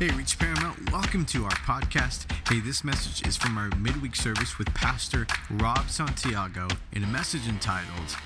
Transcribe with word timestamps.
Hey, 0.00 0.08
Reach 0.08 0.36
Paramount, 0.40 0.90
welcome 0.90 1.24
to 1.26 1.44
our 1.44 1.50
podcast. 1.52 2.26
Hey, 2.48 2.58
this 2.58 2.82
message 2.82 3.24
is 3.28 3.36
from 3.36 3.56
our 3.56 3.70
midweek 3.78 4.16
service 4.16 4.58
with 4.58 4.66
Pastor 4.74 5.24
Rob 5.48 5.88
Santiago 5.88 6.66
in 6.90 7.04
a 7.04 7.06
message 7.06 7.46
entitled 7.46 8.16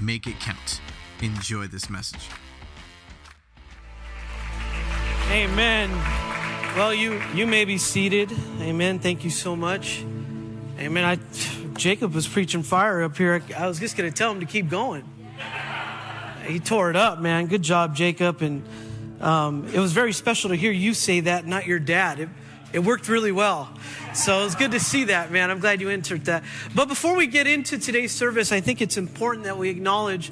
Make 0.00 0.26
It 0.26 0.40
Count. 0.40 0.80
Enjoy 1.20 1.66
this 1.66 1.90
message. 1.90 2.30
Amen. 5.30 5.90
Well, 6.74 6.94
you 6.94 7.22
you 7.34 7.46
may 7.46 7.66
be 7.66 7.76
seated. 7.76 8.32
Amen. 8.62 8.98
Thank 8.98 9.22
you 9.22 9.30
so 9.30 9.54
much. 9.54 10.02
Amen. 10.78 11.04
I 11.04 11.18
Jacob 11.76 12.14
was 12.14 12.26
preaching 12.26 12.62
fire 12.62 13.02
up 13.02 13.18
here. 13.18 13.42
I 13.54 13.68
was 13.68 13.78
just 13.78 13.98
going 13.98 14.10
to 14.10 14.16
tell 14.16 14.32
him 14.32 14.40
to 14.40 14.46
keep 14.46 14.70
going. 14.70 15.04
He 16.46 16.58
tore 16.58 16.88
it 16.88 16.96
up, 16.96 17.18
man. 17.20 17.48
Good 17.48 17.62
job, 17.62 17.94
Jacob. 17.94 18.40
And 18.40 18.62
um, 19.20 19.68
it 19.72 19.78
was 19.78 19.92
very 19.92 20.12
special 20.12 20.50
to 20.50 20.56
hear 20.56 20.70
you 20.70 20.94
say 20.94 21.20
that, 21.20 21.46
not 21.46 21.66
your 21.66 21.78
dad. 21.78 22.20
It, 22.20 22.28
it 22.72 22.80
worked 22.80 23.08
really 23.08 23.32
well. 23.32 23.68
So 24.14 24.40
it 24.40 24.44
was 24.44 24.54
good 24.54 24.72
to 24.72 24.80
see 24.80 25.04
that, 25.04 25.30
man. 25.30 25.50
I'm 25.50 25.58
glad 25.58 25.80
you 25.80 25.88
entered 25.88 26.26
that. 26.26 26.44
But 26.74 26.88
before 26.88 27.16
we 27.16 27.26
get 27.26 27.46
into 27.46 27.78
today's 27.78 28.12
service, 28.12 28.52
I 28.52 28.60
think 28.60 28.80
it's 28.80 28.96
important 28.96 29.44
that 29.44 29.56
we 29.56 29.70
acknowledge 29.70 30.30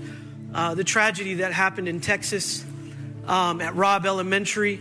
uh, 0.54 0.74
the 0.74 0.84
tragedy 0.84 1.34
that 1.34 1.52
happened 1.52 1.88
in 1.88 2.00
Texas 2.00 2.64
um, 3.26 3.60
at 3.60 3.74
Robb 3.74 4.06
Elementary. 4.06 4.78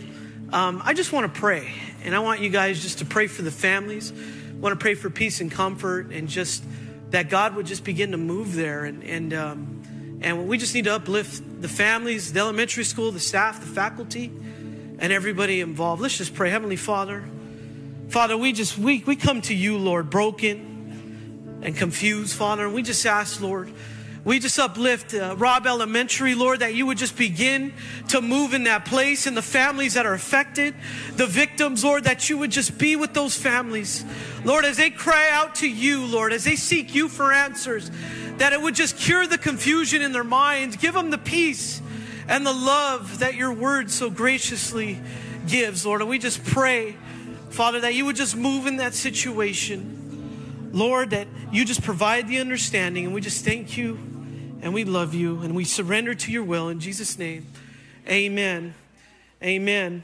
Um, 0.51 0.81
I 0.85 0.93
just 0.93 1.11
want 1.11 1.33
to 1.33 1.39
pray, 1.39 1.71
and 2.03 2.15
I 2.15 2.19
want 2.19 2.41
you 2.41 2.49
guys 2.49 2.81
just 2.81 2.99
to 2.99 3.05
pray 3.05 3.27
for 3.27 3.41
the 3.41 3.51
families. 3.51 4.11
I 4.11 4.59
want 4.59 4.73
to 4.73 4.81
pray 4.81 4.95
for 4.95 5.09
peace 5.09 5.41
and 5.41 5.51
comfort, 5.51 6.11
and 6.11 6.27
just 6.27 6.63
that 7.09 7.29
God 7.29 7.55
would 7.55 7.65
just 7.65 7.83
begin 7.83 8.11
to 8.11 8.17
move 8.17 8.53
there, 8.53 8.85
and 8.85 9.03
and 9.03 9.33
um, 9.33 9.81
and 10.21 10.47
we 10.47 10.57
just 10.57 10.73
need 10.73 10.85
to 10.85 10.95
uplift 10.95 11.61
the 11.61 11.67
families, 11.67 12.33
the 12.33 12.39
elementary 12.39 12.83
school, 12.83 13.11
the 13.11 13.19
staff, 13.19 13.59
the 13.59 13.67
faculty, 13.67 14.31
and 14.99 15.11
everybody 15.11 15.61
involved. 15.61 16.01
Let's 16.01 16.17
just 16.17 16.33
pray. 16.33 16.49
Heavenly 16.49 16.75
Father, 16.75 17.23
Father, 18.09 18.37
we 18.37 18.53
just 18.53 18.77
we 18.77 19.03
we 19.05 19.15
come 19.15 19.41
to 19.43 19.55
you, 19.55 19.77
Lord, 19.77 20.09
broken 20.09 21.59
and 21.61 21.75
confused, 21.75 22.35
Father, 22.35 22.65
and 22.65 22.73
we 22.73 22.83
just 22.83 23.05
ask, 23.05 23.41
Lord, 23.41 23.71
we 24.25 24.39
just 24.39 24.57
uplift 24.57 25.13
uh, 25.13 25.35
Robb 25.37 25.67
Elementary, 25.67 26.33
Lord, 26.33 26.61
that 26.61 26.73
you 26.73 26.87
would 26.87 26.97
just 26.97 27.15
begin 27.15 27.73
to 28.07 28.21
move 28.21 28.55
in 28.55 28.63
that 28.63 28.85
place 28.85 29.27
and 29.27 29.37
the 29.37 29.43
families 29.43 29.93
that 29.93 30.07
are 30.07 30.15
affected, 30.15 30.73
the 31.15 31.27
victims, 31.27 31.83
Lord, 31.83 32.05
that 32.05 32.27
you 32.27 32.39
would 32.39 32.49
just 32.49 32.79
be 32.79 32.95
with 32.95 33.13
those 33.13 33.37
families. 33.37 34.03
Lord, 34.43 34.65
as 34.65 34.77
they 34.77 34.89
cry 34.89 35.29
out 35.31 35.55
to 35.55 35.69
you, 35.69 36.07
Lord, 36.07 36.33
as 36.33 36.43
they 36.43 36.55
seek 36.55 36.95
you 36.95 37.07
for 37.07 37.31
answers, 37.31 37.91
that 38.37 38.53
it 38.53 38.61
would 38.61 38.75
just 38.75 38.97
cure 38.97 39.25
the 39.27 39.37
confusion 39.37 40.01
in 40.01 40.11
their 40.11 40.23
minds, 40.23 40.75
give 40.75 40.93
them 40.93 41.09
the 41.09 41.17
peace 41.17 41.81
and 42.27 42.45
the 42.45 42.53
love 42.53 43.19
that 43.19 43.35
your 43.35 43.53
word 43.53 43.91
so 43.91 44.09
graciously 44.09 44.99
gives, 45.47 45.85
Lord. 45.85 46.01
And 46.01 46.09
we 46.09 46.19
just 46.19 46.43
pray, 46.43 46.95
Father, 47.49 47.81
that 47.81 47.93
you 47.93 48.05
would 48.05 48.15
just 48.15 48.35
move 48.35 48.65
in 48.65 48.77
that 48.77 48.93
situation. 48.93 50.71
Lord, 50.73 51.11
that 51.11 51.27
you 51.51 51.63
just 51.63 51.83
provide 51.83 52.27
the 52.27 52.39
understanding, 52.39 53.05
and 53.05 53.13
we 53.13 53.21
just 53.21 53.45
thank 53.45 53.77
you 53.77 53.97
and 54.61 54.73
we 54.73 54.83
love 54.83 55.13
you 55.13 55.41
and 55.41 55.55
we 55.55 55.63
surrender 55.63 56.15
to 56.15 56.31
your 56.31 56.43
will 56.43 56.69
in 56.69 56.79
Jesus' 56.79 57.19
name. 57.19 57.45
Amen. 58.09 58.73
Amen. 59.43 60.03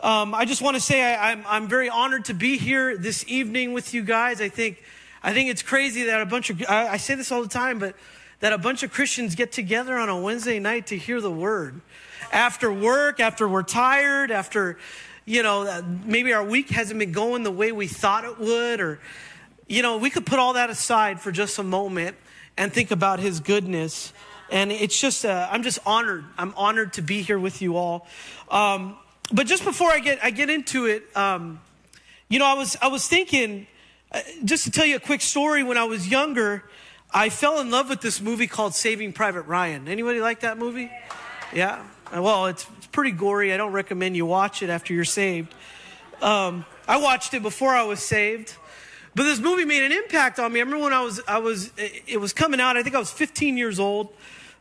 Um, 0.00 0.34
I 0.34 0.44
just 0.44 0.62
want 0.62 0.76
to 0.76 0.80
say 0.80 1.02
I, 1.02 1.32
I'm, 1.32 1.44
I'm 1.46 1.68
very 1.68 1.88
honored 1.88 2.26
to 2.26 2.34
be 2.34 2.56
here 2.56 2.96
this 2.96 3.24
evening 3.26 3.72
with 3.72 3.92
you 3.92 4.04
guys. 4.04 4.40
I 4.40 4.48
think 4.48 4.82
I 5.22 5.32
think 5.32 5.50
it's 5.50 5.62
crazy 5.62 6.04
that 6.04 6.20
a 6.20 6.26
bunch 6.26 6.50
of, 6.50 6.62
I, 6.68 6.88
I 6.88 6.96
say 6.96 7.14
this 7.14 7.32
all 7.32 7.42
the 7.42 7.48
time, 7.48 7.78
but 7.78 7.94
that 8.40 8.52
a 8.52 8.58
bunch 8.58 8.82
of 8.82 8.92
Christians 8.92 9.34
get 9.34 9.50
together 9.50 9.96
on 9.96 10.08
a 10.08 10.20
Wednesday 10.20 10.58
night 10.60 10.88
to 10.88 10.96
hear 10.96 11.20
the 11.20 11.30
word. 11.30 11.80
After 12.32 12.72
work, 12.72 13.20
after 13.20 13.48
we're 13.48 13.62
tired, 13.62 14.30
after, 14.30 14.78
you 15.24 15.42
know, 15.42 15.62
uh, 15.62 15.82
maybe 16.04 16.32
our 16.32 16.44
week 16.44 16.70
hasn't 16.70 16.98
been 16.98 17.12
going 17.12 17.42
the 17.42 17.50
way 17.50 17.72
we 17.72 17.88
thought 17.88 18.24
it 18.24 18.38
would, 18.38 18.80
or, 18.80 19.00
you 19.66 19.82
know, 19.82 19.96
we 19.96 20.10
could 20.10 20.24
put 20.24 20.38
all 20.38 20.52
that 20.52 20.70
aside 20.70 21.20
for 21.20 21.32
just 21.32 21.58
a 21.58 21.62
moment 21.62 22.16
and 22.56 22.72
think 22.72 22.90
about 22.90 23.18
his 23.18 23.40
goodness. 23.40 24.12
And 24.50 24.70
it's 24.70 24.98
just, 24.98 25.24
uh, 25.24 25.48
I'm 25.50 25.62
just 25.62 25.78
honored. 25.84 26.24
I'm 26.38 26.54
honored 26.56 26.94
to 26.94 27.02
be 27.02 27.22
here 27.22 27.38
with 27.38 27.60
you 27.60 27.76
all. 27.76 28.06
Um, 28.50 28.96
but 29.32 29.46
just 29.46 29.64
before 29.64 29.90
I 29.90 29.98
get, 29.98 30.22
I 30.22 30.30
get 30.30 30.48
into 30.48 30.86
it, 30.86 31.04
um, 31.16 31.60
you 32.28 32.38
know, 32.38 32.46
I 32.46 32.54
was, 32.54 32.76
I 32.80 32.88
was 32.88 33.06
thinking, 33.08 33.66
just 34.44 34.64
to 34.64 34.70
tell 34.70 34.86
you 34.86 34.96
a 34.96 35.00
quick 35.00 35.20
story, 35.20 35.62
when 35.62 35.76
I 35.76 35.84
was 35.84 36.08
younger, 36.08 36.64
I 37.12 37.28
fell 37.28 37.60
in 37.60 37.70
love 37.70 37.88
with 37.88 38.00
this 38.00 38.20
movie 38.20 38.46
called 38.46 38.74
Saving 38.74 39.12
Private 39.12 39.42
Ryan. 39.42 39.88
Anybody 39.88 40.20
like 40.20 40.40
that 40.40 40.58
movie? 40.58 40.90
Yeah. 41.52 41.82
Well, 42.12 42.46
it's, 42.46 42.66
it's 42.78 42.86
pretty 42.86 43.10
gory. 43.10 43.52
I 43.52 43.56
don't 43.56 43.72
recommend 43.72 44.16
you 44.16 44.26
watch 44.26 44.62
it 44.62 44.70
after 44.70 44.94
you're 44.94 45.04
saved. 45.04 45.54
Um, 46.22 46.64
I 46.86 46.96
watched 46.98 47.34
it 47.34 47.42
before 47.42 47.74
I 47.74 47.82
was 47.82 48.00
saved, 48.00 48.56
but 49.14 49.24
this 49.24 49.38
movie 49.38 49.64
made 49.64 49.84
an 49.84 49.92
impact 49.92 50.38
on 50.38 50.52
me. 50.52 50.60
I 50.60 50.62
remember 50.62 50.84
when 50.84 50.92
I 50.92 51.02
was, 51.02 51.20
I 51.28 51.38
was, 51.38 51.70
it 51.76 52.18
was 52.18 52.32
coming 52.32 52.60
out. 52.60 52.76
I 52.76 52.82
think 52.82 52.94
I 52.94 52.98
was 52.98 53.10
15 53.10 53.56
years 53.56 53.78
old, 53.78 54.12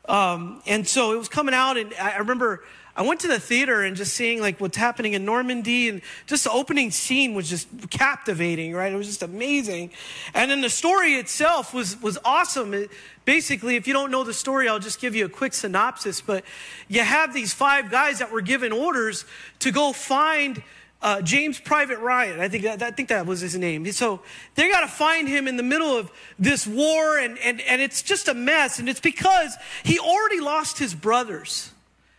um, 0.08 0.62
and 0.68 0.88
so 0.88 1.14
it 1.14 1.18
was 1.18 1.30
coming 1.30 1.56
out, 1.56 1.78
and 1.78 1.94
I 2.00 2.18
remember 2.18 2.64
I 2.98 3.04
went 3.04 3.20
to 3.20 3.28
the 3.28 3.40
theater 3.40 3.84
and 3.84 3.96
just 3.96 4.16
seeing 4.16 4.42
like 4.42 4.60
what's 4.60 4.76
happening 4.76 5.14
in 5.14 5.24
Normandy 5.24 5.88
and 5.88 6.02
just 6.26 6.46
the 6.46 6.52
opening 6.52 6.90
scene 6.90 7.36
was 7.36 7.48
just 7.48 7.68
captivating, 7.92 8.74
right? 8.74 8.92
It 8.92 8.96
was 8.96 9.06
just 9.06 9.22
amazing. 9.22 9.92
And 10.34 10.50
then 10.50 10.62
the 10.62 10.70
story 10.70 11.14
itself 11.14 11.76
was, 11.76 12.02
was 12.02 12.18
awesome. 12.26 12.74
It, 12.74 12.90
basically, 13.24 13.76
if 13.76 13.88
you 13.88 13.94
don't 13.94 14.10
know 14.10 14.24
the 14.24 14.34
story, 14.34 14.68
I'll 14.68 14.80
just 14.80 15.00
give 15.00 15.16
you 15.16 15.26
a 15.26 15.30
quick 15.30 15.54
synopsis. 15.54 16.22
But 16.22 16.44
you 16.88 17.02
have 17.02 17.36
these 17.36 17.54
five 17.54 17.92
guys 17.92 18.18
that 18.18 18.32
were 18.32 18.42
given 18.42 18.72
orders 18.72 19.26
to 19.60 19.72
go 19.72 19.94
find 19.94 20.64
uh, 21.00 21.22
James 21.22 21.60
Private 21.60 22.00
Ryan. 22.00 22.40
I 22.40 22.48
think 22.50 22.64
that, 22.64 22.82
I 22.82 22.90
think 22.90 23.10
that 23.10 23.28
was 23.28 23.42
his 23.42 23.56
name. 23.56 23.86
So 23.92 24.22
they 24.56 24.72
got 24.72 24.82
to 24.82 24.88
find 24.88 25.28
him 25.28 25.48
in 25.48 25.56
the 25.56 25.62
middle 25.62 25.96
of 25.96 26.12
this 26.40 26.66
war, 26.66 27.20
and, 27.20 27.38
and, 27.38 27.62
and 27.62 27.80
it's 27.80 28.02
just 28.02 28.28
a 28.28 28.34
mess. 28.34 28.80
And 28.80 28.90
it's 28.90 29.00
because 29.00 29.56
he 29.84 30.00
already 30.00 30.40
lost 30.40 30.80
his 30.80 30.96
brothers. 30.96 31.74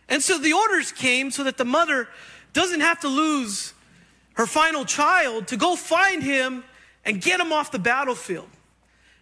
And 0.09 0.21
so 0.21 0.37
the 0.37 0.53
orders 0.53 0.91
came 0.91 1.31
so 1.31 1.43
that 1.45 1.57
the 1.57 1.65
mother 1.65 2.09
doesn't 2.51 2.81
have 2.81 2.99
to 3.01 3.07
lose 3.07 3.73
her 4.33 4.47
final 4.47 4.83
child 4.83 5.47
to 5.47 5.57
go 5.57 5.75
find 5.75 6.23
him 6.23 6.63
and 7.05 7.21
get 7.21 7.39
him 7.39 7.53
off 7.53 7.71
the 7.71 7.79
battlefield. 7.79 8.49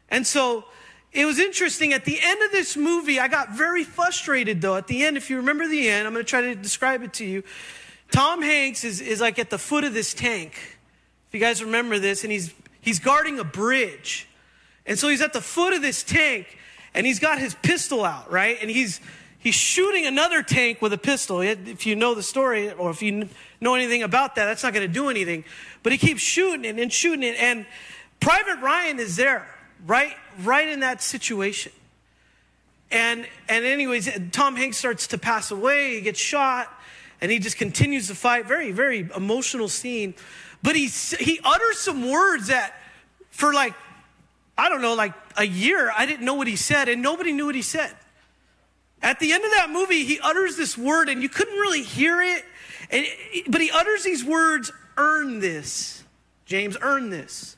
And 0.09 0.25
so 0.25 0.65
it 1.11 1.25
was 1.25 1.39
interesting. 1.39 1.93
At 1.93 2.05
the 2.05 2.17
end 2.21 2.41
of 2.41 2.51
this 2.51 2.77
movie, 2.77 3.19
I 3.19 3.27
got 3.27 3.51
very 3.51 3.83
frustrated 3.83 4.61
though. 4.61 4.75
At 4.75 4.87
the 4.87 5.03
end, 5.03 5.17
if 5.17 5.29
you 5.29 5.37
remember 5.37 5.67
the 5.67 5.89
end, 5.89 6.07
I'm 6.07 6.13
going 6.13 6.23
to 6.23 6.29
try 6.29 6.41
to 6.41 6.55
describe 6.55 7.03
it 7.03 7.13
to 7.15 7.25
you. 7.25 7.43
Tom 8.11 8.41
Hanks 8.41 8.85
is, 8.85 9.01
is 9.01 9.19
like 9.19 9.37
at 9.37 9.49
the 9.49 9.57
foot 9.57 9.83
of 9.83 9.93
this 9.93 10.13
tank. 10.13 10.53
If 11.27 11.33
you 11.33 11.39
guys 11.41 11.61
remember 11.61 11.99
this, 11.99 12.23
and 12.23 12.31
he's, 12.31 12.53
he's 12.79 12.99
guarding 12.99 13.37
a 13.39 13.43
bridge. 13.43 14.27
And 14.85 14.97
so 14.97 15.09
he's 15.09 15.21
at 15.21 15.33
the 15.33 15.41
foot 15.41 15.73
of 15.73 15.81
this 15.81 16.03
tank 16.03 16.57
and 16.93 17.05
he's 17.05 17.19
got 17.19 17.37
his 17.37 17.53
pistol 17.55 18.05
out, 18.05 18.31
right? 18.31 18.57
And 18.61 18.71
he's, 18.71 19.01
he's 19.47 19.55
shooting 19.55 20.05
another 20.05 20.43
tank 20.43 20.81
with 20.81 20.91
a 20.91 20.97
pistol. 20.97 21.39
If 21.39 21.85
you 21.85 21.95
know 21.95 22.13
the 22.13 22.21
story 22.21 22.69
or 22.69 22.89
if 22.89 23.01
you 23.01 23.29
know 23.61 23.75
anything 23.75 24.03
about 24.03 24.35
that, 24.35 24.43
that's 24.43 24.61
not 24.61 24.73
going 24.73 24.85
to 24.85 24.93
do 24.93 25.07
anything. 25.07 25.45
But 25.83 25.93
he 25.93 25.97
keeps 25.97 26.21
shooting 26.21 26.65
it 26.65 26.77
and 26.77 26.91
shooting 26.91 27.23
it. 27.23 27.37
And 27.39 27.65
Private 28.19 28.59
Ryan 28.59 28.99
is 28.99 29.15
there, 29.15 29.47
right, 29.85 30.13
right 30.43 30.67
in 30.67 30.81
that 30.81 31.01
situation. 31.01 31.71
And, 32.91 33.25
and 33.47 33.63
anyways, 33.63 34.09
Tom 34.33 34.57
Hanks 34.57 34.75
starts 34.75 35.07
to 35.07 35.17
pass 35.17 35.49
away. 35.49 35.95
He 35.95 36.01
gets 36.01 36.19
shot 36.19 36.67
and 37.21 37.31
he 37.31 37.39
just 37.39 37.55
continues 37.55 38.07
to 38.09 38.15
fight. 38.15 38.47
Very, 38.47 38.73
very 38.73 39.09
emotional 39.15 39.69
scene. 39.69 40.13
But 40.61 40.75
he, 40.75 40.87
he 40.87 41.39
utters 41.41 41.79
some 41.79 42.09
words 42.11 42.47
that 42.47 42.73
for 43.31 43.53
like, 43.53 43.75
I 44.57 44.67
don't 44.67 44.81
know, 44.81 44.93
like 44.93 45.13
a 45.37 45.45
year, 45.45 45.89
I 45.95 46.05
didn't 46.05 46.25
know 46.25 46.33
what 46.33 46.47
he 46.47 46.57
said 46.57 46.89
and 46.89 47.01
nobody 47.01 47.31
knew 47.31 47.45
what 47.45 47.55
he 47.55 47.61
said. 47.61 47.95
At 49.01 49.19
the 49.19 49.31
end 49.31 49.43
of 49.43 49.51
that 49.51 49.69
movie, 49.69 50.03
he 50.03 50.19
utters 50.19 50.57
this 50.57 50.77
word, 50.77 51.09
and 51.09 51.21
you 51.21 51.29
couldn't 51.29 51.57
really 51.57 51.83
hear 51.83 52.21
it, 52.21 52.43
and, 52.89 53.05
but 53.47 53.61
he 53.61 53.69
utters 53.71 54.03
these 54.03 54.23
words 54.23 54.71
earn 54.97 55.39
this. 55.39 56.03
James, 56.45 56.77
earn 56.81 57.09
this. 57.09 57.55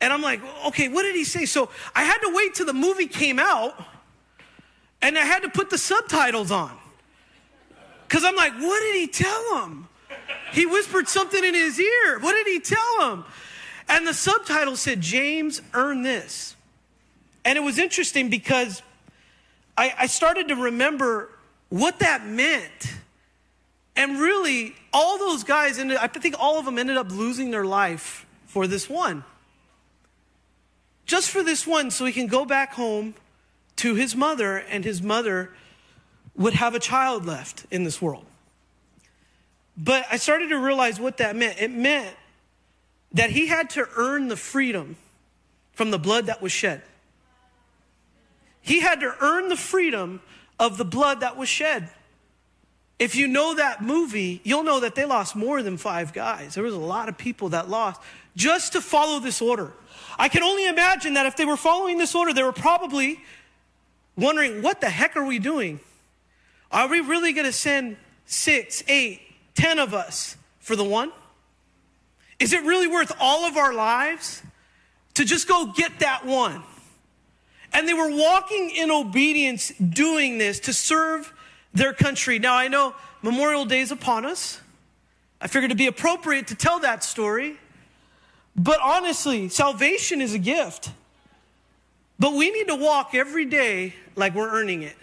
And 0.00 0.12
I'm 0.12 0.22
like, 0.22 0.40
okay, 0.66 0.88
what 0.88 1.02
did 1.02 1.14
he 1.14 1.24
say? 1.24 1.46
So 1.46 1.70
I 1.94 2.02
had 2.02 2.18
to 2.18 2.32
wait 2.34 2.54
till 2.54 2.66
the 2.66 2.74
movie 2.74 3.06
came 3.06 3.38
out, 3.38 3.74
and 5.00 5.16
I 5.16 5.22
had 5.22 5.42
to 5.42 5.48
put 5.48 5.70
the 5.70 5.78
subtitles 5.78 6.50
on. 6.50 6.76
Because 8.08 8.24
I'm 8.24 8.36
like, 8.36 8.54
what 8.54 8.80
did 8.80 8.96
he 8.96 9.06
tell 9.06 9.62
him? 9.62 9.88
He 10.52 10.66
whispered 10.66 11.08
something 11.08 11.42
in 11.42 11.54
his 11.54 11.80
ear. 11.80 12.18
What 12.20 12.32
did 12.32 12.46
he 12.46 12.60
tell 12.60 13.10
him? 13.10 13.24
And 13.88 14.06
the 14.06 14.14
subtitle 14.14 14.76
said, 14.76 15.00
James, 15.00 15.60
earn 15.72 16.02
this. 16.02 16.54
And 17.44 17.58
it 17.58 17.62
was 17.62 17.78
interesting 17.78 18.30
because 18.30 18.82
I, 19.76 19.94
I 19.98 20.06
started 20.06 20.48
to 20.48 20.56
remember 20.56 21.30
what 21.68 21.98
that 22.00 22.26
meant. 22.26 22.94
And 23.96 24.18
really, 24.18 24.74
all 24.92 25.18
those 25.18 25.44
guys, 25.44 25.78
ended, 25.78 25.98
I 25.98 26.08
think 26.08 26.36
all 26.38 26.58
of 26.58 26.64
them 26.64 26.78
ended 26.78 26.96
up 26.96 27.10
losing 27.10 27.50
their 27.50 27.64
life 27.64 28.26
for 28.46 28.66
this 28.66 28.88
one. 28.88 29.24
Just 31.06 31.30
for 31.30 31.42
this 31.42 31.66
one, 31.66 31.90
so 31.90 32.04
he 32.04 32.12
can 32.12 32.26
go 32.26 32.44
back 32.44 32.74
home 32.74 33.14
to 33.76 33.94
his 33.94 34.16
mother, 34.16 34.56
and 34.56 34.84
his 34.84 35.02
mother 35.02 35.50
would 36.36 36.54
have 36.54 36.74
a 36.74 36.80
child 36.80 37.26
left 37.26 37.66
in 37.70 37.84
this 37.84 38.00
world. 38.00 38.24
But 39.76 40.06
I 40.10 40.16
started 40.16 40.48
to 40.50 40.58
realize 40.58 41.00
what 41.00 41.18
that 41.18 41.36
meant. 41.36 41.60
It 41.60 41.70
meant 41.70 42.14
that 43.12 43.30
he 43.30 43.46
had 43.46 43.70
to 43.70 43.88
earn 43.96 44.28
the 44.28 44.36
freedom 44.36 44.96
from 45.72 45.90
the 45.90 45.98
blood 45.98 46.26
that 46.26 46.40
was 46.40 46.52
shed. 46.52 46.82
He 48.64 48.80
had 48.80 49.00
to 49.00 49.14
earn 49.20 49.50
the 49.50 49.56
freedom 49.56 50.22
of 50.58 50.78
the 50.78 50.86
blood 50.86 51.20
that 51.20 51.36
was 51.36 51.50
shed. 51.50 51.90
If 52.98 53.14
you 53.14 53.28
know 53.28 53.56
that 53.56 53.82
movie, 53.82 54.40
you'll 54.42 54.62
know 54.62 54.80
that 54.80 54.94
they 54.94 55.04
lost 55.04 55.36
more 55.36 55.62
than 55.62 55.76
five 55.76 56.14
guys. 56.14 56.54
There 56.54 56.64
was 56.64 56.72
a 56.72 56.78
lot 56.78 57.10
of 57.10 57.18
people 57.18 57.50
that 57.50 57.68
lost 57.68 58.00
just 58.36 58.72
to 58.72 58.80
follow 58.80 59.20
this 59.20 59.42
order. 59.42 59.74
I 60.18 60.30
can 60.30 60.42
only 60.42 60.66
imagine 60.66 61.12
that 61.12 61.26
if 61.26 61.36
they 61.36 61.44
were 61.44 61.58
following 61.58 61.98
this 61.98 62.14
order, 62.14 62.32
they 62.32 62.42
were 62.42 62.52
probably 62.52 63.20
wondering, 64.16 64.62
what 64.62 64.80
the 64.80 64.88
heck 64.88 65.14
are 65.14 65.26
we 65.26 65.38
doing? 65.38 65.78
Are 66.72 66.88
we 66.88 67.00
really 67.00 67.34
going 67.34 67.46
to 67.46 67.52
send 67.52 67.98
six, 68.24 68.82
eight, 68.88 69.20
ten 69.54 69.78
of 69.78 69.92
us 69.92 70.38
for 70.60 70.74
the 70.74 70.84
one? 70.84 71.12
Is 72.38 72.54
it 72.54 72.62
really 72.62 72.86
worth 72.86 73.12
all 73.20 73.44
of 73.44 73.58
our 73.58 73.74
lives 73.74 74.42
to 75.14 75.26
just 75.26 75.46
go 75.46 75.70
get 75.76 75.98
that 75.98 76.24
one? 76.24 76.62
And 77.74 77.88
they 77.88 77.92
were 77.92 78.10
walking 78.10 78.70
in 78.70 78.90
obedience, 78.90 79.70
doing 79.70 80.38
this 80.38 80.60
to 80.60 80.72
serve 80.72 81.32
their 81.74 81.92
country. 81.92 82.38
Now, 82.38 82.54
I 82.54 82.68
know 82.68 82.94
Memorial 83.20 83.64
Day 83.64 83.80
is 83.80 83.90
upon 83.90 84.24
us. 84.24 84.60
I 85.40 85.48
figured 85.48 85.64
it'd 85.66 85.78
be 85.78 85.88
appropriate 85.88 86.46
to 86.46 86.54
tell 86.54 86.78
that 86.80 87.02
story. 87.02 87.58
But 88.56 88.78
honestly, 88.80 89.48
salvation 89.48 90.20
is 90.20 90.32
a 90.32 90.38
gift. 90.38 90.90
But 92.18 92.34
we 92.34 92.52
need 92.52 92.68
to 92.68 92.76
walk 92.76 93.14
every 93.14 93.44
day 93.44 93.94
like 94.14 94.34
we're 94.34 94.48
earning 94.48 94.82
it. 94.82 94.96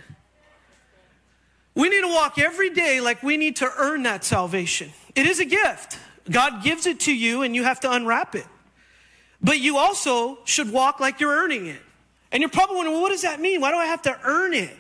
We 1.76 1.90
need 1.90 2.02
to 2.02 2.08
walk 2.08 2.40
every 2.40 2.70
day 2.70 3.02
like 3.02 3.22
we 3.22 3.36
need 3.38 3.58
to 3.58 3.70
earn 3.78 4.04
that 4.04 4.24
salvation. 4.24 4.92
It 5.16 5.26
is 5.26 5.40
a 5.40 5.46
gift. 5.46 6.00
God 6.30 6.64
gives 6.64 6.86
it 6.86 7.02
to 7.02 7.16
you 7.16 7.42
and 7.42 7.54
you 7.54 7.64
have 7.64 7.82
to 7.82 7.92
unwrap 7.92 8.36
it. 8.36 8.46
But 9.42 9.60
you 9.60 9.78
also 9.78 10.40
should 10.46 10.72
walk 10.72 11.00
like 11.00 11.20
you're 11.20 11.36
earning 11.36 11.66
it. 11.66 11.82
And 12.32 12.42
you're 12.42 12.50
probably 12.50 12.78
wondering, 12.78 12.96
well, 12.96 13.02
what 13.02 13.10
does 13.10 13.24
that 13.24 13.40
mean? 13.42 13.62
Why 13.62 13.72
do 13.72 13.78
I 13.78 13.86
have 13.88 14.02
to 14.04 14.18
earn 14.24 14.54
it? 14.54 14.76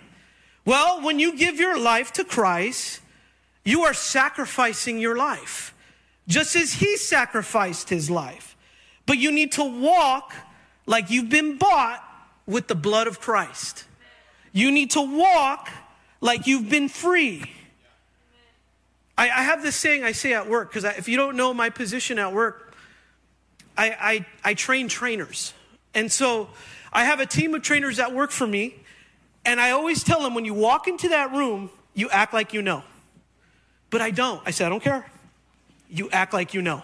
Well, 0.63 1.01
when 1.01 1.19
you 1.19 1.37
give 1.37 1.59
your 1.59 1.79
life 1.79 2.13
to 2.13 2.23
Christ, 2.23 3.01
you 3.65 3.81
are 3.83 3.93
sacrificing 3.93 4.99
your 4.99 5.17
life, 5.17 5.73
just 6.27 6.55
as 6.55 6.73
He 6.73 6.97
sacrificed 6.97 7.89
His 7.89 8.09
life. 8.09 8.55
But 9.05 9.17
you 9.17 9.31
need 9.31 9.51
to 9.53 9.63
walk 9.63 10.33
like 10.85 11.09
you've 11.09 11.29
been 11.29 11.57
bought 11.57 12.03
with 12.45 12.67
the 12.67 12.75
blood 12.75 13.07
of 13.07 13.19
Christ. 13.19 13.85
You 14.51 14.71
need 14.71 14.91
to 14.91 15.01
walk 15.01 15.69
like 16.21 16.47
you've 16.47 16.69
been 16.69 16.89
free. 16.89 17.43
I, 19.17 19.25
I 19.25 19.43
have 19.43 19.61
this 19.61 19.75
saying 19.75 20.03
I 20.03 20.11
say 20.11 20.33
at 20.33 20.47
work, 20.47 20.69
because 20.69 20.83
if 20.97 21.07
you 21.07 21.17
don't 21.17 21.35
know 21.35 21.53
my 21.53 21.69
position 21.69 22.17
at 22.19 22.33
work, 22.33 22.75
I, 23.77 23.89
I, 23.89 24.25
I 24.43 24.53
train 24.53 24.87
trainers. 24.87 25.53
And 25.93 26.11
so 26.11 26.49
I 26.91 27.05
have 27.05 27.19
a 27.19 27.25
team 27.25 27.53
of 27.53 27.61
trainers 27.61 27.97
that 27.97 28.13
work 28.13 28.31
for 28.31 28.45
me, 28.45 28.75
and 29.45 29.59
I 29.59 29.71
always 29.71 30.03
tell 30.03 30.21
them 30.21 30.35
when 30.35 30.45
you 30.45 30.53
walk 30.53 30.87
into 30.87 31.09
that 31.09 31.31
room, 31.31 31.69
you 31.93 32.09
act 32.09 32.33
like 32.33 32.53
you 32.53 32.61
know. 32.61 32.83
But 33.89 34.01
I 34.01 34.11
don't. 34.11 34.41
I 34.45 34.51
said, 34.51 34.67
I 34.67 34.69
don't 34.69 34.83
care. 34.83 35.05
You 35.89 36.09
act 36.11 36.33
like 36.33 36.53
you 36.53 36.61
know. 36.61 36.83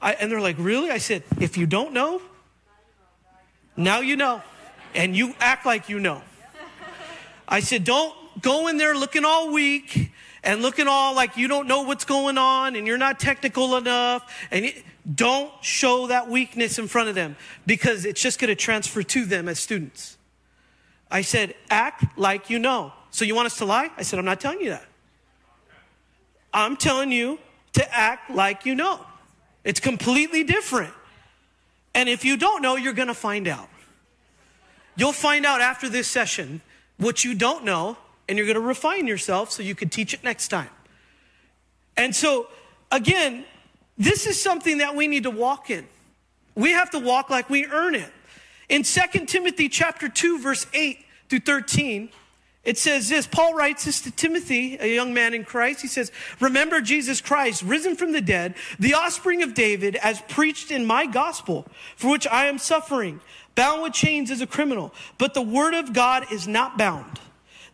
I, 0.00 0.12
and 0.14 0.30
they're 0.30 0.40
like, 0.40 0.56
Really? 0.58 0.90
I 0.90 0.98
said, 0.98 1.24
If 1.40 1.56
you 1.56 1.66
don't 1.66 1.92
know, 1.92 2.22
now 3.76 4.00
you 4.00 4.16
know. 4.16 4.42
And 4.94 5.16
you 5.16 5.34
act 5.38 5.66
like 5.66 5.88
you 5.88 6.00
know. 6.00 6.22
I 7.46 7.60
said, 7.60 7.84
Don't 7.84 8.14
go 8.40 8.68
in 8.68 8.76
there 8.76 8.94
looking 8.94 9.24
all 9.24 9.52
weak 9.52 10.12
and 10.42 10.62
looking 10.62 10.86
all 10.86 11.14
like 11.14 11.36
you 11.36 11.48
don't 11.48 11.66
know 11.66 11.82
what's 11.82 12.04
going 12.04 12.38
on 12.38 12.76
and 12.76 12.86
you're 12.86 12.98
not 12.98 13.18
technical 13.18 13.76
enough. 13.76 14.32
And 14.50 14.72
don't 15.12 15.52
show 15.62 16.08
that 16.08 16.28
weakness 16.28 16.78
in 16.78 16.86
front 16.88 17.08
of 17.08 17.14
them 17.14 17.36
because 17.66 18.04
it's 18.04 18.20
just 18.20 18.38
going 18.38 18.48
to 18.48 18.54
transfer 18.54 19.02
to 19.02 19.24
them 19.24 19.48
as 19.48 19.58
students. 19.58 20.16
I 21.10 21.22
said, 21.22 21.54
act 21.70 22.18
like 22.18 22.50
you 22.50 22.58
know. 22.58 22.92
So 23.10 23.24
you 23.24 23.34
want 23.34 23.46
us 23.46 23.56
to 23.58 23.64
lie? 23.64 23.90
I 23.96 24.02
said, 24.02 24.18
I'm 24.18 24.24
not 24.24 24.40
telling 24.40 24.60
you 24.60 24.70
that. 24.70 24.84
I'm 26.52 26.76
telling 26.76 27.12
you 27.12 27.38
to 27.74 27.94
act 27.94 28.30
like 28.30 28.66
you 28.66 28.74
know. 28.74 29.00
It's 29.64 29.80
completely 29.80 30.44
different. 30.44 30.92
And 31.94 32.08
if 32.08 32.24
you 32.24 32.36
don't 32.36 32.62
know, 32.62 32.76
you're 32.76 32.92
going 32.92 33.08
to 33.08 33.14
find 33.14 33.48
out. 33.48 33.68
You'll 34.96 35.12
find 35.12 35.46
out 35.46 35.60
after 35.60 35.88
this 35.88 36.08
session 36.08 36.60
what 36.96 37.24
you 37.24 37.34
don't 37.34 37.64
know, 37.64 37.96
and 38.28 38.36
you're 38.36 38.46
going 38.46 38.56
to 38.56 38.60
refine 38.60 39.06
yourself 39.06 39.50
so 39.50 39.62
you 39.62 39.74
can 39.74 39.88
teach 39.88 40.12
it 40.12 40.22
next 40.22 40.48
time. 40.48 40.70
And 41.96 42.14
so, 42.14 42.48
again, 42.90 43.44
this 43.98 44.26
is 44.26 44.40
something 44.40 44.78
that 44.78 44.94
we 44.94 45.08
need 45.08 45.24
to 45.24 45.30
walk 45.30 45.70
in. 45.70 45.86
We 46.54 46.72
have 46.72 46.90
to 46.90 46.98
walk 46.98 47.30
like 47.30 47.50
we 47.50 47.66
earn 47.66 47.94
it. 47.94 48.10
In 48.68 48.82
2 48.82 49.26
Timothy 49.26 49.68
chapter 49.68 50.08
2 50.08 50.40
verse 50.40 50.66
8 50.72 50.98
through 51.28 51.40
13, 51.40 52.10
it 52.64 52.76
says 52.76 53.08
this 53.08 53.26
Paul 53.26 53.54
writes 53.54 53.84
this 53.84 54.02
to 54.02 54.10
Timothy, 54.10 54.76
a 54.78 54.94
young 54.94 55.14
man 55.14 55.32
in 55.32 55.44
Christ. 55.44 55.80
He 55.80 55.88
says, 55.88 56.12
Remember 56.40 56.80
Jesus 56.80 57.20
Christ, 57.20 57.62
risen 57.62 57.96
from 57.96 58.12
the 58.12 58.20
dead, 58.20 58.54
the 58.78 58.94
offspring 58.94 59.42
of 59.42 59.54
David, 59.54 59.96
as 59.96 60.20
preached 60.28 60.70
in 60.70 60.84
my 60.84 61.06
gospel, 61.06 61.66
for 61.96 62.10
which 62.10 62.26
I 62.26 62.46
am 62.46 62.58
suffering, 62.58 63.20
bound 63.54 63.82
with 63.82 63.94
chains 63.94 64.30
as 64.30 64.40
a 64.40 64.46
criminal. 64.46 64.92
But 65.16 65.34
the 65.34 65.42
word 65.42 65.74
of 65.74 65.92
God 65.92 66.30
is 66.30 66.46
not 66.46 66.76
bound. 66.76 67.18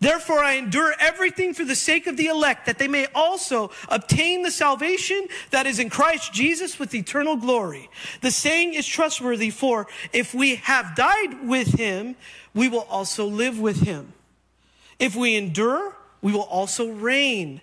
Therefore, 0.04 0.40
I 0.40 0.56
endure 0.56 0.94
everything 1.00 1.54
for 1.54 1.64
the 1.64 1.74
sake 1.74 2.06
of 2.06 2.18
the 2.18 2.26
elect, 2.26 2.66
that 2.66 2.76
they 2.76 2.88
may 2.88 3.06
also 3.14 3.70
obtain 3.88 4.42
the 4.42 4.50
salvation 4.50 5.28
that 5.50 5.64
is 5.64 5.78
in 5.78 5.88
Christ 5.88 6.30
Jesus 6.30 6.78
with 6.78 6.94
eternal 6.94 7.36
glory. 7.36 7.88
The 8.20 8.30
saying 8.30 8.74
is 8.74 8.86
trustworthy, 8.86 9.48
for 9.48 9.86
if 10.12 10.34
we 10.34 10.56
have 10.56 10.94
died 10.94 11.48
with 11.48 11.68
him, 11.68 12.16
we 12.52 12.68
will 12.68 12.86
also 12.90 13.24
live 13.24 13.58
with 13.58 13.80
him. 13.80 14.12
If 14.98 15.16
we 15.16 15.36
endure, 15.36 15.96
we 16.20 16.32
will 16.32 16.42
also 16.42 16.90
reign 16.90 17.62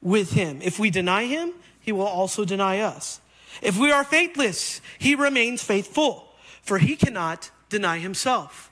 with 0.00 0.30
him. 0.30 0.60
If 0.62 0.78
we 0.78 0.90
deny 0.90 1.24
him, 1.24 1.54
he 1.80 1.90
will 1.90 2.06
also 2.06 2.44
deny 2.44 2.78
us. 2.78 3.20
If 3.62 3.76
we 3.76 3.90
are 3.90 4.04
faithless, 4.04 4.80
he 5.00 5.16
remains 5.16 5.64
faithful, 5.64 6.28
for 6.62 6.78
he 6.78 6.94
cannot 6.94 7.50
deny 7.68 7.98
himself. 7.98 8.69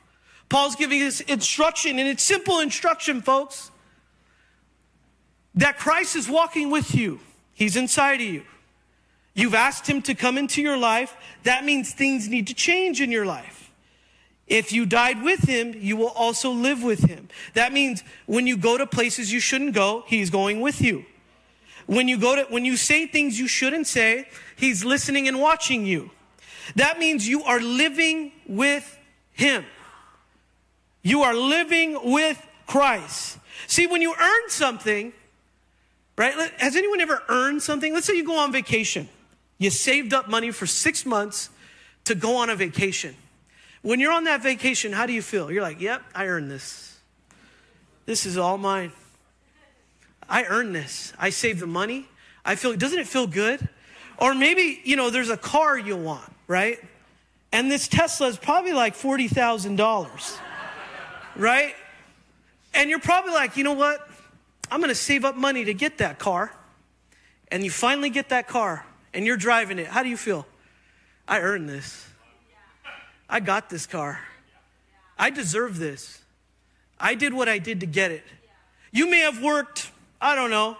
Paul's 0.48 0.76
giving 0.76 1.02
us 1.02 1.20
instruction, 1.20 1.98
and 1.98 2.08
it's 2.08 2.22
simple 2.22 2.60
instruction, 2.60 3.20
folks. 3.20 3.70
That 5.54 5.78
Christ 5.78 6.16
is 6.16 6.28
walking 6.28 6.70
with 6.70 6.94
you, 6.94 7.20
He's 7.52 7.76
inside 7.76 8.20
of 8.20 8.26
you. 8.26 8.44
You've 9.34 9.54
asked 9.54 9.86
Him 9.86 10.02
to 10.02 10.14
come 10.14 10.38
into 10.38 10.62
your 10.62 10.76
life. 10.76 11.16
That 11.44 11.64
means 11.64 11.92
things 11.92 12.28
need 12.28 12.46
to 12.48 12.54
change 12.54 13.00
in 13.00 13.10
your 13.10 13.26
life. 13.26 13.70
If 14.46 14.72
you 14.72 14.86
died 14.86 15.22
with 15.22 15.40
Him, 15.40 15.74
you 15.76 15.96
will 15.96 16.08
also 16.08 16.50
live 16.50 16.82
with 16.82 17.04
Him. 17.04 17.28
That 17.54 17.72
means 17.72 18.02
when 18.26 18.46
you 18.46 18.56
go 18.56 18.78
to 18.78 18.86
places 18.86 19.32
you 19.32 19.40
shouldn't 19.40 19.74
go, 19.74 20.04
He's 20.06 20.30
going 20.30 20.60
with 20.60 20.80
you. 20.80 21.04
When 21.86 22.08
you 22.08 22.18
go 22.18 22.36
to, 22.36 22.42
when 22.50 22.64
you 22.64 22.76
say 22.76 23.06
things 23.06 23.38
you 23.38 23.48
shouldn't 23.48 23.86
say, 23.86 24.28
He's 24.56 24.84
listening 24.84 25.28
and 25.28 25.40
watching 25.40 25.84
you. 25.84 26.10
That 26.76 26.98
means 26.98 27.28
you 27.28 27.44
are 27.44 27.60
living 27.60 28.32
with 28.46 28.98
Him. 29.32 29.64
You 31.08 31.22
are 31.22 31.34
living 31.34 32.12
with 32.12 32.46
Christ. 32.66 33.38
See, 33.66 33.86
when 33.86 34.02
you 34.02 34.14
earn 34.20 34.50
something, 34.50 35.14
right? 36.18 36.34
Has 36.58 36.76
anyone 36.76 37.00
ever 37.00 37.22
earned 37.30 37.62
something? 37.62 37.94
Let's 37.94 38.06
say 38.06 38.14
you 38.14 38.26
go 38.26 38.36
on 38.36 38.52
vacation. 38.52 39.08
You 39.56 39.70
saved 39.70 40.12
up 40.12 40.28
money 40.28 40.50
for 40.50 40.66
six 40.66 41.06
months 41.06 41.48
to 42.04 42.14
go 42.14 42.36
on 42.36 42.50
a 42.50 42.56
vacation. 42.56 43.16
When 43.80 44.00
you're 44.00 44.12
on 44.12 44.24
that 44.24 44.42
vacation, 44.42 44.92
how 44.92 45.06
do 45.06 45.14
you 45.14 45.22
feel? 45.22 45.50
You're 45.50 45.62
like, 45.62 45.80
yep, 45.80 46.02
I 46.14 46.26
earned 46.26 46.50
this. 46.50 46.98
This 48.04 48.26
is 48.26 48.36
all 48.36 48.58
mine. 48.58 48.92
I 50.28 50.44
earned 50.44 50.74
this. 50.74 51.14
I 51.18 51.30
saved 51.30 51.60
the 51.60 51.66
money. 51.66 52.06
I 52.44 52.54
feel, 52.54 52.76
doesn't 52.76 52.98
it 52.98 53.08
feel 53.08 53.26
good? 53.26 53.66
Or 54.18 54.34
maybe, 54.34 54.78
you 54.84 54.96
know, 54.96 55.08
there's 55.08 55.30
a 55.30 55.38
car 55.38 55.78
you 55.78 55.96
want, 55.96 56.30
right? 56.46 56.78
And 57.50 57.70
this 57.70 57.88
Tesla 57.88 58.26
is 58.26 58.36
probably 58.36 58.74
like 58.74 58.94
$40,000 58.94 60.38
right? 61.38 61.74
And 62.74 62.90
you're 62.90 62.98
probably 62.98 63.32
like, 63.32 63.56
you 63.56 63.64
know 63.64 63.72
what? 63.72 64.06
I'm 64.70 64.80
going 64.80 64.90
to 64.90 64.94
save 64.94 65.24
up 65.24 65.36
money 65.36 65.64
to 65.64 65.74
get 65.74 65.98
that 65.98 66.18
car. 66.18 66.52
And 67.50 67.64
you 67.64 67.70
finally 67.70 68.10
get 68.10 68.28
that 68.28 68.46
car 68.46 68.84
and 69.14 69.24
you're 69.24 69.38
driving 69.38 69.78
it. 69.78 69.86
How 69.86 70.02
do 70.02 70.10
you 70.10 70.18
feel? 70.18 70.46
I 71.26 71.40
earned 71.40 71.68
this. 71.68 72.06
I 73.28 73.40
got 73.40 73.70
this 73.70 73.86
car. 73.86 74.20
I 75.18 75.30
deserve 75.30 75.78
this. 75.78 76.20
I 77.00 77.14
did 77.14 77.32
what 77.32 77.48
I 77.48 77.58
did 77.58 77.80
to 77.80 77.86
get 77.86 78.10
it. 78.10 78.24
You 78.90 79.08
may 79.10 79.20
have 79.20 79.42
worked, 79.42 79.90
I 80.20 80.34
don't 80.34 80.50
know, 80.50 80.76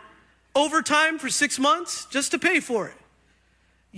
overtime 0.55 1.19
for 1.19 1.29
six 1.29 1.59
months 1.59 2.07
just 2.07 2.33
to 2.33 2.38
pay 2.38 2.61
for 2.61 2.88
it. 2.88 2.95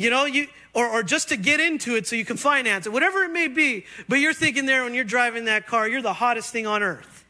You 0.00 0.08
know, 0.08 0.24
you 0.24 0.46
or, 0.72 0.88
or 0.88 1.02
just 1.02 1.28
to 1.28 1.36
get 1.36 1.60
into 1.60 1.94
it 1.94 2.06
so 2.06 2.16
you 2.16 2.24
can 2.24 2.38
finance 2.38 2.86
it, 2.86 2.92
whatever 2.92 3.22
it 3.22 3.30
may 3.30 3.48
be. 3.48 3.84
But 4.08 4.16
you're 4.16 4.32
thinking 4.32 4.64
there 4.64 4.82
when 4.84 4.94
you're 4.94 5.04
driving 5.04 5.44
that 5.44 5.66
car, 5.66 5.86
you're 5.86 6.00
the 6.00 6.14
hottest 6.14 6.50
thing 6.52 6.66
on 6.66 6.82
earth. 6.82 7.26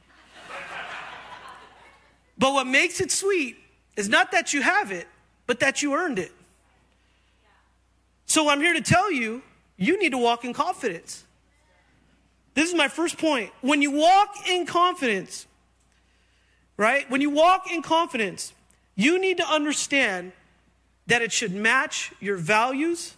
but 2.38 2.52
what 2.52 2.68
makes 2.68 3.00
it 3.00 3.10
sweet 3.10 3.56
is 3.96 4.08
not 4.08 4.30
that 4.30 4.54
you 4.54 4.62
have 4.62 4.92
it, 4.92 5.08
but 5.48 5.58
that 5.58 5.82
you 5.82 5.94
earned 5.94 6.20
it. 6.20 6.30
So 8.26 8.48
I'm 8.48 8.60
here 8.60 8.74
to 8.74 8.82
tell 8.82 9.10
you, 9.10 9.42
you 9.76 9.98
need 9.98 10.10
to 10.10 10.18
walk 10.18 10.44
in 10.44 10.52
confidence. 10.52 11.24
This 12.54 12.68
is 12.68 12.76
my 12.76 12.86
first 12.86 13.18
point. 13.18 13.50
When 13.62 13.82
you 13.82 13.90
walk 13.90 14.48
in 14.48 14.64
confidence, 14.64 15.48
right? 16.76 17.10
When 17.10 17.20
you 17.20 17.30
walk 17.30 17.68
in 17.68 17.82
confidence, 17.82 18.52
you 18.94 19.18
need 19.18 19.38
to 19.38 19.44
understand 19.44 20.30
that 21.10 21.22
it 21.22 21.32
should 21.32 21.52
match 21.52 22.12
your 22.20 22.36
values 22.36 23.14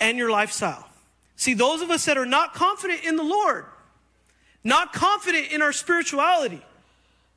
and 0.00 0.18
your 0.18 0.30
lifestyle. 0.30 0.88
See, 1.36 1.54
those 1.54 1.80
of 1.80 1.88
us 1.90 2.06
that 2.06 2.18
are 2.18 2.26
not 2.26 2.54
confident 2.54 3.04
in 3.04 3.14
the 3.14 3.22
Lord, 3.22 3.66
not 4.64 4.92
confident 4.92 5.52
in 5.52 5.62
our 5.62 5.72
spirituality, 5.72 6.60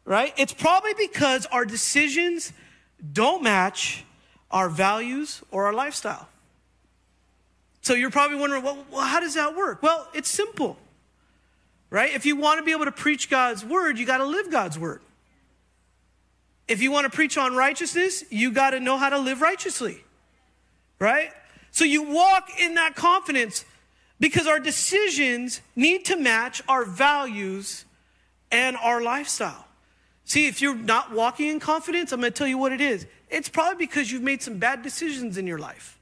right? 0.03 0.33
It's 0.35 0.51
probably 0.51 0.93
because 0.97 1.45
our 1.45 1.63
decisions 1.63 2.53
don't 3.13 3.43
match 3.43 4.03
our 4.49 4.67
values 4.67 5.43
or 5.51 5.67
our 5.67 5.73
lifestyle. 5.73 6.27
So 7.81 7.93
you're 7.93 8.09
probably 8.09 8.37
wondering, 8.37 8.63
well, 8.63 8.83
how 8.95 9.19
does 9.19 9.35
that 9.35 9.55
work? 9.55 9.83
Well, 9.83 10.07
it's 10.15 10.29
simple, 10.29 10.75
right? 11.91 12.15
If 12.15 12.25
you 12.25 12.35
want 12.35 12.57
to 12.57 12.65
be 12.65 12.71
able 12.71 12.85
to 12.85 12.91
preach 12.91 13.29
God's 13.29 13.63
word, 13.63 13.99
you 13.99 14.07
got 14.07 14.17
to 14.17 14.25
live 14.25 14.49
God's 14.49 14.79
word. 14.79 15.01
If 16.67 16.81
you 16.81 16.91
want 16.91 17.05
to 17.05 17.09
preach 17.09 17.37
on 17.37 17.55
righteousness, 17.55 18.23
you 18.29 18.51
got 18.51 18.71
to 18.71 18.79
know 18.79 18.97
how 18.97 19.09
to 19.09 19.17
live 19.17 19.41
righteously, 19.41 20.03
right? 20.99 21.31
So 21.71 21.85
you 21.85 22.03
walk 22.03 22.49
in 22.59 22.75
that 22.75 22.95
confidence 22.95 23.63
because 24.19 24.47
our 24.47 24.59
decisions 24.59 25.61
need 25.75 26.05
to 26.05 26.17
match 26.17 26.61
our 26.67 26.83
values 26.83 27.85
and 28.51 28.75
our 28.77 29.01
lifestyle. 29.01 29.67
See, 30.25 30.47
if 30.47 30.61
you're 30.61 30.75
not 30.75 31.13
walking 31.13 31.47
in 31.47 31.59
confidence, 31.59 32.11
I'm 32.11 32.19
going 32.19 32.33
to 32.33 32.37
tell 32.37 32.47
you 32.47 32.57
what 32.57 32.73
it 32.73 32.81
is. 32.81 33.05
It's 33.29 33.47
probably 33.47 33.85
because 33.85 34.11
you've 34.11 34.23
made 34.23 34.41
some 34.41 34.57
bad 34.57 34.81
decisions 34.81 35.37
in 35.37 35.47
your 35.47 35.59
life. 35.59 35.96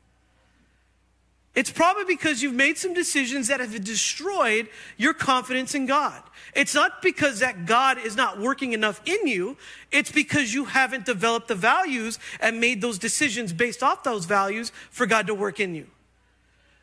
It's 1.55 1.71
probably 1.71 2.03
because 2.03 2.43
you've 2.43 2.53
made 2.53 2.77
some 2.77 2.93
decisions 2.93 3.47
that 3.47 3.61
have 3.61 3.83
destroyed 3.83 4.67
your 4.97 5.13
confidence 5.13 5.73
in 5.73 5.85
God. 5.85 6.21
It's 6.53 6.75
not 6.75 7.01
because 7.01 7.39
that 7.39 7.65
God 7.65 7.97
is 7.97 8.17
not 8.17 8.39
working 8.39 8.73
enough 8.73 9.01
in 9.05 9.25
you. 9.25 9.55
It's 9.89 10.11
because 10.11 10.53
you 10.53 10.65
haven't 10.65 11.05
developed 11.05 11.47
the 11.47 11.55
values 11.55 12.19
and 12.41 12.59
made 12.59 12.81
those 12.81 12.99
decisions 12.99 13.53
based 13.53 13.81
off 13.81 14.03
those 14.03 14.25
values 14.25 14.73
for 14.91 15.05
God 15.05 15.27
to 15.27 15.33
work 15.33 15.61
in 15.61 15.75
you. 15.75 15.87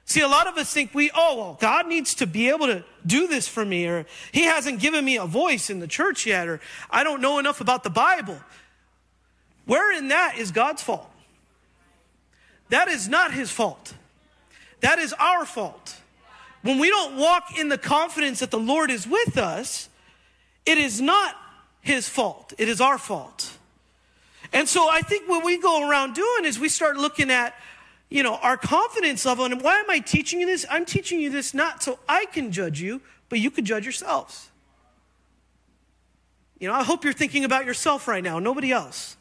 See, 0.06 0.20
a 0.20 0.28
lot 0.28 0.46
of 0.46 0.56
us 0.56 0.72
think 0.72 0.94
we, 0.94 1.10
oh, 1.14 1.36
well, 1.36 1.58
God 1.60 1.86
needs 1.86 2.14
to 2.16 2.26
be 2.26 2.48
able 2.48 2.66
to 2.66 2.84
do 3.06 3.28
this 3.28 3.46
for 3.46 3.64
me, 3.64 3.86
or 3.86 4.06
He 4.32 4.44
hasn't 4.44 4.80
given 4.80 5.04
me 5.04 5.16
a 5.16 5.26
voice 5.26 5.70
in 5.70 5.80
the 5.80 5.86
church 5.86 6.26
yet, 6.26 6.48
or 6.48 6.60
I 6.90 7.04
don't 7.04 7.20
know 7.20 7.38
enough 7.38 7.60
about 7.60 7.84
the 7.84 7.90
Bible. 7.90 8.38
Where 9.64 9.96
in 9.96 10.08
that 10.08 10.38
is 10.38 10.50
God's 10.50 10.82
fault? 10.82 11.08
That 12.70 12.88
is 12.88 13.08
not 13.08 13.32
His 13.32 13.50
fault. 13.50 13.94
That 14.82 14.98
is 14.98 15.12
our 15.14 15.46
fault. 15.46 15.96
When 16.62 16.78
we 16.78 16.90
don't 16.90 17.16
walk 17.16 17.58
in 17.58 17.68
the 17.68 17.78
confidence 17.78 18.40
that 18.40 18.50
the 18.50 18.58
Lord 18.58 18.90
is 18.90 19.06
with 19.06 19.38
us, 19.38 19.88
it 20.66 20.78
is 20.78 21.00
not 21.00 21.34
His 21.80 22.08
fault, 22.08 22.52
it 22.58 22.68
is 22.68 22.80
our 22.80 22.98
fault. 22.98 23.56
And 24.52 24.68
so 24.68 24.88
I 24.88 25.00
think 25.00 25.28
what 25.28 25.44
we 25.44 25.58
go 25.58 25.88
around 25.88 26.14
doing 26.14 26.44
is 26.44 26.58
we 26.58 26.68
start 26.68 26.96
looking 26.96 27.30
at, 27.30 27.54
you 28.10 28.22
know, 28.22 28.34
our 28.36 28.56
confidence 28.58 29.24
level. 29.24 29.46
And 29.46 29.62
why 29.62 29.76
am 29.76 29.88
I 29.88 29.98
teaching 29.98 30.40
you 30.40 30.46
this? 30.46 30.66
I'm 30.70 30.84
teaching 30.84 31.20
you 31.20 31.30
this 31.30 31.54
not 31.54 31.82
so 31.82 31.98
I 32.08 32.26
can 32.26 32.52
judge 32.52 32.80
you, 32.80 33.00
but 33.30 33.38
you 33.38 33.50
can 33.50 33.64
judge 33.64 33.84
yourselves. 33.84 34.50
You 36.58 36.68
know, 36.68 36.74
I 36.74 36.84
hope 36.84 37.02
you're 37.02 37.12
thinking 37.12 37.44
about 37.44 37.64
yourself 37.64 38.06
right 38.06 38.22
now, 38.22 38.38
nobody 38.38 38.70
else. 38.70 39.16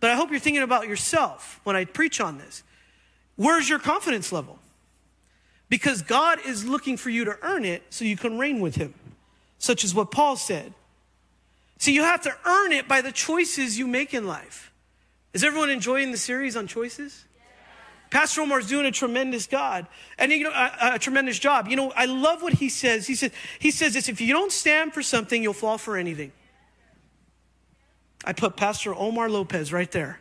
But 0.00 0.10
I 0.10 0.14
hope 0.14 0.30
you're 0.30 0.40
thinking 0.40 0.62
about 0.62 0.88
yourself 0.88 1.60
when 1.62 1.76
I 1.76 1.84
preach 1.84 2.20
on 2.20 2.38
this. 2.38 2.63
Where's 3.36 3.68
your 3.68 3.78
confidence 3.78 4.32
level? 4.32 4.58
Because 5.68 6.02
God 6.02 6.38
is 6.44 6.64
looking 6.64 6.96
for 6.96 7.10
you 7.10 7.24
to 7.24 7.38
earn 7.42 7.64
it 7.64 7.82
so 7.90 8.04
you 8.04 8.16
can 8.16 8.38
reign 8.38 8.60
with 8.60 8.76
Him, 8.76 8.94
such 9.58 9.84
as 9.84 9.94
what 9.94 10.10
Paul 10.10 10.36
said. 10.36 10.72
See, 11.78 11.92
you 11.92 12.02
have 12.02 12.22
to 12.22 12.36
earn 12.46 12.72
it 12.72 12.86
by 12.86 13.00
the 13.00 13.12
choices 13.12 13.78
you 13.78 13.86
make 13.86 14.14
in 14.14 14.26
life. 14.26 14.72
Is 15.32 15.42
everyone 15.42 15.70
enjoying 15.70 16.12
the 16.12 16.16
series 16.16 16.56
on 16.56 16.66
choices? 16.66 17.24
Pastor 18.10 18.42
Omar 18.42 18.60
is 18.60 18.68
doing 18.68 18.86
a 18.86 18.92
tremendous 18.92 19.48
God 19.48 19.88
and 20.18 20.30
you 20.30 20.44
know 20.44 20.50
a, 20.50 20.94
a, 20.94 20.98
tremendous 21.00 21.36
job. 21.36 21.66
You 21.66 21.74
know, 21.74 21.92
I 21.96 22.04
love 22.04 22.42
what 22.42 22.52
he 22.52 22.68
says. 22.68 23.08
He 23.08 23.16
says 23.16 23.32
he 23.58 23.72
says 23.72 23.94
this: 23.94 24.08
if 24.08 24.20
you 24.20 24.32
don't 24.32 24.52
stand 24.52 24.94
for 24.94 25.02
something, 25.02 25.42
you'll 25.42 25.52
fall 25.52 25.78
for 25.78 25.96
anything. 25.96 26.30
I 28.24 28.32
put 28.32 28.56
Pastor 28.56 28.94
Omar 28.94 29.28
Lopez 29.28 29.72
right 29.72 29.90
there. 29.90 30.20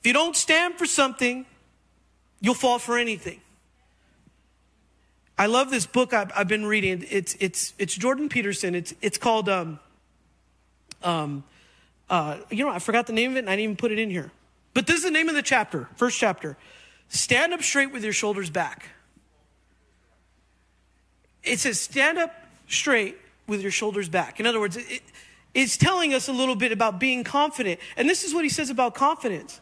If 0.00 0.06
you 0.06 0.12
don't 0.12 0.36
stand 0.36 0.76
for 0.76 0.86
something, 0.86 1.44
you'll 2.40 2.54
fall 2.54 2.78
for 2.78 2.96
anything. 2.96 3.40
I 5.36 5.46
love 5.46 5.70
this 5.70 5.86
book 5.86 6.12
I've, 6.12 6.30
I've 6.34 6.48
been 6.48 6.66
reading. 6.66 7.04
It's, 7.10 7.36
it's, 7.40 7.74
it's 7.78 7.94
Jordan 7.94 8.28
Peterson. 8.28 8.74
It's, 8.74 8.94
it's 9.00 9.18
called, 9.18 9.48
um, 9.48 9.78
um, 11.02 11.44
uh, 12.08 12.38
you 12.50 12.64
know, 12.64 12.70
I 12.70 12.78
forgot 12.78 13.06
the 13.06 13.12
name 13.12 13.32
of 13.32 13.36
it 13.36 13.40
and 13.40 13.48
I 13.48 13.52
didn't 13.52 13.64
even 13.64 13.76
put 13.76 13.92
it 13.92 13.98
in 13.98 14.10
here. 14.10 14.30
But 14.74 14.86
this 14.86 14.96
is 14.96 15.04
the 15.04 15.10
name 15.10 15.28
of 15.28 15.34
the 15.34 15.42
chapter, 15.42 15.88
first 15.96 16.18
chapter. 16.18 16.56
Stand 17.08 17.52
up 17.52 17.62
straight 17.62 17.92
with 17.92 18.04
your 18.04 18.12
shoulders 18.12 18.50
back. 18.50 18.88
It 21.42 21.58
says, 21.58 21.80
stand 21.80 22.18
up 22.18 22.34
straight 22.68 23.16
with 23.46 23.62
your 23.62 23.70
shoulders 23.70 24.08
back. 24.08 24.40
In 24.40 24.46
other 24.46 24.60
words, 24.60 24.76
it, 24.76 25.02
it's 25.54 25.76
telling 25.76 26.14
us 26.14 26.28
a 26.28 26.32
little 26.32 26.54
bit 26.54 26.70
about 26.70 27.00
being 27.00 27.24
confident. 27.24 27.80
And 27.96 28.08
this 28.08 28.24
is 28.24 28.32
what 28.32 28.44
he 28.44 28.50
says 28.50 28.70
about 28.70 28.94
confidence. 28.94 29.60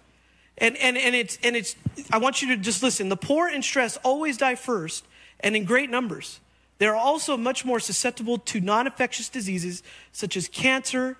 And, 0.58 0.76
and, 0.76 0.98
and, 0.98 1.14
it's, 1.14 1.38
and 1.42 1.56
it's, 1.56 1.76
I 2.12 2.18
want 2.18 2.42
you 2.42 2.48
to 2.48 2.56
just 2.56 2.82
listen. 2.82 3.08
The 3.08 3.16
poor 3.16 3.48
and 3.48 3.64
stressed 3.64 3.98
always 4.04 4.36
die 4.36 4.56
first 4.56 5.04
and 5.40 5.56
in 5.56 5.64
great 5.64 5.88
numbers. 5.88 6.40
They 6.78 6.86
are 6.86 6.96
also 6.96 7.36
much 7.36 7.64
more 7.64 7.80
susceptible 7.80 8.38
to 8.38 8.60
non 8.60 8.86
infectious 8.86 9.28
diseases 9.28 9.82
such 10.12 10.36
as 10.36 10.48
cancer, 10.48 11.16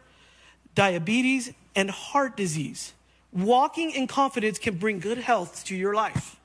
diabetes, 0.75 1.52
and 1.75 1.90
heart 1.90 2.37
disease. 2.37 2.92
Walking 3.33 3.90
in 3.90 4.07
confidence 4.07 4.59
can 4.59 4.76
bring 4.76 5.00
good 5.00 5.18
health 5.18 5.64
to 5.66 5.76
your 5.76 5.95
life. 5.95 6.37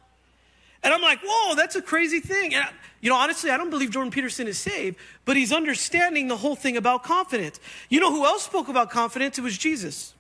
And 0.84 0.94
I'm 0.94 1.02
like, 1.02 1.20
whoa, 1.24 1.56
that's 1.56 1.76
a 1.76 1.82
crazy 1.82 2.20
thing. 2.20 2.54
And, 2.54 2.66
you 3.00 3.10
know, 3.10 3.16
honestly, 3.16 3.50
I 3.50 3.58
don't 3.58 3.70
believe 3.70 3.92
Jordan 3.92 4.12
Peterson 4.12 4.48
is 4.48 4.58
saved, 4.58 4.98
but 5.24 5.38
he's 5.38 5.54
understanding 5.54 6.28
the 6.28 6.36
whole 6.36 6.56
thing 6.56 6.76
about 6.76 7.04
confidence. 7.04 7.60
You 7.90 8.02
know 8.02 8.12
who 8.12 8.26
else 8.26 8.44
spoke 8.44 8.68
about 8.68 8.90
confidence? 8.90 9.38
It 9.38 9.42
was 9.44 9.58
Jesus. 9.58 10.13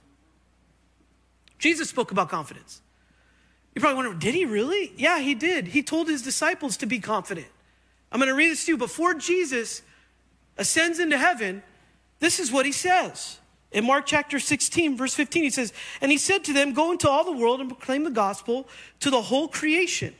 Jesus 1.63 1.88
spoke 1.88 2.12
about 2.12 2.27
confidence. 2.27 2.82
You 3.74 3.79
probably 3.79 4.03
wonder, 4.03 4.20
did 4.20 4.36
he 4.36 4.43
really? 4.43 4.91
Yeah, 4.98 5.20
he 5.20 5.34
did. 5.34 5.67
He 5.67 5.82
told 5.82 6.10
his 6.10 6.22
disciples 6.22 6.75
to 6.77 6.86
be 6.86 7.00
confident. 7.00 7.48
I'm 8.12 8.20
going 8.20 8.27
to 8.27 8.36
read 8.36 8.51
this 8.51 8.65
to 8.65 8.74
you. 8.74 8.77
Before 8.77 9.13
Jesus 9.13 9.82
ascends 10.58 11.00
into 11.00 11.17
heaven, 11.17 11.63
this 12.20 12.38
is 12.38 12.51
what 12.51 12.65
he 12.65 12.74
says. 12.74 13.39
In 13.72 13.86
Mark 13.86 14.05
chapter 14.05 14.41
16, 14.41 14.98
verse 14.98 15.15
15, 15.15 15.43
he 15.43 15.50
says, 15.50 15.72
And 16.01 16.12
he 16.12 16.17
said 16.17 16.43
to 16.43 16.53
them, 16.53 16.74
Go 16.74 16.91
into 16.91 17.10
all 17.10 17.24
the 17.24 17.32
world 17.32 17.62
and 17.62 17.70
proclaim 17.70 18.03
the 18.03 18.12
gospel 18.12 18.67
to 19.00 19.10
the 19.10 19.22
whole 19.22 19.48
creation. 19.48 20.13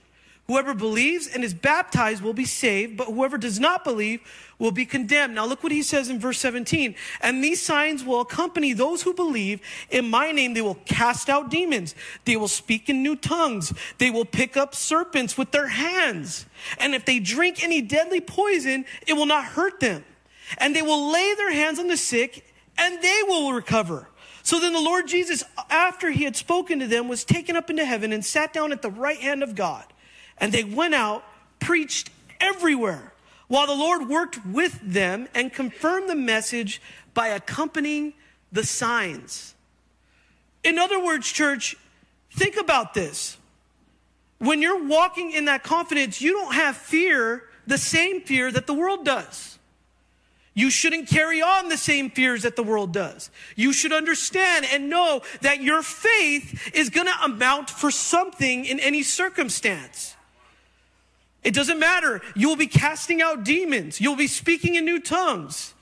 Whoever 0.47 0.73
believes 0.73 1.27
and 1.27 1.41
is 1.41 1.53
baptized 1.53 2.21
will 2.21 2.33
be 2.33 2.43
saved, 2.43 2.97
but 2.97 3.07
whoever 3.07 3.38
does 3.38 3.62
not 3.62 3.85
believe 3.85 4.19
will 4.59 4.71
be 4.71 4.85
condemned. 4.85 5.35
Now 5.35 5.45
look 5.45 5.63
what 5.63 5.71
he 5.71 5.81
says 5.81 6.09
in 6.09 6.19
verse 6.19 6.38
17. 6.39 6.95
And 7.21 7.41
these 7.41 7.62
signs 7.62 8.03
will 8.03 8.19
accompany 8.19 8.73
those 8.73 9.03
who 9.03 9.13
believe. 9.13 9.62
In 9.89 10.09
my 10.09 10.33
name, 10.33 10.53
they 10.53 10.62
will 10.62 10.79
cast 10.85 11.29
out 11.29 11.50
demons. 11.50 11.95
They 12.25 12.35
will 12.35 12.50
speak 12.50 12.89
in 12.89 13.01
new 13.01 13.15
tongues. 13.15 13.73
They 14.00 14.09
will 14.09 14.25
pick 14.25 14.57
up 14.57 14.75
serpents 14.75 15.38
with 15.38 15.51
their 15.51 15.67
hands. 15.67 16.45
And 16.77 16.93
if 16.93 17.05
they 17.05 17.19
drink 17.19 17.63
any 17.63 17.81
deadly 17.81 18.19
poison, 18.19 18.83
it 19.07 19.13
will 19.13 19.25
not 19.25 19.45
hurt 19.45 19.79
them. 19.79 20.03
And 20.57 20.75
they 20.75 20.81
will 20.81 21.09
lay 21.09 21.33
their 21.35 21.53
hands 21.53 21.79
on 21.79 21.88
the 21.88 21.97
sick 21.97 22.45
and 22.77 23.01
they 23.01 23.21
will 23.27 23.53
recover. 23.53 24.09
So 24.43 24.59
then 24.59 24.73
the 24.73 24.81
Lord 24.81 25.07
Jesus, 25.07 25.41
after 25.69 26.12
he 26.12 26.25
had 26.25 26.35
spoken 26.35 26.79
to 26.79 26.88
them, 26.88 27.07
was 27.07 27.23
taken 27.23 27.55
up 27.55 27.69
into 27.69 27.85
heaven 27.85 28.12
and 28.12 28.25
sat 28.25 28.51
down 28.51 28.73
at 28.73 28.81
the 28.81 28.91
right 28.91 29.19
hand 29.19 29.41
of 29.41 29.55
God. 29.55 29.85
And 30.38 30.52
they 30.52 30.63
went 30.63 30.94
out, 30.94 31.24
preached 31.60 32.10
everywhere, 32.40 33.13
while 33.48 33.68
the 33.68 33.75
Lord 33.75 34.10
worked 34.10 34.46
with 34.46 34.80
them 34.82 35.28
and 35.34 35.54
confirmed 35.54 36.10
the 36.10 36.16
message 36.16 36.82
by 37.13 37.30
accompanying 37.30 38.13
the 38.52 38.63
signs. 38.63 39.54
In 40.63 40.80
other 40.80 41.04
words, 41.04 41.32
church, 41.32 41.75
think 42.32 42.58
about 42.58 42.94
this. 42.94 43.38
When 44.40 44.62
you're 44.62 44.86
walking 44.86 45.32
in 45.32 45.46
that 45.46 45.63
confidence, 45.63 46.22
you 46.22 46.34
don't 46.34 46.54
have 46.54 46.75
fear, 46.75 47.44
the 47.66 47.78
same 47.78 48.22
fear 48.22 48.52
that 48.52 48.68
the 48.68 48.74
world 48.74 49.06
does. 49.06 49.58
You 50.56 50.70
shouldn't 50.70 51.08
carry 51.08 51.42
on 51.42 51.70
the 51.70 51.78
same 51.78 52.12
fears 52.12 52.44
that 52.44 52.56
the 52.56 52.63
world 52.63 52.94
does. 52.94 53.32
You 53.56 53.74
should 53.74 53.92
understand 53.92 54.66
and 54.72 54.90
know 54.90 55.22
that 55.42 55.62
your 55.62 55.82
faith 55.82 56.72
is 56.75 56.90
going 56.90 57.08
to 57.08 57.24
amount 57.24 57.70
for 57.70 57.90
something 57.90 58.66
in 58.66 58.80
any 58.80 59.02
circumstance. 59.02 60.12
It 61.43 61.53
doesn't 61.53 61.79
matter. 61.79 62.21
You 62.35 62.47
will 62.50 62.55
be 62.55 62.67
casting 62.67 63.21
out 63.21 63.43
demons. 63.43 64.00
You'll 64.00 64.15
be 64.15 64.27
speaking 64.27 64.75
in 64.75 64.85
new 64.85 65.00
tongues. 65.00 65.73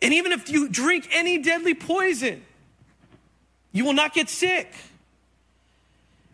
And 0.00 0.14
even 0.14 0.32
if 0.32 0.48
you 0.48 0.68
drink 0.68 1.08
any 1.12 1.38
deadly 1.38 1.74
poison, 1.74 2.42
you 3.72 3.84
will 3.84 3.94
not 3.94 4.14
get 4.14 4.28
sick. 4.28 4.72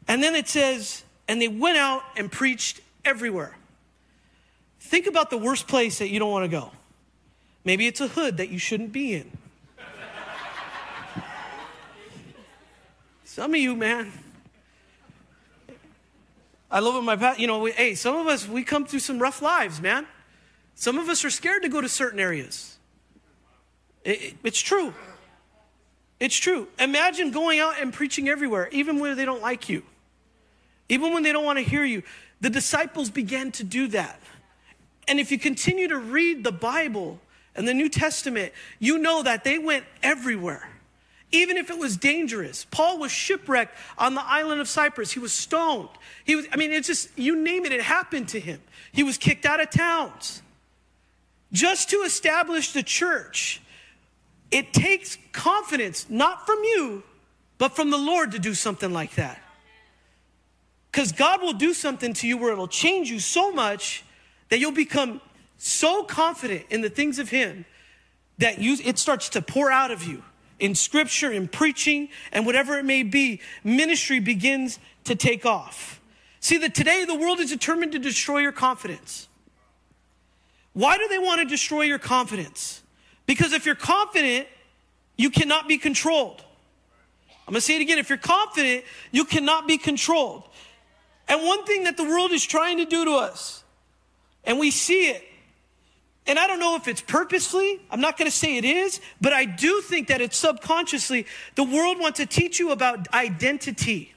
And 0.07 0.23
then 0.23 0.35
it 0.35 0.49
says, 0.49 1.03
and 1.29 1.41
they 1.41 1.49
went 1.49 1.79
out 1.79 2.03
and 2.17 2.31
preached 2.31 2.81
everywhere. 3.05 3.57
Think 4.81 5.07
about 5.07 5.31
the 5.31 5.39
worst 5.39 5.67
place 5.67 5.99
that 5.99 6.11
you 6.11 6.19
don't 6.19 6.31
want 6.31 6.45
to 6.45 6.49
go. 6.49 6.71
Maybe 7.65 7.87
it's 7.87 8.03
a 8.03 8.09
hood 8.09 8.37
that 8.37 8.51
you 8.51 8.59
shouldn't 8.59 8.93
be 8.93 9.15
in. 9.15 9.31
Some 13.25 13.55
of 13.55 13.61
you, 13.61 13.75
man. 13.75 14.13
I 16.75 16.81
love 16.81 16.97
it, 16.97 17.03
my 17.03 17.15
past. 17.15 17.39
You 17.39 17.47
know, 17.47 17.61
we, 17.61 17.71
hey, 17.71 17.95
some 17.95 18.17
of 18.17 18.27
us, 18.27 18.49
we 18.49 18.65
come 18.65 18.85
through 18.85 18.99
some 18.99 19.21
rough 19.21 19.41
lives, 19.41 19.81
man. 19.81 20.09
Some 20.75 20.99
of 20.99 21.09
us 21.09 21.25
are 21.25 21.31
scared 21.31 21.63
to 21.63 21.69
go 21.69 21.81
to 21.81 21.89
certain 21.89 22.19
areas. 22.19 22.77
It, 24.03 24.21
it, 24.21 24.35
it's 24.43 24.61
true. 24.61 24.93
It's 26.19 26.37
true. 26.37 26.67
Imagine 26.81 27.31
going 27.31 27.61
out 27.61 27.81
and 27.81 27.93
preaching 27.93 28.29
everywhere, 28.29 28.69
even 28.73 28.99
where 28.99 29.15
they 29.15 29.25
don't 29.25 29.41
like 29.41 29.69
you, 29.69 29.85
even 30.89 31.15
when 31.15 31.23
they 31.23 31.31
don't 31.31 31.45
want 31.45 31.61
to 31.61 31.65
hear 31.65 31.85
you. 31.85 32.03
The 32.41 32.51
disciples 32.51 33.09
began 33.09 33.53
to 33.53 33.63
do 33.63 33.87
that. 33.89 34.21
And 35.07 35.21
if 35.21 35.31
you 35.31 35.39
continue 35.39 35.87
to 35.87 35.99
read 35.99 36.43
the 36.43 36.51
Bible 36.51 37.21
and 37.55 37.69
the 37.69 37.75
New 37.75 37.89
Testament, 37.89 38.53
you 38.81 38.99
know 38.99 39.23
that 39.23 39.45
they 39.45 39.61
went 39.61 39.85
everywhere, 40.03 40.69
even 41.35 41.57
if 41.57 41.69
it 41.69 41.79
was 41.79 41.97
dangerous. 41.97 42.65
Paul 42.71 42.99
was 42.99 43.11
shipwrecked 43.11 43.77
on 43.99 44.15
the 44.15 44.25
island 44.25 44.61
of 44.61 44.69
Cyprus. 44.69 45.11
He 45.11 45.19
was 45.19 45.33
stoned. 45.33 45.89
He 46.25 46.37
was, 46.37 46.47
I 46.53 46.57
mean, 46.57 46.71
it's 46.73 46.87
just, 46.87 47.11
you 47.19 47.37
name 47.37 47.67
it, 47.67 47.73
it 47.73 47.83
happened 47.83 48.29
to 48.29 48.41
him. 48.41 48.61
He 48.93 49.03
was 49.03 49.19
kicked 49.19 49.45
out 49.45 49.61
of 49.61 49.71
towns 49.71 50.43
just 51.53 51.91
to 51.91 51.97
establish 51.99 52.73
the 52.73 52.85
church. 52.85 53.61
It 54.53 54.73
takes 54.73 55.19
confidence, 55.33 56.07
not 56.09 56.47
from 56.47 56.63
you, 56.63 57.03
but 57.59 57.75
from 57.75 57.91
the 57.91 57.99
Lord 57.99 58.33
to 58.33 58.39
do 58.39 58.55
something 58.55 58.93
like 58.93 59.17
that. 59.17 59.41
Because 60.93 61.11
God 61.11 61.43
will 61.43 61.55
do 61.55 61.75
something 61.75 62.13
to 62.15 62.29
you 62.29 62.39
where 62.39 62.53
it'll 62.53 62.69
change 62.69 63.11
you 63.11 63.19
so 63.19 63.51
much 63.51 64.05
that 64.51 64.61
you'll 64.61 64.71
become 64.71 65.21
so 65.59 66.05
confident 66.05 66.67
in 66.71 66.83
the 66.83 66.91
things 66.91 67.19
of 67.19 67.31
Him 67.31 67.65
that 68.39 68.61
you, 68.61 68.77
it 68.85 68.99
starts 68.99 69.31
to 69.31 69.43
pour 69.43 69.73
out 69.73 69.91
of 69.91 70.05
you 70.05 70.23
in 70.59 70.75
scripture, 70.75 71.33
in 71.33 71.49
preaching, 71.49 72.09
and 72.33 72.47
whatever 72.47 72.79
it 72.79 72.85
may 72.85 73.03
be. 73.03 73.41
Ministry 73.63 74.21
begins 74.21 74.79
to 75.05 75.15
take 75.15 75.45
off. 75.45 76.01
See 76.41 76.59
that 76.59 76.75
today 76.75 77.05
the 77.05 77.15
world 77.15 77.41
is 77.41 77.51
determined 77.51 77.93
to 77.93 77.99
destroy 77.99 78.39
your 78.39 78.53
confidence. 78.53 79.29
Why 80.73 80.99
do 80.99 81.09
they 81.09 81.19
want 81.19 81.41
to 81.41 81.47
destroy 81.47 81.83
your 81.83 81.99
confidence? 81.99 82.83
Because 83.27 83.53
if 83.53 83.65
you're 83.65 83.75
confident, 83.75 84.49
you 85.17 85.31
cannot 85.31 85.69
be 85.69 85.79
controlled. 85.79 86.45
I'm 87.47 87.53
going 87.53 87.59
to 87.59 87.61
say 87.61 87.77
it 87.77 87.83
again. 87.83 87.99
If 87.99 88.09
you're 88.09 88.19
confident, 88.19 88.85
you 89.13 89.25
cannot 89.25 89.69
be 89.69 89.79
controlled. 89.79 90.45
And 91.29 91.43
one 91.43 91.65
thing 91.65 91.85
that 91.85 91.97
the 91.97 92.05
world 92.05 92.33
is 92.33 92.45
trying 92.45 92.79
to 92.79 92.85
do 92.85 93.05
to 93.05 93.13
us, 93.13 93.63
and 94.45 94.59
we 94.59 94.71
see 94.71 95.11
it, 95.11 95.23
and 96.27 96.39
I 96.39 96.47
don't 96.47 96.59
know 96.59 96.77
if 96.77 96.89
it's 96.89 97.01
purposefully, 97.01 97.81
I'm 97.91 98.01
not 98.01 98.17
going 98.17 98.31
to 98.31 98.37
say 98.37 98.57
it 98.57 98.65
is, 98.65 99.01
but 99.21 99.33
I 99.33 99.45
do 99.45 99.81
think 99.83 100.09
that 100.09 100.21
it's 100.21 100.37
subconsciously. 100.37 101.27
The 101.55 101.65
world 101.65 101.99
wants 101.99 102.19
to 102.19 102.27
teach 102.27 102.59
you 102.59 102.73
about 102.73 103.13
identity. 103.13 104.15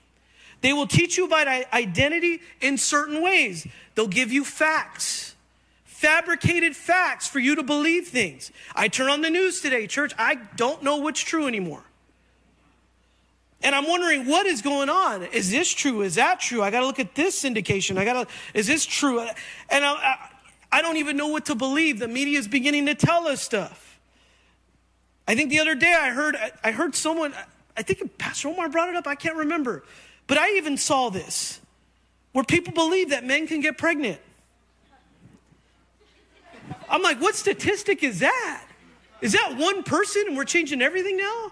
They 0.62 0.74
will 0.74 0.88
teach 0.88 1.18
you 1.18 1.26
about 1.26 1.48
identity 1.48 2.42
in 2.62 2.78
certain 2.78 3.22
ways. 3.22 3.68
They'll 3.96 4.08
give 4.08 4.32
you 4.32 4.44
facts 4.44 5.36
fabricated 5.98 6.76
facts 6.76 7.28
for 7.28 7.40
you 7.40 7.56
to 7.56 7.64
believe 7.64 8.08
things. 8.08 8.52
I 8.76 8.88
turn 8.88 9.10
on 9.10 9.22
the 9.22 9.32
news 9.32 9.62
today, 9.62 9.88
church, 9.88 10.14
I 10.16 10.36
don't 10.56 10.84
know 10.84 10.98
what's 10.98 11.20
true 11.20 11.48
anymore. 11.48 11.82
And 13.64 13.74
I'm 13.74 13.88
wondering 13.88 14.28
what 14.28 14.46
is 14.46 14.62
going 14.62 14.90
on. 14.90 15.24
Is 15.24 15.50
this 15.50 15.74
true? 15.74 16.04
Is 16.04 16.14
that 16.14 16.40
true? 16.40 16.62
I 16.62 16.70
got 16.70 16.82
to 16.82 16.86
look 16.86 17.00
at 17.00 17.16
this 17.16 17.44
syndication. 17.44 17.98
I 17.98 18.06
got 18.06 18.28
to, 18.28 18.34
is 18.54 18.68
this 18.68 18.86
true? 18.86 19.22
And 19.72 19.84
I, 19.84 19.94
I, 19.94 20.30
I 20.78 20.84
don't 20.84 20.98
even 20.98 21.18
know 21.18 21.30
what 21.30 21.48
to 21.48 21.56
believe. 21.56 21.98
The 21.98 22.08
media 22.08 22.38
is 22.38 22.48
beginning 22.48 22.86
to 22.86 22.94
tell 22.94 23.28
us 23.28 23.42
stuff. 23.42 24.00
I 25.28 25.34
think 25.34 25.50
the 25.50 25.58
other 25.58 25.74
day 25.74 25.92
I 25.92 26.12
heard, 26.12 26.38
I 26.64 26.70
heard 26.70 26.94
someone, 26.94 27.34
I 27.76 27.82
think 27.82 28.16
Pastor 28.20 28.50
Omar 28.50 28.70
brought 28.70 28.88
it 28.88 28.96
up. 28.96 29.08
I 29.08 29.16
can't 29.16 29.38
remember. 29.38 29.84
But 30.28 30.38
I 30.38 30.52
even 30.52 30.78
saw 30.78 31.10
this 31.10 31.60
where 32.32 32.44
people 32.44 32.74
believe 32.74 33.10
that 33.10 33.26
men 33.26 33.48
can 33.48 33.60
get 33.60 33.80
pregnant. 33.80 34.20
I'm 36.88 37.02
like, 37.02 37.20
what 37.20 37.34
statistic 37.34 38.04
is 38.04 38.20
that? 38.20 38.64
Is 39.20 39.32
that 39.32 39.56
one 39.58 39.82
person 39.82 40.26
and 40.28 40.38
we're 40.38 40.44
changing 40.44 40.84
everything 40.84 41.18
now? 41.18 41.52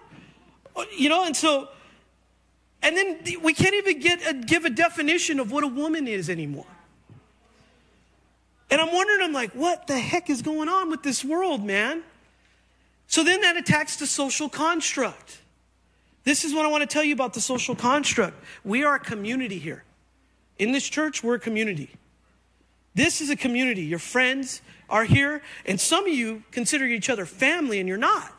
Uh, 0.76 0.84
you 0.96 1.08
know, 1.08 1.24
and 1.24 1.36
so, 1.36 1.68
and 2.80 2.96
then 2.96 3.18
we 3.42 3.54
can't 3.54 3.74
even 3.74 3.98
get 3.98 4.24
a, 4.24 4.34
give 4.34 4.64
a 4.64 4.70
definition 4.70 5.40
of 5.40 5.50
what 5.50 5.64
a 5.64 5.68
woman 5.68 6.06
is 6.06 6.30
anymore. 6.30 6.75
And 8.70 8.80
I'm 8.80 8.92
wondering, 8.92 9.22
I'm 9.22 9.32
like, 9.32 9.52
what 9.52 9.86
the 9.86 9.98
heck 9.98 10.28
is 10.28 10.42
going 10.42 10.68
on 10.68 10.90
with 10.90 11.02
this 11.02 11.24
world, 11.24 11.64
man? 11.64 12.02
So 13.06 13.22
then 13.22 13.40
that 13.42 13.56
attacks 13.56 13.96
the 13.96 14.06
social 14.06 14.48
construct. 14.48 15.38
This 16.24 16.44
is 16.44 16.52
what 16.52 16.66
I 16.66 16.68
want 16.68 16.82
to 16.82 16.88
tell 16.88 17.04
you 17.04 17.14
about 17.14 17.34
the 17.34 17.40
social 17.40 17.76
construct. 17.76 18.42
We 18.64 18.82
are 18.82 18.96
a 18.96 19.00
community 19.00 19.58
here. 19.58 19.84
In 20.58 20.72
this 20.72 20.88
church, 20.88 21.22
we're 21.22 21.36
a 21.36 21.40
community. 21.40 21.90
This 22.94 23.20
is 23.20 23.30
a 23.30 23.36
community. 23.36 23.82
Your 23.82 24.00
friends, 24.00 24.62
are 24.88 25.04
here, 25.04 25.42
and 25.64 25.80
some 25.80 26.06
of 26.06 26.12
you 26.12 26.42
consider 26.50 26.84
each 26.84 27.10
other 27.10 27.26
family, 27.26 27.80
and 27.80 27.88
you're 27.88 27.98
not. 27.98 28.32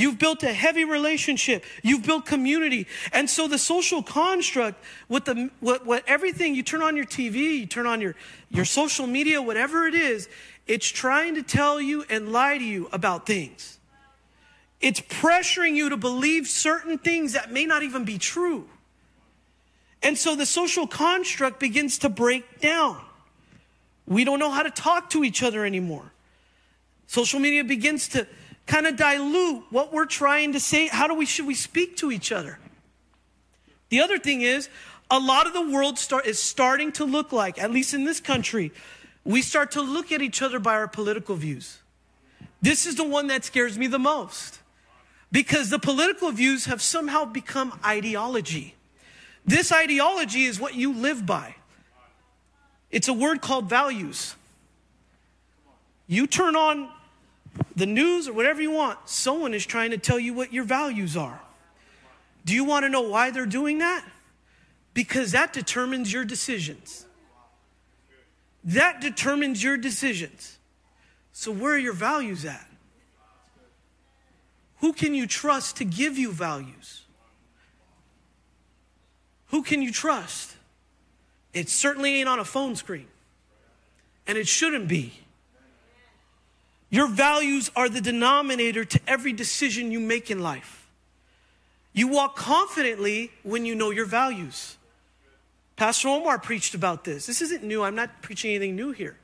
You've 0.00 0.18
built 0.18 0.42
a 0.42 0.52
heavy 0.52 0.84
relationship. 0.84 1.62
You've 1.82 2.06
built 2.06 2.24
community. 2.24 2.86
And 3.12 3.28
so 3.28 3.46
the 3.46 3.58
social 3.58 4.02
construct, 4.02 4.82
with 5.10 5.26
the 5.26 5.50
what, 5.60 5.84
what 5.84 6.04
everything 6.06 6.54
you 6.54 6.62
turn 6.62 6.80
on 6.80 6.96
your 6.96 7.04
TV, 7.04 7.58
you 7.58 7.66
turn 7.66 7.86
on 7.86 8.00
your, 8.00 8.16
your 8.48 8.64
social 8.64 9.06
media, 9.06 9.42
whatever 9.42 9.86
it 9.86 9.94
is, 9.94 10.26
it's 10.66 10.88
trying 10.88 11.34
to 11.34 11.42
tell 11.42 11.78
you 11.82 12.06
and 12.08 12.32
lie 12.32 12.56
to 12.56 12.64
you 12.64 12.88
about 12.92 13.26
things. 13.26 13.78
It's 14.80 15.00
pressuring 15.00 15.74
you 15.74 15.90
to 15.90 15.98
believe 15.98 16.46
certain 16.46 16.96
things 16.96 17.34
that 17.34 17.52
may 17.52 17.66
not 17.66 17.82
even 17.82 18.06
be 18.06 18.16
true. 18.16 18.66
And 20.02 20.16
so 20.16 20.34
the 20.34 20.46
social 20.46 20.86
construct 20.86 21.60
begins 21.60 21.98
to 21.98 22.08
break 22.08 22.60
down. 22.60 22.98
We 24.06 24.24
don't 24.24 24.38
know 24.38 24.50
how 24.50 24.62
to 24.62 24.70
talk 24.70 25.10
to 25.10 25.24
each 25.24 25.42
other 25.42 25.66
anymore. 25.66 26.10
Social 27.06 27.38
media 27.38 27.64
begins 27.64 28.08
to 28.08 28.26
kind 28.70 28.86
of 28.86 28.94
dilute 28.94 29.64
what 29.70 29.92
we're 29.92 30.06
trying 30.06 30.52
to 30.52 30.60
say. 30.60 30.86
How 30.86 31.08
do 31.08 31.14
we 31.14 31.26
should 31.26 31.46
we 31.46 31.56
speak 31.56 31.96
to 31.96 32.12
each 32.12 32.30
other? 32.30 32.60
The 33.88 34.00
other 34.00 34.16
thing 34.16 34.42
is, 34.42 34.68
a 35.10 35.18
lot 35.18 35.48
of 35.48 35.52
the 35.52 35.68
world 35.68 35.98
start, 35.98 36.24
is 36.24 36.40
starting 36.40 36.92
to 36.92 37.04
look 37.04 37.32
like, 37.32 37.60
at 37.60 37.72
least 37.72 37.94
in 37.94 38.04
this 38.04 38.20
country, 38.20 38.70
we 39.24 39.42
start 39.42 39.72
to 39.72 39.82
look 39.82 40.12
at 40.12 40.22
each 40.22 40.40
other 40.40 40.60
by 40.60 40.74
our 40.74 40.86
political 40.86 41.34
views. 41.34 41.78
This 42.62 42.86
is 42.86 42.94
the 42.94 43.04
one 43.04 43.26
that 43.26 43.44
scares 43.44 43.76
me 43.76 43.88
the 43.88 43.98
most 43.98 44.60
because 45.32 45.70
the 45.70 45.80
political 45.80 46.30
views 46.30 46.66
have 46.66 46.80
somehow 46.80 47.24
become 47.24 47.76
ideology. 47.84 48.76
This 49.44 49.72
ideology 49.72 50.44
is 50.44 50.60
what 50.60 50.76
you 50.76 50.92
live 50.92 51.26
by. 51.26 51.56
It's 52.92 53.08
a 53.08 53.12
word 53.12 53.40
called 53.40 53.68
values. 53.68 54.36
You 56.06 56.28
turn 56.28 56.54
on 56.54 56.88
the 57.80 57.86
news 57.86 58.28
or 58.28 58.34
whatever 58.34 58.60
you 58.60 58.70
want, 58.70 58.98
someone 59.06 59.54
is 59.54 59.64
trying 59.64 59.90
to 59.90 59.98
tell 59.98 60.18
you 60.18 60.34
what 60.34 60.52
your 60.52 60.64
values 60.64 61.16
are. 61.16 61.40
Do 62.44 62.54
you 62.54 62.62
want 62.62 62.84
to 62.84 62.90
know 62.90 63.00
why 63.00 63.30
they're 63.30 63.46
doing 63.46 63.78
that? 63.78 64.04
Because 64.92 65.32
that 65.32 65.54
determines 65.54 66.12
your 66.12 66.26
decisions. 66.26 67.06
That 68.64 69.00
determines 69.00 69.64
your 69.64 69.78
decisions. 69.78 70.58
So, 71.32 71.50
where 71.50 71.72
are 71.72 71.78
your 71.78 71.94
values 71.94 72.44
at? 72.44 72.66
Who 74.80 74.92
can 74.92 75.14
you 75.14 75.26
trust 75.26 75.78
to 75.78 75.86
give 75.86 76.18
you 76.18 76.32
values? 76.32 77.02
Who 79.48 79.62
can 79.62 79.80
you 79.80 79.90
trust? 79.90 80.54
It 81.54 81.70
certainly 81.70 82.16
ain't 82.16 82.28
on 82.28 82.38
a 82.38 82.44
phone 82.44 82.76
screen. 82.76 83.06
And 84.26 84.36
it 84.36 84.46
shouldn't 84.46 84.86
be. 84.86 85.19
Your 86.90 87.06
values 87.06 87.70
are 87.76 87.88
the 87.88 88.00
denominator 88.00 88.84
to 88.84 89.00
every 89.06 89.32
decision 89.32 89.92
you 89.92 90.00
make 90.00 90.30
in 90.30 90.40
life. 90.40 90.88
You 91.92 92.08
walk 92.08 92.36
confidently 92.36 93.30
when 93.42 93.64
you 93.64 93.74
know 93.74 93.90
your 93.90 94.06
values. 94.06 94.76
Pastor 95.76 96.08
Omar 96.08 96.38
preached 96.38 96.74
about 96.74 97.04
this. 97.04 97.26
This 97.26 97.40
isn't 97.40 97.62
new. 97.62 97.82
I'm 97.82 97.94
not 97.94 98.22
preaching 98.22 98.50
anything 98.50 98.76
new 98.76 98.90
here. 98.90 99.16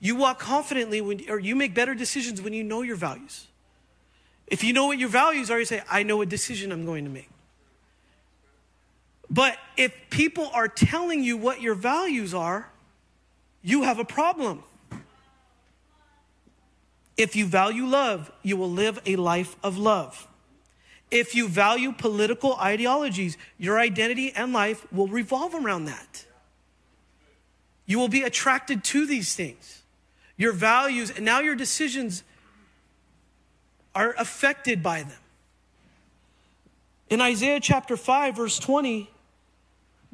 You 0.00 0.16
walk 0.16 0.38
confidently 0.38 1.00
when, 1.00 1.28
or 1.28 1.38
you 1.38 1.56
make 1.56 1.74
better 1.74 1.94
decisions 1.94 2.40
when 2.40 2.52
you 2.52 2.64
know 2.64 2.82
your 2.82 2.96
values. 2.96 3.46
If 4.46 4.62
you 4.62 4.72
know 4.72 4.86
what 4.86 4.98
your 4.98 5.08
values 5.08 5.50
are, 5.50 5.58
you 5.58 5.64
say, 5.64 5.82
I 5.90 6.02
know 6.02 6.22
a 6.22 6.26
decision 6.26 6.70
I'm 6.70 6.86
going 6.86 7.04
to 7.04 7.10
make. 7.10 7.28
But 9.28 9.58
if 9.76 9.92
people 10.10 10.48
are 10.54 10.68
telling 10.68 11.24
you 11.24 11.36
what 11.36 11.60
your 11.60 11.74
values 11.74 12.32
are, 12.32 12.70
you 13.62 13.82
have 13.82 13.98
a 13.98 14.04
problem. 14.04 14.62
If 17.16 17.34
you 17.34 17.46
value 17.46 17.86
love, 17.86 18.30
you 18.42 18.56
will 18.56 18.70
live 18.70 19.00
a 19.06 19.16
life 19.16 19.56
of 19.62 19.78
love. 19.78 20.28
If 21.10 21.34
you 21.34 21.48
value 21.48 21.92
political 21.92 22.56
ideologies, 22.56 23.38
your 23.58 23.78
identity 23.78 24.32
and 24.32 24.52
life 24.52 24.90
will 24.92 25.06
revolve 25.06 25.54
around 25.54 25.86
that. 25.86 26.26
You 27.86 27.98
will 27.98 28.08
be 28.08 28.22
attracted 28.22 28.82
to 28.84 29.06
these 29.06 29.34
things. 29.34 29.82
Your 30.36 30.52
values, 30.52 31.10
and 31.10 31.24
now 31.24 31.40
your 31.40 31.54
decisions 31.54 32.22
are 33.94 34.14
affected 34.18 34.82
by 34.82 35.04
them. 35.04 35.18
In 37.08 37.20
Isaiah 37.20 37.60
chapter 37.60 37.96
5, 37.96 38.36
verse 38.36 38.58
20, 38.58 39.08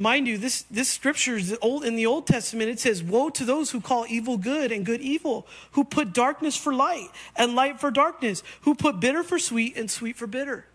mind 0.03 0.27
you, 0.27 0.37
this, 0.37 0.62
this 0.62 0.88
scripture 0.88 1.37
is 1.37 1.57
old, 1.62 1.85
in 1.85 1.97
the 1.97 2.07
Old 2.07 2.27
Testament. 2.27 2.69
It 2.69 2.81
says, 2.81 3.03
Woe 3.03 3.31
to 3.31 3.45
those 3.45 3.71
who 3.71 3.81
call 3.81 4.05
evil 4.09 4.37
good 4.37 4.73
and 4.73 4.85
good 4.85 5.01
evil, 5.01 5.47
who 5.73 5.85
put 5.85 6.12
darkness 6.12 6.57
for 6.57 6.75
light 6.75 7.09
and 7.37 7.55
light 7.55 7.81
for 7.81 7.91
darkness, 7.91 8.43
who 8.62 8.75
put 8.75 9.01
bitter 9.01 9.23
for 9.23 9.38
sweet 9.38 9.77
and 9.77 9.91
sweet 9.91 10.17
for 10.17 10.27
bitter. 10.27 10.67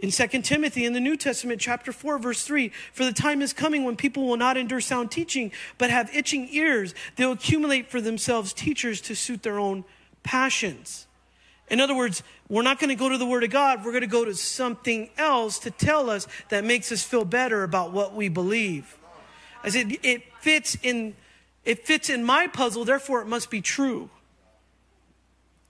In 0.00 0.10
2 0.10 0.26
Timothy 0.42 0.84
in 0.84 0.92
the 0.92 1.00
New 1.00 1.16
Testament, 1.16 1.60
chapter 1.60 1.92
4, 1.92 2.18
verse 2.18 2.44
3, 2.44 2.70
for 2.92 3.04
the 3.04 3.12
time 3.12 3.40
is 3.40 3.52
coming 3.52 3.84
when 3.84 3.96
people 3.96 4.26
will 4.26 4.36
not 4.36 4.56
endure 4.56 4.80
sound 4.80 5.10
teaching, 5.10 5.52
but 5.78 5.90
have 5.90 6.14
itching 6.14 6.48
ears. 6.50 6.94
They'll 7.16 7.32
accumulate 7.32 7.90
for 7.90 8.00
themselves 8.00 8.52
teachers 8.52 9.00
to 9.02 9.14
suit 9.14 9.42
their 9.42 9.58
own 9.58 9.84
passions. 10.22 11.06
In 11.68 11.80
other 11.80 11.94
words, 11.94 12.22
we're 12.48 12.62
not 12.62 12.78
going 12.78 12.90
to 12.90 12.94
go 12.94 13.08
to 13.08 13.16
the 13.16 13.26
Word 13.26 13.42
of 13.42 13.50
God. 13.50 13.84
We're 13.84 13.92
going 13.92 14.02
to 14.02 14.06
go 14.06 14.24
to 14.24 14.34
something 14.34 15.08
else 15.16 15.58
to 15.60 15.70
tell 15.70 16.10
us 16.10 16.26
that 16.50 16.64
makes 16.64 16.92
us 16.92 17.02
feel 17.02 17.24
better 17.24 17.62
about 17.62 17.92
what 17.92 18.14
we 18.14 18.28
believe. 18.28 18.96
I 19.62 19.70
said, 19.70 19.96
it 20.02 20.22
fits 20.40 20.76
in, 20.82 21.14
it 21.64 21.86
fits 21.86 22.10
in 22.10 22.22
my 22.22 22.46
puzzle, 22.46 22.84
therefore 22.84 23.22
it 23.22 23.26
must 23.26 23.50
be 23.50 23.62
true. 23.62 24.10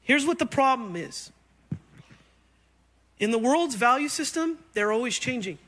Here's 0.02 0.26
what 0.26 0.38
the 0.38 0.46
problem 0.46 0.96
is 0.96 1.30
in 3.20 3.30
the 3.30 3.38
world's 3.38 3.76
value 3.76 4.08
system, 4.08 4.58
they're 4.72 4.92
always 4.92 5.18
changing. 5.18 5.58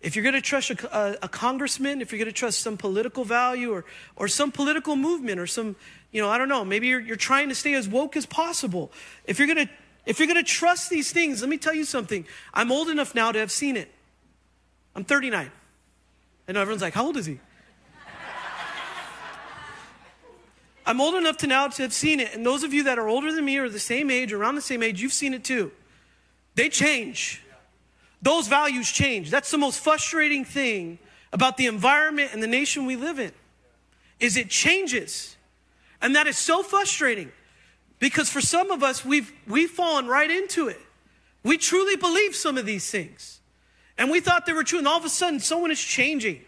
If 0.00 0.14
you're 0.14 0.22
going 0.22 0.34
to 0.34 0.40
trust 0.40 0.70
a, 0.70 0.96
a, 0.96 1.16
a, 1.22 1.28
congressman, 1.28 2.00
if 2.00 2.12
you're 2.12 2.18
going 2.18 2.26
to 2.26 2.32
trust 2.32 2.60
some 2.60 2.76
political 2.76 3.24
value 3.24 3.72
or, 3.72 3.84
or 4.14 4.28
some 4.28 4.52
political 4.52 4.94
movement 4.94 5.40
or 5.40 5.46
some, 5.46 5.74
you 6.12 6.20
know, 6.20 6.28
I 6.28 6.38
don't 6.38 6.48
know, 6.48 6.64
maybe 6.64 6.86
you're, 6.86 7.00
you're 7.00 7.16
trying 7.16 7.48
to 7.48 7.54
stay 7.54 7.74
as 7.74 7.88
woke 7.88 8.16
as 8.16 8.26
possible. 8.26 8.92
If 9.24 9.38
you're 9.38 9.48
going 9.48 9.66
to 9.66 9.72
if 10.06 10.20
you're 10.20 10.28
going 10.28 10.42
to 10.42 10.48
trust 10.48 10.88
these 10.88 11.12
things, 11.12 11.40
let 11.40 11.50
me 11.50 11.58
tell 11.58 11.74
you 11.74 11.84
something. 11.84 12.24
I'm 12.54 12.70
old 12.70 12.88
enough 12.88 13.14
now 13.14 13.32
to 13.32 13.38
have 13.40 13.50
seen 13.50 13.76
it. 13.76 13.92
I'm 14.94 15.04
39. 15.04 15.50
I 16.48 16.52
know 16.52 16.60
everyone's 16.60 16.80
like, 16.80 16.94
how 16.94 17.06
old 17.06 17.16
is 17.16 17.26
he? 17.26 17.40
I'm 20.86 21.00
old 21.00 21.16
enough 21.16 21.38
to 21.38 21.48
now 21.48 21.66
to 21.66 21.82
have 21.82 21.92
seen 21.92 22.20
it. 22.20 22.32
And 22.34 22.46
those 22.46 22.62
of 22.62 22.72
you 22.72 22.84
that 22.84 23.00
are 23.00 23.08
older 23.08 23.32
than 23.32 23.44
me 23.44 23.58
or 23.58 23.68
the 23.68 23.80
same 23.80 24.12
age, 24.12 24.32
around 24.32 24.54
the 24.54 24.60
same 24.60 24.80
age, 24.80 25.02
you've 25.02 25.12
seen 25.12 25.34
it 25.34 25.42
too. 25.42 25.72
They 26.54 26.68
change. 26.68 27.42
Those 28.22 28.48
values 28.48 28.90
change. 28.90 29.30
That's 29.30 29.50
the 29.50 29.58
most 29.58 29.80
frustrating 29.80 30.44
thing 30.44 30.98
about 31.32 31.56
the 31.56 31.66
environment 31.66 32.30
and 32.32 32.42
the 32.42 32.46
nation 32.46 32.86
we 32.86 32.96
live 32.96 33.18
in. 33.18 33.32
Is 34.18 34.36
it 34.36 34.48
changes. 34.48 35.36
And 36.00 36.16
that 36.16 36.26
is 36.26 36.38
so 36.38 36.62
frustrating 36.62 37.30
because 37.98 38.28
for 38.30 38.40
some 38.40 38.70
of 38.70 38.82
us 38.82 39.04
we've 39.04 39.32
we've 39.46 39.70
fallen 39.70 40.06
right 40.06 40.30
into 40.30 40.68
it. 40.68 40.80
We 41.42 41.58
truly 41.58 41.96
believe 41.96 42.34
some 42.34 42.58
of 42.58 42.66
these 42.66 42.90
things. 42.90 43.40
And 43.98 44.10
we 44.10 44.20
thought 44.20 44.46
they 44.46 44.52
were 44.52 44.64
true 44.64 44.78
and 44.78 44.88
all 44.88 44.98
of 44.98 45.04
a 45.04 45.08
sudden 45.08 45.40
someone 45.40 45.70
is 45.70 45.80
changing. 45.80 46.42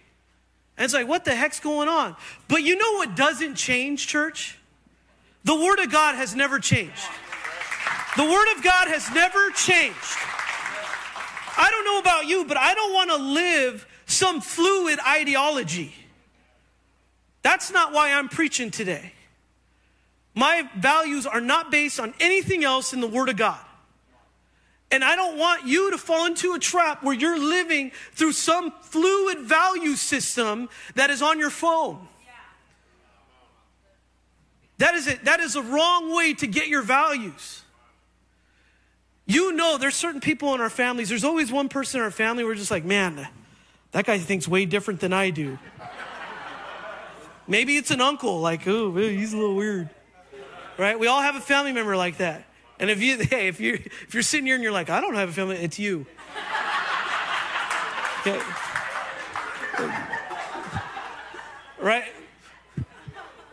And 0.77 0.85
it's 0.85 0.95
like, 0.95 1.09
what 1.09 1.25
the 1.25 1.35
heck's 1.35 1.61
going 1.61 1.89
on? 1.89 2.15
But 2.47 2.63
you 2.63 2.77
know 2.77 2.93
what 2.95 3.17
doesn't 3.17 3.57
change, 3.57 4.07
church? 4.07 4.59
The 5.45 5.55
Word 5.55 5.81
of 5.81 5.91
God 5.91 6.15
has 6.15 6.35
never 6.35 6.59
changed. 6.61 7.09
The 8.17 8.25
Word 8.25 8.57
of 8.57 8.63
God 8.63 8.89
has 8.89 9.11
never 9.13 9.51
changed. 9.51 10.17
I 11.59 11.71
don't 11.71 11.85
know 11.85 11.99
about 11.99 12.27
you, 12.27 12.45
but 12.45 12.57
I 12.57 12.73
don't 12.75 12.95
want 12.95 13.11
to 13.11 13.17
live 13.17 13.87
some 14.07 14.41
fluid 14.41 15.01
ideology. 15.07 15.93
That's 17.43 17.73
not 17.73 17.93
why 17.93 18.13
I'm 18.13 18.29
preaching 18.29 18.71
today. 18.71 19.13
My 20.35 20.69
values 20.77 21.27
are 21.27 21.41
not 21.41 21.73
based 21.73 21.99
on 21.99 22.15
anything 22.21 22.63
else 22.63 22.93
in 22.93 23.01
the 23.01 23.09
Word 23.09 23.29
of 23.29 23.37
God. 23.37 23.59
And 24.91 25.03
I 25.05 25.17
don't 25.17 25.37
want 25.37 25.67
you 25.67 25.91
to 25.91 25.99
fall 25.99 26.27
into 26.27 26.55
a 26.55 26.59
trap 26.59 27.03
where 27.03 27.15
you're 27.15 27.39
living 27.39 27.91
through 28.13 28.33
some 28.33 28.73
fluid 28.83 29.41
value 29.41 29.97
system 29.97 30.69
that 30.95 31.11
is 31.11 31.21
on 31.21 31.39
your 31.39 31.51
phone. 31.51 32.07
That 34.79 34.95
is, 34.95 35.09
a, 35.09 35.17
that 35.25 35.41
is 35.41 35.57
a 35.57 35.63
wrong 35.63 36.15
way 36.15 36.35
to 36.35 36.47
get 36.47 36.69
your 36.69 36.83
values. 36.83 37.63
You 39.29 39.53
know, 39.53 39.77
there's 39.77 39.95
certain 39.95 40.23
people 40.23 40.55
in 40.55 40.63
our 40.63 40.71
families, 40.71 41.11
there's 41.11 41.23
always 41.23 41.53
one 41.53 41.69
person 41.69 42.01
in 42.01 42.05
our 42.05 42.11
family 42.11 42.45
we're 42.45 42.55
just 42.55 42.71
like, 42.71 42.85
man, 42.85 43.29
that 43.93 44.07
guy 44.07 44.19
thinks 44.19 44.49
way 44.49 44.65
different 44.65 45.01
than 45.01 45.13
I 45.13 45.29
do. 45.29 45.59
Maybe 47.47 47.77
it's 47.77 47.91
an 47.91 48.01
uncle, 48.01 48.41
like, 48.41 48.67
oh, 48.67 48.97
he's 48.97 49.35
a 49.35 49.37
little 49.37 49.55
weird. 49.55 49.91
Right? 50.79 50.99
We 50.99 51.09
all 51.09 51.21
have 51.21 51.37
a 51.37 51.41
family 51.41 51.73
member 51.73 51.95
like 51.95 52.17
that. 52.19 52.47
And 52.79 52.89
if 52.89 53.03
you, 53.03 53.19
hey, 53.31 53.49
if 53.49 53.61
you 53.61 53.75
if 53.75 54.15
you're 54.15 54.23
sitting 54.23 54.47
here 54.47 54.55
and 54.55 54.63
you're 54.63 54.73
like, 54.73 54.89
I 54.89 55.01
don't 55.03 55.15
have 55.15 55.29
a 55.29 55.33
family, 55.33 55.57
it's 55.57 55.79
you. 55.79 56.07
Okay. 58.21 58.41
Right? 61.81 62.05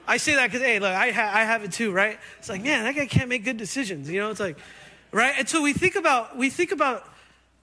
I 0.07 0.17
say 0.17 0.35
that 0.35 0.51
because, 0.51 0.65
hey, 0.65 0.79
look, 0.79 0.93
I, 0.93 1.11
ha- 1.11 1.31
I 1.33 1.43
have 1.43 1.65
it 1.65 1.73
too, 1.73 1.91
right? 1.91 2.17
It's 2.39 2.47
like, 2.47 2.63
man, 2.63 2.85
that 2.85 2.95
guy 2.95 3.07
can't 3.07 3.27
make 3.27 3.43
good 3.43 3.57
decisions. 3.57 4.09
You 4.09 4.21
know, 4.21 4.31
it's 4.31 4.39
like, 4.39 4.57
right? 5.15 5.33
And 5.37 5.47
so 5.47 5.61
we 5.61 5.71
think 5.71 5.95
about, 5.95 6.35
we 6.35 6.49
think 6.49 6.73
about 6.73 7.07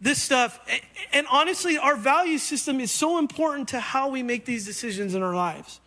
this 0.01 0.21
stuff. 0.21 0.59
And, 1.13 1.27
honestly, 1.31 1.77
our 1.77 1.97
value 1.97 2.39
system 2.39 2.81
is 2.81 2.91
so 2.91 3.19
important 3.19 3.69
to 3.69 3.79
how 3.79 4.09
we 4.09 4.23
make 4.23 4.47
these 4.47 4.65
decisions 4.65 5.15
in 5.15 5.23
our 5.23 5.35
lives. 5.35 5.79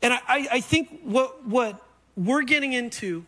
And 0.00 0.14
I, 0.14 0.20
I 0.28 0.60
think 0.60 1.00
what, 1.02 1.44
what 1.44 1.82
we're 2.16 2.42
getting 2.42 2.72
into 2.72 3.26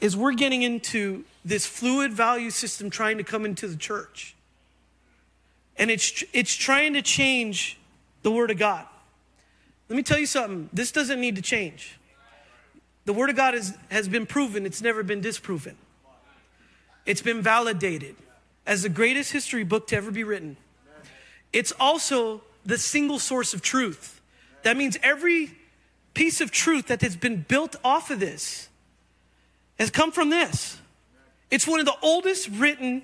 is 0.00 0.16
we're 0.16 0.34
getting 0.34 0.62
into 0.62 1.24
this 1.44 1.66
fluid 1.66 2.12
value 2.12 2.50
system 2.50 2.90
trying 2.90 3.18
to 3.18 3.24
come 3.24 3.44
into 3.44 3.68
the 3.68 3.76
church. 3.76 4.34
And 5.76 5.88
it's, 5.88 6.24
it's 6.32 6.54
trying 6.56 6.94
to 6.94 7.02
change 7.02 7.78
the 8.22 8.32
Word 8.32 8.50
of 8.50 8.58
God. 8.58 8.86
Let 9.88 9.96
me 9.96 10.02
tell 10.02 10.18
you 10.18 10.26
something 10.26 10.68
this 10.72 10.90
doesn't 10.90 11.20
need 11.20 11.36
to 11.36 11.42
change. 11.42 11.96
The 13.04 13.12
Word 13.12 13.30
of 13.30 13.36
God 13.36 13.54
is, 13.54 13.76
has 13.88 14.08
been 14.08 14.26
proven, 14.26 14.66
it's 14.66 14.82
never 14.82 15.04
been 15.04 15.20
disproven. 15.20 15.76
It's 17.04 17.22
been 17.22 17.42
validated 17.42 18.16
as 18.66 18.82
the 18.82 18.88
greatest 18.88 19.32
history 19.32 19.64
book 19.64 19.88
to 19.88 19.96
ever 19.96 20.10
be 20.10 20.24
written. 20.24 20.56
It's 21.52 21.72
also 21.78 22.42
the 22.64 22.78
single 22.78 23.18
source 23.18 23.54
of 23.54 23.62
truth. 23.62 24.20
That 24.62 24.76
means 24.76 24.96
every 25.02 25.56
piece 26.14 26.40
of 26.40 26.50
truth 26.50 26.86
that 26.86 27.00
has 27.02 27.16
been 27.16 27.42
built 27.42 27.76
off 27.84 28.10
of 28.10 28.20
this 28.20 28.68
has 29.78 29.90
come 29.90 30.12
from 30.12 30.30
this. 30.30 30.78
It's 31.50 31.66
one 31.66 31.80
of 31.80 31.86
the 31.86 31.96
oldest 32.02 32.48
written 32.48 33.02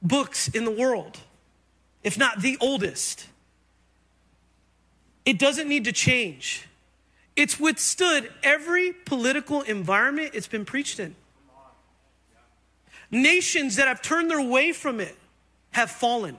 books 0.00 0.48
in 0.48 0.64
the 0.64 0.70
world, 0.70 1.18
if 2.02 2.16
not 2.16 2.40
the 2.40 2.56
oldest. 2.60 3.26
It 5.24 5.38
doesn't 5.38 5.68
need 5.68 5.84
to 5.84 5.92
change. 5.92 6.66
It's 7.34 7.58
withstood 7.58 8.30
every 8.42 8.92
political 8.92 9.62
environment 9.62 10.32
it's 10.34 10.48
been 10.48 10.64
preached 10.64 11.00
in. 11.00 11.14
Nations 13.12 13.76
that 13.76 13.86
have 13.86 14.02
turned 14.02 14.28
their 14.28 14.42
way 14.42 14.72
from 14.72 14.98
it 14.98 15.16
have 15.70 15.90
fallen. 15.90 16.36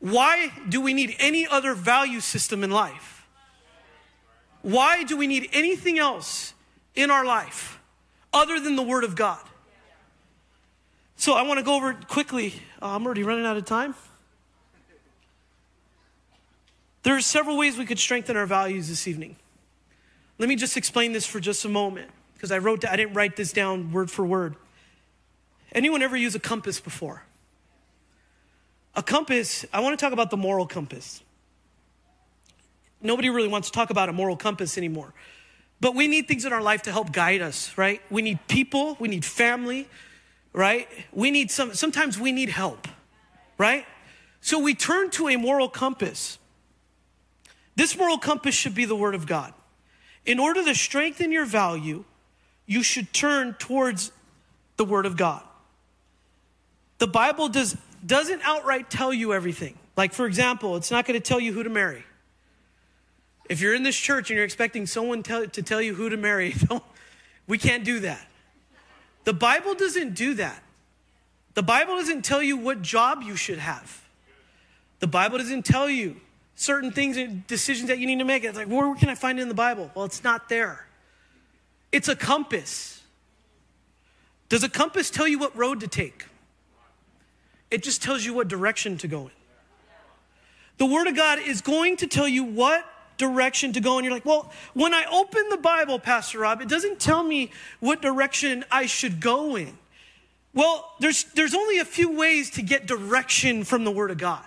Why 0.00 0.50
do 0.66 0.80
we 0.80 0.94
need 0.94 1.14
any 1.18 1.46
other 1.46 1.74
value 1.74 2.20
system 2.20 2.64
in 2.64 2.70
life? 2.70 3.26
Why 4.62 5.02
do 5.02 5.16
we 5.16 5.26
need 5.26 5.50
anything 5.52 5.98
else 5.98 6.54
in 6.94 7.10
our 7.10 7.24
life 7.24 7.78
other 8.32 8.60
than 8.60 8.76
the 8.76 8.82
Word 8.82 9.04
of 9.04 9.16
God. 9.16 9.40
So 11.16 11.34
I 11.34 11.42
want 11.42 11.58
to 11.58 11.64
go 11.64 11.74
over 11.76 11.94
quickly. 11.94 12.54
Uh, 12.80 12.94
I'm 12.94 13.04
already 13.04 13.22
running 13.22 13.46
out 13.46 13.56
of 13.56 13.64
time. 13.64 13.94
There 17.02 17.16
are 17.16 17.20
several 17.20 17.56
ways 17.56 17.76
we 17.76 17.86
could 17.86 17.98
strengthen 17.98 18.36
our 18.36 18.46
values 18.46 18.88
this 18.88 19.08
evening. 19.08 19.36
Let 20.38 20.48
me 20.48 20.56
just 20.56 20.76
explain 20.76 21.12
this 21.12 21.26
for 21.26 21.40
just 21.40 21.64
a 21.64 21.68
moment 21.68 22.10
because 22.38 22.52
I 22.52 22.58
wrote 22.58 22.86
I 22.86 22.94
didn't 22.94 23.14
write 23.14 23.34
this 23.34 23.52
down 23.52 23.90
word 23.90 24.12
for 24.12 24.24
word. 24.24 24.54
Anyone 25.72 26.02
ever 26.02 26.16
use 26.16 26.36
a 26.36 26.40
compass 26.40 26.78
before? 26.78 27.24
A 28.94 29.02
compass, 29.02 29.66
I 29.72 29.80
want 29.80 29.98
to 29.98 30.02
talk 30.02 30.12
about 30.12 30.30
the 30.30 30.36
moral 30.36 30.66
compass. 30.66 31.20
Nobody 33.02 33.28
really 33.28 33.48
wants 33.48 33.68
to 33.68 33.72
talk 33.72 33.90
about 33.90 34.08
a 34.08 34.12
moral 34.12 34.36
compass 34.36 34.78
anymore. 34.78 35.12
But 35.80 35.96
we 35.96 36.06
need 36.06 36.28
things 36.28 36.44
in 36.44 36.52
our 36.52 36.62
life 36.62 36.82
to 36.82 36.92
help 36.92 37.12
guide 37.12 37.42
us, 37.42 37.76
right? 37.76 38.00
We 38.08 38.22
need 38.22 38.38
people, 38.48 38.96
we 39.00 39.08
need 39.08 39.24
family, 39.24 39.88
right? 40.52 40.88
We 41.12 41.30
need 41.32 41.50
some, 41.50 41.74
sometimes 41.74 42.18
we 42.18 42.32
need 42.32 42.48
help, 42.48 42.88
right? 43.58 43.84
So 44.40 44.60
we 44.60 44.74
turn 44.74 45.10
to 45.10 45.28
a 45.28 45.36
moral 45.36 45.68
compass. 45.68 46.38
This 47.76 47.96
moral 47.96 48.18
compass 48.18 48.54
should 48.54 48.74
be 48.74 48.84
the 48.84 48.96
Word 48.96 49.14
of 49.16 49.26
God. 49.26 49.52
in 50.28 50.38
order 50.38 50.62
to 50.62 50.74
strengthen 50.74 51.32
your 51.32 51.46
value, 51.46 52.04
you 52.68 52.84
should 52.84 53.12
turn 53.12 53.54
towards 53.54 54.12
the 54.76 54.84
Word 54.84 55.06
of 55.06 55.16
God. 55.16 55.42
The 56.98 57.08
Bible 57.08 57.48
does, 57.48 57.76
doesn't 58.06 58.42
outright 58.44 58.90
tell 58.90 59.12
you 59.12 59.32
everything. 59.32 59.76
Like, 59.96 60.12
for 60.12 60.26
example, 60.26 60.76
it's 60.76 60.90
not 60.90 61.06
going 61.06 61.20
to 61.20 61.26
tell 61.26 61.40
you 61.40 61.52
who 61.52 61.64
to 61.64 61.70
marry. 61.70 62.04
If 63.48 63.62
you're 63.62 63.74
in 63.74 63.82
this 63.82 63.96
church 63.96 64.30
and 64.30 64.36
you're 64.36 64.44
expecting 64.44 64.86
someone 64.86 65.22
tell, 65.22 65.46
to 65.46 65.62
tell 65.62 65.80
you 65.80 65.94
who 65.94 66.10
to 66.10 66.18
marry, 66.18 66.54
we 67.48 67.56
can't 67.56 67.84
do 67.84 68.00
that. 68.00 68.24
The 69.24 69.32
Bible 69.32 69.74
doesn't 69.74 70.14
do 70.14 70.34
that. 70.34 70.62
The 71.54 71.62
Bible 71.62 71.96
doesn't 71.96 72.22
tell 72.22 72.42
you 72.42 72.58
what 72.58 72.82
job 72.82 73.22
you 73.22 73.34
should 73.34 73.58
have. 73.58 74.04
The 75.00 75.06
Bible 75.06 75.38
doesn't 75.38 75.64
tell 75.64 75.88
you 75.88 76.16
certain 76.54 76.92
things 76.92 77.16
and 77.16 77.46
decisions 77.46 77.88
that 77.88 77.98
you 77.98 78.06
need 78.06 78.18
to 78.18 78.24
make. 78.24 78.44
It's 78.44 78.58
like, 78.58 78.68
where 78.68 78.94
can 78.94 79.08
I 79.08 79.14
find 79.14 79.38
it 79.38 79.42
in 79.42 79.48
the 79.48 79.54
Bible? 79.54 79.90
Well, 79.94 80.04
it's 80.04 80.22
not 80.22 80.50
there. 80.50 80.87
It's 81.92 82.08
a 82.08 82.16
compass. 82.16 83.02
Does 84.48 84.62
a 84.62 84.68
compass 84.68 85.10
tell 85.10 85.28
you 85.28 85.38
what 85.38 85.56
road 85.56 85.80
to 85.80 85.88
take? 85.88 86.26
It 87.70 87.82
just 87.82 88.02
tells 88.02 88.24
you 88.24 88.34
what 88.34 88.48
direction 88.48 88.96
to 88.98 89.08
go 89.08 89.22
in. 89.22 89.30
The 90.78 90.86
Word 90.86 91.06
of 91.06 91.16
God 91.16 91.38
is 91.40 91.60
going 91.60 91.96
to 91.98 92.06
tell 92.06 92.28
you 92.28 92.44
what 92.44 92.84
direction 93.18 93.72
to 93.72 93.80
go. 93.80 93.98
And 93.98 94.04
you're 94.04 94.14
like, 94.14 94.24
well, 94.24 94.50
when 94.74 94.94
I 94.94 95.04
open 95.10 95.48
the 95.50 95.56
Bible, 95.56 95.98
Pastor 95.98 96.38
Rob, 96.38 96.62
it 96.62 96.68
doesn't 96.68 97.00
tell 97.00 97.22
me 97.22 97.50
what 97.80 98.00
direction 98.00 98.64
I 98.70 98.86
should 98.86 99.20
go 99.20 99.56
in. 99.56 99.76
Well, 100.54 100.90
there's, 101.00 101.24
there's 101.34 101.54
only 101.54 101.78
a 101.78 101.84
few 101.84 102.16
ways 102.16 102.50
to 102.52 102.62
get 102.62 102.86
direction 102.86 103.64
from 103.64 103.84
the 103.84 103.90
Word 103.90 104.10
of 104.10 104.18
God. 104.18 104.44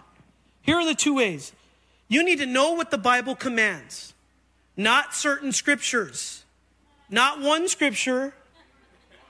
Here 0.62 0.77
are 0.77 0.86
the 0.86 0.95
two 0.95 1.15
ways. 1.15 1.51
You 2.08 2.23
need 2.23 2.39
to 2.39 2.45
know 2.45 2.71
what 2.73 2.91
the 2.91 2.97
Bible 2.97 3.36
commands, 3.36 4.13
not 4.75 5.13
certain 5.13 5.51
scriptures, 5.51 6.40
not 7.12 7.41
one 7.41 7.67
scripture, 7.67 8.34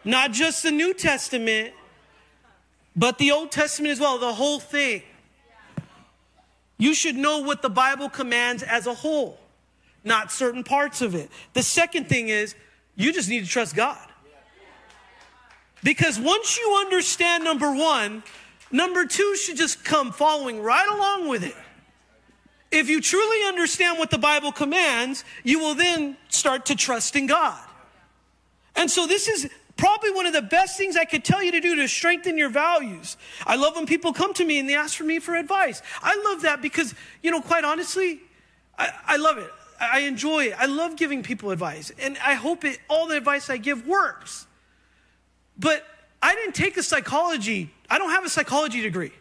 not 0.05 0.31
just 0.31 0.63
the 0.63 0.71
New 0.71 0.93
Testament, 0.93 1.73
but 2.95 3.17
the 3.17 3.31
Old 3.31 3.51
Testament 3.51 3.91
as 3.91 3.99
well, 3.99 4.17
the 4.19 4.33
whole 4.33 4.59
thing. 4.59 5.01
You 6.77 6.93
should 6.93 7.15
know 7.15 7.39
what 7.39 7.61
the 7.61 7.69
Bible 7.69 8.09
commands 8.09 8.63
as 8.63 8.87
a 8.87 8.93
whole, 8.93 9.39
not 10.03 10.31
certain 10.31 10.63
parts 10.63 11.01
of 11.01 11.15
it. 11.15 11.29
The 11.53 11.63
second 11.63 12.07
thing 12.07 12.29
is, 12.29 12.55
you 12.95 13.11
just 13.13 13.29
need 13.29 13.43
to 13.43 13.49
trust 13.49 13.75
God. 13.75 14.07
Because 15.83 16.19
once 16.19 16.57
you 16.57 16.77
understand 16.79 17.43
number 17.43 17.73
one, 17.73 18.23
number 18.71 19.05
two 19.05 19.35
should 19.35 19.57
just 19.57 19.83
come 19.83 20.11
following 20.11 20.61
right 20.61 20.87
along 20.87 21.27
with 21.27 21.43
it. 21.43 21.55
If 22.71 22.89
you 22.89 23.01
truly 23.01 23.47
understand 23.47 23.99
what 23.99 24.11
the 24.11 24.17
Bible 24.17 24.51
commands, 24.51 25.25
you 25.43 25.59
will 25.59 25.75
then 25.75 26.17
start 26.29 26.67
to 26.67 26.75
trust 26.75 27.15
in 27.15 27.27
God. 27.27 27.59
And 28.75 28.89
so 28.89 29.07
this 29.07 29.27
is 29.27 29.49
probably 29.77 30.11
one 30.11 30.25
of 30.25 30.33
the 30.33 30.41
best 30.41 30.77
things 30.77 30.95
I 30.95 31.05
could 31.05 31.25
tell 31.25 31.41
you 31.41 31.51
to 31.51 31.59
do 31.59 31.75
to 31.77 31.87
strengthen 31.87 32.37
your 32.37 32.49
values. 32.49 33.17
I 33.45 33.55
love 33.55 33.75
when 33.75 33.85
people 33.85 34.13
come 34.13 34.33
to 34.35 34.45
me 34.45 34.59
and 34.59 34.69
they 34.69 34.75
ask 34.75 34.95
for 34.95 35.03
me 35.03 35.19
for 35.19 35.35
advice. 35.35 35.81
I 36.01 36.15
love 36.23 36.43
that 36.43 36.61
because, 36.61 36.93
you 37.23 37.31
know, 37.31 37.41
quite 37.41 37.63
honestly, 37.63 38.21
I, 38.77 38.91
I 39.05 39.17
love 39.17 39.37
it. 39.37 39.49
I 39.79 40.01
enjoy 40.01 40.45
it. 40.45 40.55
I 40.57 40.67
love 40.67 40.95
giving 40.95 41.23
people 41.23 41.49
advice. 41.49 41.91
And 41.99 42.17
I 42.23 42.35
hope 42.35 42.63
it, 42.63 42.79
all 42.89 43.07
the 43.07 43.17
advice 43.17 43.49
I 43.49 43.57
give 43.57 43.87
works. 43.87 44.45
But 45.57 45.83
I 46.21 46.35
didn't 46.35 46.53
take 46.53 46.77
a 46.77 46.83
psychology, 46.83 47.71
I 47.89 47.97
don't 47.97 48.11
have 48.11 48.25
a 48.25 48.29
psychology 48.29 48.81
degree. 48.81 49.11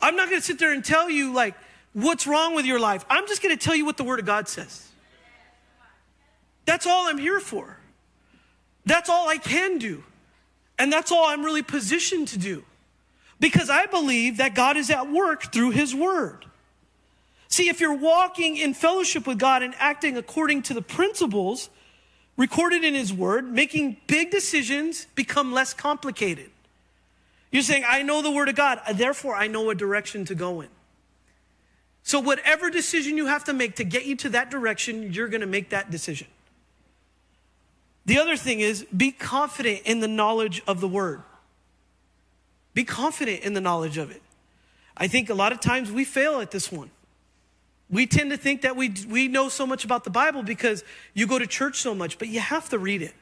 I'm 0.00 0.16
not 0.16 0.28
going 0.28 0.40
to 0.40 0.46
sit 0.46 0.58
there 0.58 0.72
and 0.72 0.84
tell 0.84 1.08
you, 1.08 1.32
like, 1.32 1.54
what's 1.94 2.26
wrong 2.26 2.54
with 2.54 2.66
your 2.66 2.78
life. 2.78 3.06
I'm 3.08 3.26
just 3.26 3.42
going 3.42 3.56
to 3.56 3.62
tell 3.62 3.74
you 3.74 3.86
what 3.86 3.96
the 3.96 4.04
Word 4.04 4.18
of 4.18 4.26
God 4.26 4.48
says. 4.48 4.86
That's 6.66 6.86
all 6.86 7.08
I'm 7.08 7.16
here 7.16 7.40
for. 7.40 7.78
That's 8.86 9.08
all 9.08 9.28
I 9.28 9.38
can 9.38 9.78
do. 9.78 10.04
And 10.78 10.92
that's 10.92 11.12
all 11.12 11.26
I'm 11.26 11.44
really 11.44 11.62
positioned 11.62 12.28
to 12.28 12.38
do. 12.38 12.64
Because 13.40 13.70
I 13.70 13.86
believe 13.86 14.38
that 14.38 14.54
God 14.54 14.76
is 14.76 14.90
at 14.90 15.10
work 15.10 15.52
through 15.52 15.70
His 15.70 15.94
Word. 15.94 16.44
See, 17.48 17.68
if 17.68 17.80
you're 17.80 17.96
walking 17.96 18.56
in 18.56 18.74
fellowship 18.74 19.26
with 19.26 19.38
God 19.38 19.62
and 19.62 19.74
acting 19.78 20.16
according 20.16 20.62
to 20.62 20.74
the 20.74 20.82
principles 20.82 21.70
recorded 22.36 22.84
in 22.84 22.94
His 22.94 23.12
Word, 23.12 23.50
making 23.50 23.98
big 24.06 24.30
decisions 24.30 25.06
become 25.14 25.52
less 25.52 25.72
complicated. 25.72 26.50
You're 27.52 27.62
saying, 27.62 27.84
I 27.86 28.02
know 28.02 28.22
the 28.22 28.32
Word 28.32 28.48
of 28.48 28.56
God, 28.56 28.80
therefore 28.94 29.36
I 29.36 29.46
know 29.46 29.70
a 29.70 29.74
direction 29.74 30.24
to 30.26 30.34
go 30.34 30.60
in. 30.60 30.68
So, 32.02 32.20
whatever 32.20 32.68
decision 32.68 33.16
you 33.16 33.26
have 33.26 33.44
to 33.44 33.52
make 33.52 33.76
to 33.76 33.84
get 33.84 34.04
you 34.04 34.16
to 34.16 34.30
that 34.30 34.50
direction, 34.50 35.12
you're 35.12 35.28
going 35.28 35.40
to 35.40 35.46
make 35.46 35.70
that 35.70 35.90
decision. 35.90 36.26
The 38.06 38.18
other 38.18 38.36
thing 38.36 38.60
is 38.60 38.84
be 38.94 39.10
confident 39.12 39.82
in 39.84 40.00
the 40.00 40.08
knowledge 40.08 40.62
of 40.66 40.80
the 40.80 40.88
word. 40.88 41.22
Be 42.74 42.84
confident 42.84 43.42
in 43.42 43.54
the 43.54 43.60
knowledge 43.60 43.98
of 43.98 44.10
it. 44.10 44.22
I 44.96 45.08
think 45.08 45.30
a 45.30 45.34
lot 45.34 45.52
of 45.52 45.60
times 45.60 45.90
we 45.90 46.04
fail 46.04 46.40
at 46.40 46.50
this 46.50 46.70
one. 46.70 46.90
We 47.90 48.06
tend 48.06 48.30
to 48.30 48.36
think 48.36 48.62
that 48.62 48.76
we, 48.76 48.92
we 49.08 49.28
know 49.28 49.48
so 49.48 49.66
much 49.66 49.84
about 49.84 50.04
the 50.04 50.10
Bible 50.10 50.42
because 50.42 50.84
you 51.12 51.26
go 51.26 51.38
to 51.38 51.46
church 51.46 51.80
so 51.80 51.94
much, 51.94 52.18
but 52.18 52.28
you 52.28 52.40
have 52.40 52.68
to 52.70 52.78
read 52.78 53.02
it. 53.02 53.14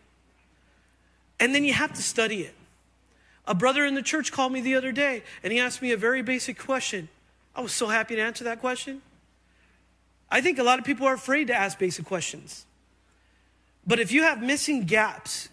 And 1.38 1.54
then 1.54 1.64
you 1.64 1.72
have 1.72 1.92
to 1.94 2.02
study 2.02 2.42
it. 2.42 2.54
A 3.46 3.54
brother 3.54 3.84
in 3.84 3.94
the 3.94 4.02
church 4.02 4.30
called 4.30 4.52
me 4.52 4.60
the 4.60 4.76
other 4.76 4.92
day 4.92 5.22
and 5.42 5.52
he 5.52 5.58
asked 5.58 5.82
me 5.82 5.92
a 5.92 5.96
very 5.96 6.22
basic 6.22 6.58
question. 6.58 7.08
I 7.54 7.60
was 7.60 7.72
so 7.72 7.88
happy 7.88 8.16
to 8.16 8.22
answer 8.22 8.44
that 8.44 8.60
question. 8.60 9.02
I 10.30 10.40
think 10.40 10.58
a 10.58 10.62
lot 10.62 10.78
of 10.78 10.84
people 10.84 11.06
are 11.06 11.14
afraid 11.14 11.48
to 11.48 11.54
ask 11.54 11.78
basic 11.78 12.06
questions. 12.06 12.64
But 13.86 14.00
if 14.00 14.12
you 14.12 14.22
have 14.22 14.42
missing 14.42 14.84
gaps 14.84 15.48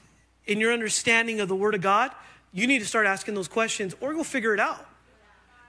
in 0.45 0.59
your 0.59 0.71
understanding 0.71 1.39
of 1.39 1.47
the 1.47 1.55
Word 1.55 1.75
of 1.75 1.81
God, 1.81 2.11
you 2.53 2.67
need 2.67 2.79
to 2.79 2.85
start 2.85 3.05
asking 3.05 3.35
those 3.35 3.47
questions 3.47 3.95
or 4.01 4.13
go 4.13 4.23
figure 4.23 4.53
it 4.53 4.59
out. 4.59 4.85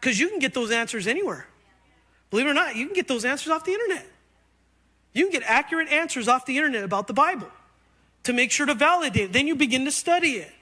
Because 0.00 0.18
you 0.18 0.28
can 0.28 0.38
get 0.38 0.54
those 0.54 0.70
answers 0.70 1.06
anywhere. 1.06 1.46
Believe 2.30 2.46
it 2.46 2.50
or 2.50 2.54
not, 2.54 2.76
you 2.76 2.86
can 2.86 2.94
get 2.94 3.08
those 3.08 3.24
answers 3.24 3.50
off 3.50 3.64
the 3.64 3.72
internet. 3.72 4.06
You 5.12 5.24
can 5.24 5.32
get 5.32 5.42
accurate 5.44 5.88
answers 5.88 6.28
off 6.28 6.46
the 6.46 6.56
internet 6.56 6.84
about 6.84 7.06
the 7.06 7.12
Bible 7.12 7.48
to 8.22 8.32
make 8.32 8.50
sure 8.50 8.66
to 8.66 8.74
validate 8.74 9.24
it. 9.24 9.32
Then 9.32 9.46
you 9.46 9.56
begin 9.56 9.84
to 9.84 9.90
study 9.90 10.32
it. 10.32 10.52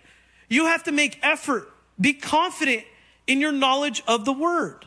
You 0.48 0.66
have 0.66 0.84
to 0.84 0.92
make 0.92 1.18
effort, 1.22 1.70
be 2.00 2.14
confident 2.14 2.84
in 3.26 3.40
your 3.40 3.52
knowledge 3.52 4.02
of 4.08 4.24
the 4.24 4.32
Word. 4.32 4.86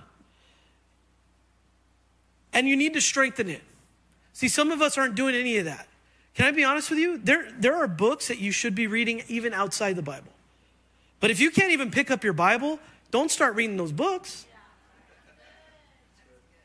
And 2.51 2.67
you 2.67 2.75
need 2.75 2.93
to 2.93 3.01
strengthen 3.01 3.47
it. 3.49 3.61
See, 4.33 4.47
some 4.47 4.71
of 4.71 4.81
us 4.81 4.97
aren't 4.97 5.15
doing 5.15 5.35
any 5.35 5.57
of 5.57 5.65
that. 5.65 5.87
Can 6.35 6.45
I 6.45 6.51
be 6.51 6.63
honest 6.63 6.89
with 6.89 6.99
you? 6.99 7.17
There, 7.17 7.47
there 7.57 7.75
are 7.75 7.87
books 7.87 8.27
that 8.29 8.39
you 8.39 8.51
should 8.51 8.75
be 8.75 8.87
reading 8.87 9.23
even 9.27 9.53
outside 9.53 9.95
the 9.95 10.01
Bible. 10.01 10.31
But 11.19 11.29
if 11.29 11.39
you 11.39 11.51
can't 11.51 11.71
even 11.71 11.91
pick 11.91 12.09
up 12.09 12.23
your 12.23 12.33
Bible, 12.33 12.79
don't 13.11 13.29
start 13.29 13.55
reading 13.55 13.77
those 13.77 13.91
books. 13.91 14.45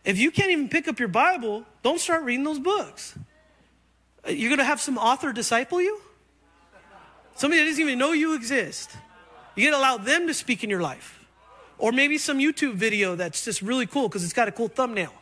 If 0.05 0.18
you 0.18 0.31
can't 0.31 0.50
even 0.50 0.68
pick 0.68 0.87
up 0.87 1.00
your 1.00 1.09
Bible, 1.09 1.64
don't 1.83 1.98
start 1.98 2.22
reading 2.22 2.44
those 2.44 2.61
books. 2.61 3.18
Uh, 4.26 4.31
you're 4.31 4.48
going 4.48 4.59
to 4.59 4.64
have 4.64 4.81
some 4.81 4.96
author 4.98 5.33
disciple 5.33 5.81
you? 5.83 6.00
Somebody 7.35 7.62
that 7.62 7.68
doesn't 7.68 7.83
even 7.83 7.98
know 7.98 8.12
you 8.12 8.35
exist. 8.35 8.90
You 9.57 9.68
got 9.68 9.76
to 9.76 9.83
allow 9.83 9.96
them 9.98 10.29
to 10.29 10.35
speak 10.35 10.62
in 10.62 10.70
your 10.70 10.81
life. 10.81 11.24
Or 11.79 11.92
maybe 11.92 12.18
some 12.18 12.38
YouTube 12.38 12.74
video 12.74 13.16
that's 13.16 13.44
just 13.44 13.61
really 13.61 13.87
cool 13.87 14.09
because 14.09 14.22
it's 14.22 14.33
got 14.33 14.48
a 14.48 14.52
cool 14.52 14.68
thumbnail. 14.68 15.12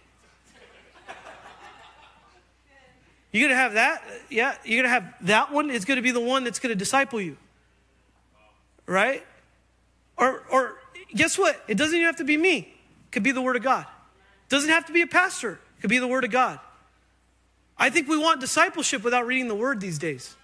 You're 3.34 3.48
going 3.48 3.56
to 3.56 3.60
have 3.60 3.72
that. 3.72 4.04
Yeah, 4.30 4.54
you're 4.64 4.80
going 4.80 4.84
to 4.84 4.90
have 4.90 5.12
that 5.26 5.52
one 5.52 5.68
is 5.68 5.84
going 5.84 5.96
to 5.96 6.02
be 6.02 6.12
the 6.12 6.20
one 6.20 6.44
that's 6.44 6.60
going 6.60 6.70
to 6.70 6.76
disciple 6.76 7.20
you. 7.20 7.36
Right? 8.86 9.26
Or, 10.16 10.44
or 10.52 10.76
guess 11.12 11.36
what? 11.36 11.60
It 11.66 11.76
doesn't 11.76 11.96
even 11.96 12.06
have 12.06 12.18
to 12.18 12.24
be 12.24 12.36
me. 12.36 12.58
It 12.58 13.10
could 13.10 13.24
be 13.24 13.32
the 13.32 13.42
Word 13.42 13.56
of 13.56 13.64
God. 13.64 13.86
It 13.88 14.50
doesn't 14.50 14.70
have 14.70 14.86
to 14.86 14.92
be 14.92 15.02
a 15.02 15.08
pastor. 15.08 15.58
It 15.78 15.80
could 15.80 15.90
be 15.90 15.98
the 15.98 16.06
Word 16.06 16.22
of 16.22 16.30
God. 16.30 16.60
I 17.76 17.90
think 17.90 18.08
we 18.08 18.16
want 18.16 18.40
discipleship 18.40 19.02
without 19.02 19.26
reading 19.26 19.48
the 19.48 19.56
Word 19.56 19.80
these 19.80 19.98
days. 19.98 20.36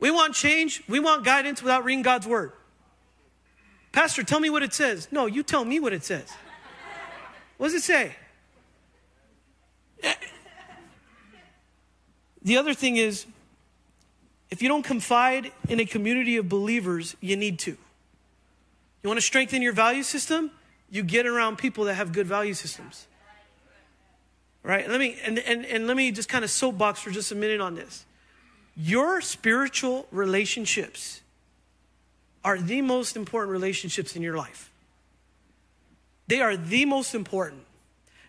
We 0.00 0.10
want 0.10 0.34
change. 0.34 0.82
We 0.88 0.98
want 0.98 1.24
guidance 1.24 1.62
without 1.62 1.84
reading 1.84 2.02
God's 2.02 2.26
Word. 2.26 2.50
Pastor, 3.92 4.24
tell 4.24 4.40
me 4.40 4.50
what 4.50 4.64
it 4.64 4.74
says. 4.74 5.06
No, 5.12 5.26
you 5.26 5.44
tell 5.44 5.64
me 5.64 5.78
what 5.78 5.92
it 5.92 6.02
says. 6.02 6.28
What 7.56 7.68
does 7.68 7.74
it 7.74 7.82
say? 7.82 8.16
The 12.44 12.56
other 12.56 12.74
thing 12.74 12.96
is, 12.96 13.26
if 14.50 14.62
you 14.62 14.68
don't 14.68 14.82
confide 14.82 15.52
in 15.68 15.80
a 15.80 15.84
community 15.84 16.36
of 16.36 16.48
believers, 16.48 17.16
you 17.20 17.36
need 17.36 17.58
to. 17.60 17.70
You 17.70 19.08
want 19.08 19.18
to 19.18 19.26
strengthen 19.26 19.62
your 19.62 19.72
value 19.72 20.02
system? 20.02 20.50
You 20.90 21.02
get 21.02 21.26
around 21.26 21.56
people 21.56 21.84
that 21.84 21.94
have 21.94 22.12
good 22.12 22.26
value 22.26 22.54
systems. 22.54 23.06
Right? 24.62 24.88
Let 24.88 25.00
me 25.00 25.16
and, 25.24 25.38
and, 25.40 25.64
and 25.64 25.86
let 25.86 25.96
me 25.96 26.12
just 26.12 26.28
kind 26.28 26.44
of 26.44 26.50
soapbox 26.50 27.00
for 27.00 27.10
just 27.10 27.32
a 27.32 27.34
minute 27.34 27.60
on 27.60 27.74
this. 27.74 28.04
Your 28.76 29.20
spiritual 29.20 30.06
relationships 30.12 31.20
are 32.44 32.58
the 32.58 32.80
most 32.80 33.16
important 33.16 33.52
relationships 33.52 34.14
in 34.16 34.22
your 34.22 34.36
life. 34.36 34.70
They 36.28 36.40
are 36.40 36.56
the 36.56 36.84
most 36.84 37.14
important. 37.14 37.62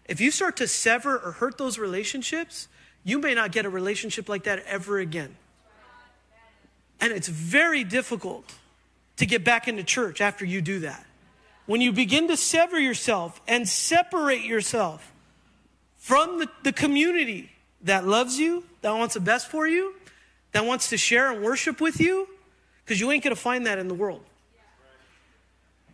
If 0.05 0.19
you 0.19 0.31
start 0.31 0.57
to 0.57 0.67
sever 0.67 1.17
or 1.17 1.33
hurt 1.33 1.57
those 1.57 1.77
relationships, 1.77 2.67
you 3.03 3.19
may 3.19 3.33
not 3.33 3.51
get 3.51 3.65
a 3.65 3.69
relationship 3.69 4.29
like 4.29 4.43
that 4.43 4.63
ever 4.65 4.99
again. 4.99 5.35
And 6.99 7.11
it's 7.11 7.27
very 7.27 7.83
difficult 7.83 8.45
to 9.17 9.25
get 9.25 9.43
back 9.43 9.67
into 9.67 9.83
church 9.83 10.21
after 10.21 10.45
you 10.45 10.61
do 10.61 10.79
that. 10.79 11.05
When 11.65 11.81
you 11.81 11.91
begin 11.91 12.27
to 12.29 12.37
sever 12.37 12.79
yourself 12.79 13.41
and 13.47 13.67
separate 13.67 14.43
yourself 14.43 15.11
from 15.97 16.39
the, 16.39 16.49
the 16.63 16.73
community 16.73 17.51
that 17.83 18.05
loves 18.05 18.39
you, 18.39 18.63
that 18.81 18.91
wants 18.91 19.13
the 19.13 19.19
best 19.19 19.49
for 19.49 19.67
you, 19.67 19.93
that 20.51 20.65
wants 20.65 20.89
to 20.89 20.97
share 20.97 21.31
and 21.31 21.43
worship 21.43 21.81
with 21.81 21.99
you, 21.99 22.27
because 22.83 22.99
you 22.99 23.11
ain't 23.11 23.23
going 23.23 23.35
to 23.35 23.41
find 23.41 23.65
that 23.65 23.79
in 23.79 23.87
the 23.87 23.93
world. 23.93 24.23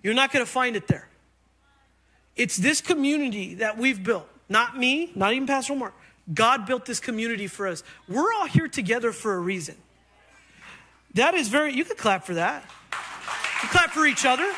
You're 0.01 0.13
not 0.13 0.31
going 0.31 0.45
to 0.45 0.51
find 0.51 0.75
it 0.75 0.87
there. 0.87 1.07
It's 2.35 2.55
this 2.55 2.81
community 2.81 3.55
that 3.55 3.77
we've 3.77 4.01
built, 4.01 4.27
not 4.47 4.77
me, 4.77 5.11
not 5.15 5.33
even 5.33 5.47
Pastor 5.47 5.73
Omar. 5.73 5.93
God 6.33 6.65
built 6.65 6.85
this 6.85 6.99
community 6.99 7.47
for 7.47 7.67
us. 7.67 7.83
We're 8.07 8.33
all 8.33 8.45
here 8.45 8.67
together 8.67 9.11
for 9.11 9.33
a 9.33 9.39
reason. 9.39 9.75
That 11.15 11.33
is 11.33 11.47
very, 11.47 11.73
you 11.73 11.83
could 11.83 11.97
clap 11.97 12.25
for 12.25 12.35
that. 12.35 12.63
You 13.63 13.69
clap 13.69 13.91
for 13.91 14.05
each 14.05 14.25
other. 14.25 14.49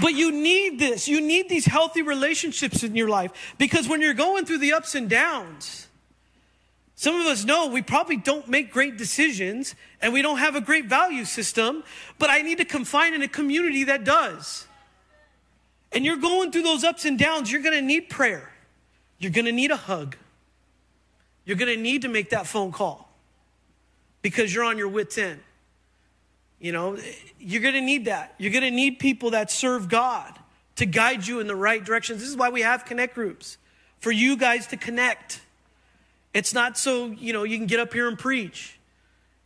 But 0.00 0.14
you 0.14 0.30
need 0.30 0.78
this. 0.78 1.08
You 1.08 1.20
need 1.20 1.48
these 1.48 1.66
healthy 1.66 2.02
relationships 2.02 2.82
in 2.82 2.94
your 2.94 3.08
life 3.08 3.54
because 3.58 3.88
when 3.88 4.00
you're 4.00 4.14
going 4.14 4.44
through 4.44 4.58
the 4.58 4.72
ups 4.72 4.94
and 4.94 5.10
downs, 5.10 5.88
some 6.94 7.20
of 7.20 7.26
us 7.26 7.44
know 7.44 7.68
we 7.68 7.82
probably 7.82 8.16
don't 8.16 8.48
make 8.48 8.72
great 8.72 8.96
decisions 8.96 9.74
and 10.00 10.12
we 10.12 10.22
don't 10.22 10.38
have 10.38 10.56
a 10.56 10.60
great 10.60 10.86
value 10.86 11.24
system, 11.24 11.84
but 12.18 12.30
I 12.30 12.42
need 12.42 12.58
to 12.58 12.64
confine 12.64 13.14
in 13.14 13.22
a 13.22 13.28
community 13.28 13.84
that 13.84 14.04
does. 14.04 14.66
And 15.92 16.04
you're 16.04 16.16
going 16.16 16.52
through 16.52 16.62
those 16.62 16.84
ups 16.84 17.04
and 17.04 17.18
downs, 17.18 17.50
you're 17.50 17.62
going 17.62 17.74
to 17.74 17.82
need 17.82 18.08
prayer. 18.08 18.52
You're 19.18 19.32
going 19.32 19.46
to 19.46 19.52
need 19.52 19.70
a 19.70 19.76
hug. 19.76 20.16
You're 21.44 21.56
going 21.56 21.74
to 21.74 21.80
need 21.80 22.02
to 22.02 22.08
make 22.08 22.30
that 22.30 22.46
phone 22.46 22.72
call 22.72 23.08
because 24.22 24.54
you're 24.54 24.64
on 24.64 24.78
your 24.78 24.88
wits' 24.88 25.18
end. 25.18 25.40
You 26.60 26.72
know, 26.72 26.98
you're 27.38 27.62
going 27.62 27.74
to 27.74 27.80
need 27.80 28.06
that. 28.06 28.34
You're 28.38 28.52
going 28.52 28.64
to 28.64 28.70
need 28.70 28.98
people 28.98 29.30
that 29.30 29.50
serve 29.50 29.88
God 29.88 30.38
to 30.76 30.86
guide 30.86 31.26
you 31.26 31.40
in 31.40 31.46
the 31.46 31.56
right 31.56 31.84
directions. 31.84 32.20
This 32.20 32.28
is 32.28 32.36
why 32.36 32.50
we 32.50 32.62
have 32.62 32.84
connect 32.84 33.14
groups 33.14 33.58
for 34.00 34.12
you 34.12 34.36
guys 34.36 34.66
to 34.68 34.76
connect. 34.76 35.40
It's 36.34 36.52
not 36.52 36.76
so, 36.76 37.06
you 37.06 37.32
know, 37.32 37.44
you 37.44 37.56
can 37.56 37.66
get 37.66 37.80
up 37.80 37.92
here 37.92 38.08
and 38.08 38.18
preach. 38.18 38.78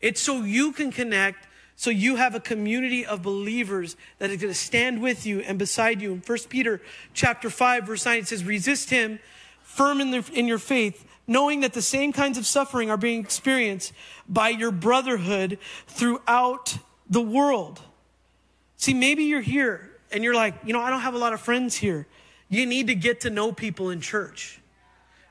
It's 0.00 0.20
so 0.20 0.42
you 0.42 0.72
can 0.72 0.90
connect, 0.90 1.46
so 1.76 1.90
you 1.90 2.16
have 2.16 2.34
a 2.34 2.40
community 2.40 3.06
of 3.06 3.22
believers 3.22 3.96
that 4.18 4.30
is 4.30 4.40
going 4.40 4.52
to 4.52 4.58
stand 4.58 5.00
with 5.00 5.24
you 5.24 5.40
and 5.40 5.58
beside 5.58 6.02
you. 6.02 6.12
In 6.12 6.20
1 6.20 6.38
Peter 6.48 6.80
chapter 7.14 7.48
5 7.48 7.86
verse 7.86 8.04
9 8.04 8.18
it 8.18 8.28
says 8.28 8.44
resist 8.44 8.90
him 8.90 9.20
firm 9.74 10.00
in, 10.00 10.10
the, 10.10 10.30
in 10.32 10.46
your 10.46 10.58
faith 10.58 11.04
knowing 11.26 11.60
that 11.60 11.72
the 11.72 11.82
same 11.82 12.12
kinds 12.12 12.36
of 12.36 12.46
suffering 12.46 12.90
are 12.90 12.96
being 12.96 13.20
experienced 13.20 13.92
by 14.28 14.48
your 14.48 14.70
brotherhood 14.70 15.58
throughout 15.86 16.76
the 17.08 17.20
world. 17.20 17.80
See, 18.76 18.94
maybe 18.94 19.24
you're 19.24 19.40
here 19.40 19.90
and 20.10 20.24
you're 20.24 20.34
like, 20.34 20.54
you 20.64 20.72
know, 20.72 20.80
I 20.80 20.90
don't 20.90 21.00
have 21.00 21.14
a 21.14 21.18
lot 21.18 21.32
of 21.32 21.40
friends 21.40 21.76
here. 21.76 22.06
You 22.48 22.66
need 22.66 22.88
to 22.88 22.94
get 22.94 23.20
to 23.20 23.30
know 23.30 23.52
people 23.52 23.90
in 23.90 24.00
church. 24.00 24.60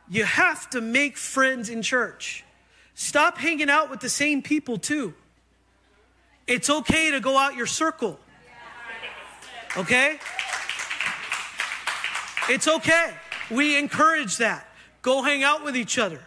You 0.09 0.23
have 0.23 0.69
to 0.71 0.81
make 0.81 1.17
friends 1.17 1.69
in 1.69 1.81
church. 1.81 2.43
Stop 2.95 3.37
hanging 3.37 3.69
out 3.69 3.89
with 3.89 3.99
the 3.99 4.09
same 4.09 4.41
people, 4.41 4.77
too. 4.77 5.13
It's 6.47 6.69
okay 6.69 7.11
to 7.11 7.19
go 7.19 7.37
out 7.37 7.55
your 7.55 7.67
circle. 7.67 8.19
Okay? 9.77 10.19
It's 12.49 12.67
okay. 12.67 13.13
We 13.51 13.77
encourage 13.77 14.37
that. 14.37 14.67
Go 15.01 15.21
hang 15.21 15.43
out 15.43 15.63
with 15.63 15.75
each 15.75 15.97
other. 15.97 16.21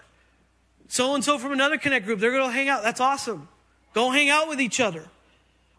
So 0.89 1.15
and 1.15 1.25
so 1.25 1.39
from 1.39 1.53
another 1.53 1.79
connect 1.79 2.07
group, 2.07 2.21
they're 2.21 2.31
going 2.31 2.49
to 2.49 2.53
hang 2.53 2.69
out. 2.69 2.83
That's 2.83 3.01
awesome. 3.01 3.49
Go 3.95 4.11
hang 4.11 4.29
out 4.29 4.49
with 4.49 4.61
each 4.61 4.81
other. 4.81 5.05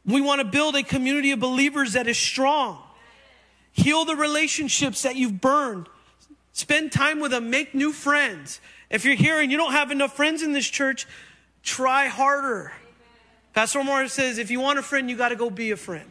We 0.05 0.21
want 0.21 0.41
to 0.41 0.45
build 0.45 0.75
a 0.75 0.83
community 0.83 1.31
of 1.31 1.39
believers 1.39 1.93
that 1.93 2.07
is 2.07 2.17
strong. 2.17 2.81
Heal 3.71 4.05
the 4.05 4.15
relationships 4.15 5.01
that 5.03 5.15
you've 5.15 5.41
burned. 5.41 5.87
Spend 6.53 6.91
time 6.91 7.19
with 7.19 7.31
them. 7.31 7.49
Make 7.49 7.75
new 7.75 7.91
friends. 7.91 8.61
If 8.89 9.03
you're 9.03 9.15
here 9.15 9.41
and 9.41 9.51
you 9.51 9.57
don't 9.57 9.73
have 9.73 9.91
enough 9.91 10.15
friends 10.15 10.41
in 10.41 10.53
this 10.53 10.67
church, 10.67 11.05
try 11.63 12.07
harder. 12.07 12.71
Pastor 13.53 13.83
Morris 13.83 14.13
says, 14.13 14.37
if 14.37 14.51
you 14.51 14.59
want 14.59 14.79
a 14.79 14.81
friend, 14.81 15.09
you 15.09 15.17
got 15.17 15.29
to 15.29 15.35
go 15.35 15.49
be 15.49 15.71
a 15.71 15.77
friend. 15.77 16.09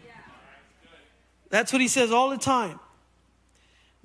That's 1.51 1.73
what 1.73 1.81
he 1.81 1.89
says 1.89 2.11
all 2.11 2.31
the 2.31 2.39
time. 2.39 2.81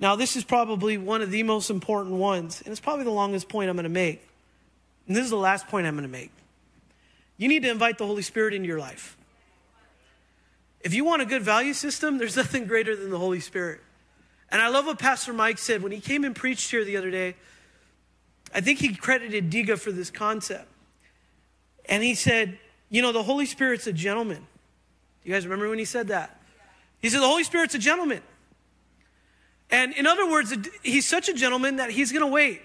Now, 0.00 0.16
this 0.16 0.34
is 0.34 0.44
probably 0.44 0.96
one 0.96 1.20
of 1.20 1.30
the 1.30 1.42
most 1.42 1.68
important 1.68 2.16
ones, 2.16 2.62
and 2.62 2.72
it's 2.72 2.80
probably 2.80 3.04
the 3.04 3.10
longest 3.10 3.48
point 3.50 3.68
I'm 3.68 3.76
going 3.76 3.84
to 3.84 3.90
make. 3.90 4.26
And 5.06 5.14
this 5.14 5.24
is 5.24 5.30
the 5.30 5.36
last 5.36 5.68
point 5.68 5.86
I'm 5.86 5.94
going 5.94 6.08
to 6.08 6.12
make. 6.12 6.32
You 7.36 7.48
need 7.48 7.62
to 7.64 7.70
invite 7.70 7.98
the 7.98 8.06
Holy 8.06 8.22
Spirit 8.22 8.54
into 8.54 8.66
your 8.66 8.78
life. 8.78 9.16
If 10.80 10.94
you 10.94 11.04
want 11.04 11.20
a 11.20 11.26
good 11.26 11.42
value 11.42 11.74
system, 11.74 12.16
there's 12.16 12.36
nothing 12.44 12.66
greater 12.66 12.96
than 12.96 13.10
the 13.10 13.18
Holy 13.18 13.40
Spirit. 13.40 13.80
And 14.50 14.62
I 14.62 14.68
love 14.68 14.86
what 14.86 14.98
Pastor 14.98 15.32
Mike 15.32 15.58
said 15.58 15.82
when 15.82 15.92
he 15.92 16.00
came 16.00 16.24
and 16.24 16.34
preached 16.34 16.70
here 16.70 16.84
the 16.84 16.96
other 16.96 17.10
day. 17.10 17.36
I 18.54 18.60
think 18.60 18.78
he 18.78 18.94
credited 18.94 19.50
Diga 19.50 19.78
for 19.78 19.92
this 19.92 20.10
concept. 20.10 20.66
And 21.88 22.02
he 22.02 22.14
said, 22.14 22.58
You 22.88 23.02
know, 23.02 23.12
the 23.12 23.22
Holy 23.22 23.46
Spirit's 23.46 23.86
a 23.86 23.92
gentleman. 23.92 24.38
Do 24.38 25.28
you 25.28 25.34
guys 25.34 25.44
remember 25.44 25.68
when 25.68 25.78
he 25.78 25.84
said 25.84 26.08
that? 26.08 26.40
He 27.00 27.10
said, 27.10 27.20
The 27.20 27.28
Holy 27.28 27.44
Spirit's 27.44 27.74
a 27.74 27.78
gentleman. 27.78 28.22
And 29.70 29.92
in 29.94 30.06
other 30.06 30.28
words, 30.28 30.52
he's 30.82 31.06
such 31.06 31.28
a 31.28 31.32
gentleman 31.32 31.76
that 31.76 31.90
he's 31.90 32.12
going 32.12 32.24
to 32.24 32.32
wait. 32.32 32.60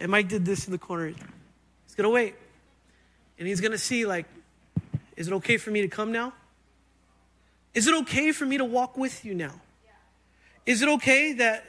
And 0.00 0.10
Mike 0.10 0.28
did 0.28 0.44
this 0.44 0.66
in 0.66 0.72
the 0.72 0.78
corner. 0.78 1.06
He's 1.06 1.94
going 1.96 2.04
to 2.04 2.10
wait. 2.10 2.34
And 3.38 3.46
he's 3.46 3.60
going 3.60 3.72
to 3.72 3.78
see, 3.78 4.04
like, 4.04 4.26
is 5.16 5.28
it 5.28 5.32
okay 5.34 5.56
for 5.56 5.70
me 5.70 5.82
to 5.82 5.88
come 5.88 6.12
now? 6.12 6.32
Is 7.74 7.86
it 7.86 7.94
okay 8.02 8.32
for 8.32 8.44
me 8.44 8.58
to 8.58 8.64
walk 8.64 8.96
with 8.96 9.24
you 9.24 9.34
now? 9.34 9.60
Is 10.66 10.82
it 10.82 10.88
okay 10.88 11.32
that 11.34 11.64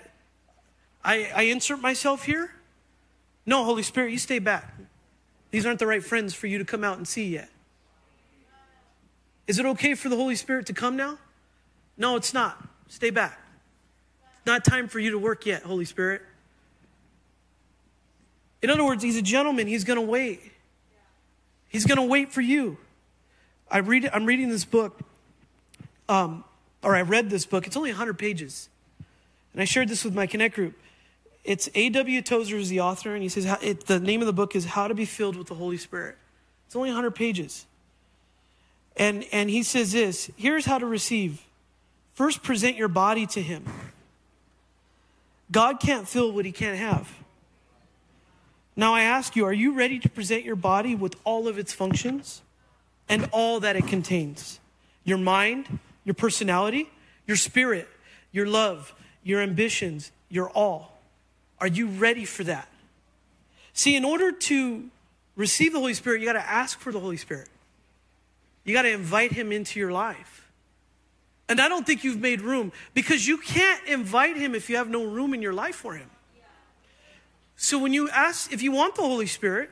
I, 1.04 1.32
I 1.36 1.42
insert 1.44 1.82
myself 1.82 2.26
here? 2.26 2.52
No, 3.46 3.64
Holy 3.64 3.84
Spirit, 3.84 4.12
you 4.12 4.18
stay 4.18 4.40
back. 4.40 4.74
These 5.52 5.66
aren't 5.66 5.80
the 5.80 5.88
right 5.88 6.04
friends 6.04 6.34
for 6.34 6.48
you 6.48 6.58
to 6.58 6.66
come 6.66 6.84
out 6.84 6.98
and 6.98 7.08
see 7.08 7.28
yet. 7.28 7.50
Is 9.48 9.58
it 9.58 9.66
okay 9.66 9.96
for 9.96 10.10
the 10.10 10.16
Holy 10.16 10.36
Spirit 10.36 10.68
to 10.68 10.74
come 10.74 10.96
now? 10.96 11.18
No, 11.98 12.16
it's 12.16 12.34
not. 12.34 12.64
Stay 12.88 13.10
back. 13.10 13.40
Not 14.46 14.66
time 14.66 14.88
for 14.88 15.00
you 15.00 15.12
to 15.12 15.20
work 15.20 15.46
yet, 15.46 15.64
Holy 15.64 15.86
Spirit. 15.86 16.22
In 18.62 18.70
other 18.70 18.84
words, 18.84 19.04
he's 19.04 19.18
a 19.18 19.22
gentleman. 19.22 19.68
He's 19.68 19.84
going 19.84 20.00
to 20.00 20.06
wait. 20.06 20.42
He's 21.70 21.86
going 21.86 21.98
to 21.98 22.04
wait 22.04 22.32
for 22.32 22.42
you. 22.42 22.78
I 23.72 23.80
read, 23.80 24.10
I'm 24.12 24.26
reading 24.26 24.50
this 24.50 24.66
book 24.66 25.00
um, 26.10 26.44
or 26.84 26.96
I 26.96 27.02
read 27.02 27.30
this 27.30 27.46
book. 27.46 27.68
It's 27.68 27.78
only 27.78 27.92
100 27.92 28.18
pages. 28.18 28.68
And 29.54 29.62
I 29.62 29.66
shared 29.66 29.88
this 29.88 30.04
with 30.04 30.14
my 30.14 30.28
Connect 30.28 30.56
group. 30.56 30.78
It's 31.44 31.70
A.W. 31.74 32.22
Tozer 32.22 32.58
is 32.58 32.70
the 32.70 32.82
author, 32.82 33.14
and 33.14 33.24
he 33.24 33.30
says 33.30 33.46
it, 33.62 33.86
the 33.86 34.00
name 34.00 34.22
of 34.22 34.28
the 34.28 34.34
book 34.34 34.56
is 34.56 34.66
How 34.66 34.88
to 34.88 34.94
Be 34.94 35.06
Filled 35.06 35.36
with 35.36 35.48
the 35.48 35.56
Holy 35.56 35.78
Spirit. 35.78 36.18
It's 36.68 36.76
only 36.76 36.90
100 36.90 37.12
pages. 37.12 37.66
And, 38.98 39.26
and 39.32 39.50
he 39.50 39.64
says 39.64 39.94
this 39.94 40.30
here's 40.36 40.66
how 40.66 40.78
to 40.78 40.86
receive. 40.86 41.42
First, 42.14 42.44
present 42.44 42.76
your 42.76 42.90
body 42.90 43.26
to 43.28 43.42
him. 43.42 43.64
God 45.52 45.80
can't 45.80 46.08
fill 46.08 46.32
what 46.32 46.46
he 46.46 46.52
can't 46.52 46.78
have. 46.78 47.12
Now, 48.76 48.94
I 48.94 49.02
ask 49.02 49.36
you, 49.36 49.46
are 49.46 49.54
you 49.54 49.74
ready 49.74 50.00
to 50.00 50.10
present 50.10 50.46
your 50.46 50.56
body 50.56 50.96
with 50.96 51.16
all 51.24 51.48
of 51.48 51.58
its 51.58 51.74
functions 51.74 52.42
and 53.10 53.28
all 53.32 53.60
that 53.60 53.76
it 53.76 53.88
contains? 53.88 54.60
Your 55.04 55.18
mind, 55.18 55.80
your 56.06 56.14
personality, 56.14 56.90
your 57.28 57.36
spirit, 57.36 57.90
your 58.32 58.46
love, 58.46 58.94
your 59.24 59.42
ambitions, 59.42 60.12
your 60.30 60.50
all. 60.52 60.98
Are 61.60 61.68
you 61.68 61.88
ready 61.88 62.26
for 62.26 62.44
that? 62.46 62.70
See, 63.74 63.96
in 63.96 64.06
order 64.06 64.32
to 64.32 64.90
receive 65.36 65.74
the 65.74 65.80
Holy 65.80 65.94
Spirit, 65.94 66.22
you 66.22 66.28
got 66.28 66.34
to 66.34 66.50
ask 66.50 66.80
for 66.80 66.92
the 66.92 67.00
Holy 67.00 67.18
Spirit. 67.18 67.50
You 68.64 68.74
got 68.74 68.84
to 68.84 68.92
invite 68.92 69.32
him 69.32 69.52
into 69.52 69.80
your 69.80 69.92
life. 69.92 70.39
And 71.50 71.60
I 71.60 71.68
don't 71.68 71.86
think 71.86 72.04
you've 72.04 72.22
made 72.22 72.42
room 72.42 72.72
because 72.94 73.28
you 73.28 73.40
can't 73.40 73.86
invite 73.88 74.38
him 74.38 74.56
if 74.56 74.70
you 74.70 74.78
have 74.78 74.90
no 74.90 75.04
room 75.04 75.34
in 75.34 75.42
your 75.42 75.54
life 75.54 75.76
for 75.76 75.96
him. 75.96 76.10
So 77.58 77.80
when 77.80 77.92
you 77.92 78.10
ask, 78.10 78.54
if 78.54 78.62
you 78.62 78.72
want 78.72 78.96
the 78.96 79.02
Holy 79.02 79.26
Spirit, 79.26 79.72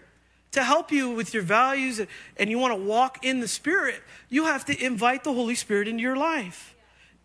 to 0.51 0.63
help 0.63 0.91
you 0.91 1.11
with 1.11 1.33
your 1.33 1.43
values 1.43 2.01
and 2.37 2.49
you 2.49 2.57
want 2.57 2.73
to 2.73 2.83
walk 2.83 3.23
in 3.23 3.41
the 3.41 3.47
Spirit, 3.47 4.01
you 4.29 4.45
have 4.45 4.65
to 4.65 4.83
invite 4.85 5.23
the 5.23 5.33
Holy 5.33 5.55
Spirit 5.55 5.87
into 5.87 6.01
your 6.01 6.17
life. 6.17 6.75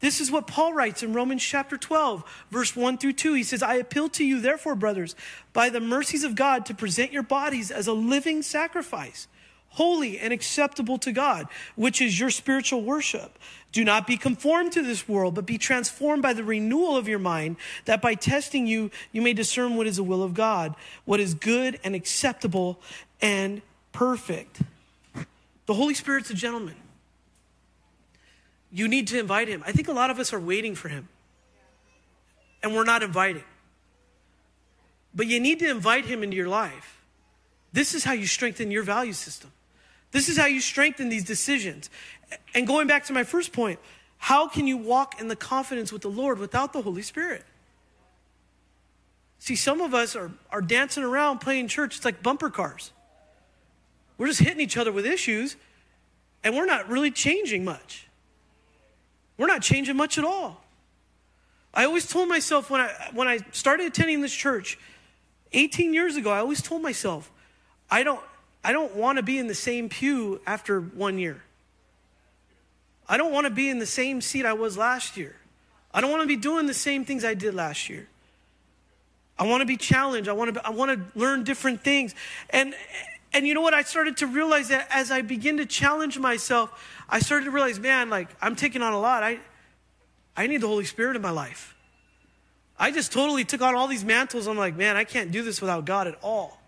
This 0.01 0.21
is 0.21 0.31
what 0.31 0.49
Paul 0.49 0.75
writes 0.75 1.03
in 1.03 1.13
Romans 1.13 1.43
chapter 1.43 1.77
12, 1.77 2.25
verse 2.51 2.75
1 2.75 2.99
through 2.99 3.13
2. 3.15 3.35
He 3.35 3.45
says, 3.45 3.63
I 3.63 3.75
appeal 3.75 4.09
to 4.11 4.25
you, 4.25 4.41
therefore, 4.41 4.75
brothers, 4.75 5.15
by 5.53 5.71
the 5.71 5.81
mercies 5.81 6.25
of 6.25 6.35
God, 6.35 6.67
to 6.67 6.75
present 6.75 7.13
your 7.13 7.23
bodies 7.23 7.71
as 7.71 7.87
a 7.87 7.93
living 7.93 8.43
sacrifice, 8.43 9.29
holy 9.73 10.19
and 10.19 10.33
acceptable 10.33 10.99
to 10.99 11.13
God, 11.13 11.47
which 11.77 12.01
is 12.01 12.19
your 12.19 12.31
spiritual 12.31 12.83
worship. 12.83 13.39
Do 13.73 13.85
not 13.85 14.07
be 14.07 14.19
conformed 14.19 14.73
to 14.73 14.83
this 14.83 15.09
world, 15.09 15.35
but 15.35 15.47
be 15.47 15.57
transformed 15.57 16.23
by 16.23 16.35
the 16.35 16.45
renewal 16.45 16.97
of 16.97 17.09
your 17.09 17.19
mind, 17.19 17.57
that 17.87 18.03
by 18.03 18.15
testing 18.15 18.67
you, 18.67 18.91
you 19.13 19.23
may 19.23 19.33
discern 19.33 19.77
what 19.77 19.87
is 19.87 19.97
the 19.97 20.03
will 20.03 20.23
of 20.23 20.35
God, 20.35 20.75
what 21.07 21.21
is 21.21 21.33
good 21.33 21.81
and 21.83 21.95
acceptable 21.95 22.79
and 23.23 23.63
perfect. 23.93 24.61
The 25.67 25.75
Holy 25.75 25.95
Spirit's 25.95 26.29
a 26.29 26.35
gentleman. 26.35 26.77
You 28.71 28.89
need 28.89 29.09
to 29.09 29.19
invite 29.19 29.49
him. 29.49 29.63
I 29.67 29.73
think 29.73 29.89
a 29.89 29.93
lot 29.93 30.11
of 30.11 30.19
us 30.19 30.35
are 30.35 30.41
waiting 30.41 30.75
for 30.75 30.89
him, 30.89 31.09
and 32.63 32.75
we're 32.75 32.85
not 32.85 33.03
inviting. 33.03 33.45
But 35.15 35.29
you 35.29 35.41
need 35.41 35.59
to 35.61 35.71
invite 35.71 36.05
him 36.05 36.23
into 36.23 36.37
your 36.37 36.49
life. 36.49 37.03
This 37.73 37.95
is 37.95 38.05
how 38.05 38.13
you 38.13 38.27
strengthen 38.27 38.71
your 38.71 38.83
value 38.83 39.15
system. 39.15 39.51
This 40.13 40.29
is 40.29 40.37
how 40.37 40.47
you 40.47 40.61
strengthen 40.61 41.09
these 41.09 41.25
decisions. 41.25 41.91
And 42.55 42.67
going 42.67 42.87
back 42.87 43.07
to 43.07 43.13
my 43.13 43.25
first 43.25 43.53
point, 43.53 43.81
how 44.19 44.47
can 44.47 44.67
you 44.67 44.77
walk 44.77 45.21
in 45.21 45.29
the 45.29 45.37
confidence 45.37 45.93
with 45.93 46.03
the 46.03 46.11
Lord 46.11 46.39
without 46.39 46.73
the 46.73 46.83
Holy 46.83 47.03
Spirit? 47.03 47.45
See, 49.41 49.57
some 49.57 49.81
of 49.81 49.93
us 49.93 50.15
are, 50.15 50.31
are 50.51 50.61
dancing 50.61 51.03
around 51.03 51.41
playing 51.41 51.67
church. 51.67 51.97
It's 51.97 52.05
like 52.05 52.23
bumper 52.23 52.49
cars. 52.49 52.93
We're 54.17 54.29
just 54.29 54.39
hitting 54.39 54.61
each 54.61 54.77
other 54.77 54.93
with 54.93 55.05
issues, 55.05 55.57
and 56.45 56.55
we're 56.55 56.67
not 56.67 56.89
really 56.89 57.11
changing 57.11 57.65
much. 57.65 58.07
We're 59.37 59.49
not 59.49 59.63
changing 59.63 59.97
much 59.97 60.19
at 60.19 60.25
all. 60.25 60.63
I 61.75 61.87
always 61.87 62.07
told 62.07 62.29
myself 62.29 62.71
when 62.71 62.83
I, 62.83 63.11
when 63.15 63.27
I 63.27 63.39
started 63.51 63.87
attending 63.87 64.21
this 64.21 64.35
church 64.35 64.79
18 65.53 65.93
years 65.95 66.17
ago, 66.17 66.31
I 66.31 66.39
always 66.39 66.63
told 66.63 66.83
myself, 66.83 67.31
I 67.91 68.05
don't, 68.05 68.21
I 68.65 68.73
don't 68.73 68.95
want 68.95 69.17
to 69.17 69.23
be 69.23 69.39
in 69.39 69.47
the 69.47 69.55
same 69.55 69.89
pew 69.89 70.41
after 70.47 70.81
one 70.81 71.19
year. 71.19 71.43
I 73.09 73.17
don't 73.17 73.33
want 73.33 73.47
to 73.47 73.51
be 73.51 73.69
in 73.69 73.79
the 73.79 73.87
same 73.87 74.21
seat 74.21 74.47
I 74.47 74.53
was 74.53 74.79
last 74.79 75.17
year. 75.17 75.37
I 75.93 76.01
don't 76.01 76.11
want 76.11 76.23
to 76.23 76.29
be 76.29 76.37
doing 76.37 76.67
the 76.67 76.75
same 76.75 77.05
things 77.05 77.25
I 77.25 77.35
did 77.35 77.55
last 77.55 77.91
year. 77.91 78.09
I 79.39 79.47
want 79.47 79.61
to 79.61 79.67
be 79.67 79.77
challenged. 79.77 80.29
I 80.29 80.33
want 80.33 80.55
to, 80.55 80.67
I 80.67 80.71
want 80.71 80.93
to 80.93 81.19
learn 81.19 81.43
different 81.43 81.83
things. 81.83 82.15
And, 82.51 82.75
and 83.33 83.47
you 83.47 83.55
know 83.55 83.61
what? 83.61 83.75
I 83.75 83.83
started 83.83 84.19
to 84.19 84.27
realize 84.27 84.69
that 84.69 84.87
as 84.91 85.11
I 85.11 85.23
begin 85.23 85.57
to 85.57 85.67
challenge 85.67 86.19
myself, 86.19 86.89
I 87.09 87.19
started 87.19 87.47
to 87.47 87.51
realize, 87.51 87.81
man, 87.81 88.09
like 88.09 88.29
I'm 88.41 88.55
taking 88.55 88.83
on 88.83 88.93
a 88.93 89.01
lot. 89.01 89.23
I, 89.23 89.41
I 90.37 90.47
need 90.47 90.61
the 90.61 90.69
Holy 90.69 90.85
Spirit 90.85 91.17
in 91.17 91.23
my 91.23 91.31
life. 91.31 91.75
I 92.79 92.91
just 92.91 93.13
totally 93.13 93.45
took 93.45 93.61
on 93.61 93.75
all 93.75 93.89
these 93.89 94.05
mantles. 94.05 94.47
I'm 94.47 94.57
like, 94.57 94.77
man, 94.77 94.97
I 94.97 95.05
can't 95.05 95.31
do 95.31 95.43
this 95.43 95.61
without 95.61 95.85
God 95.85 96.07
at 96.07 96.19
all. 96.23 96.62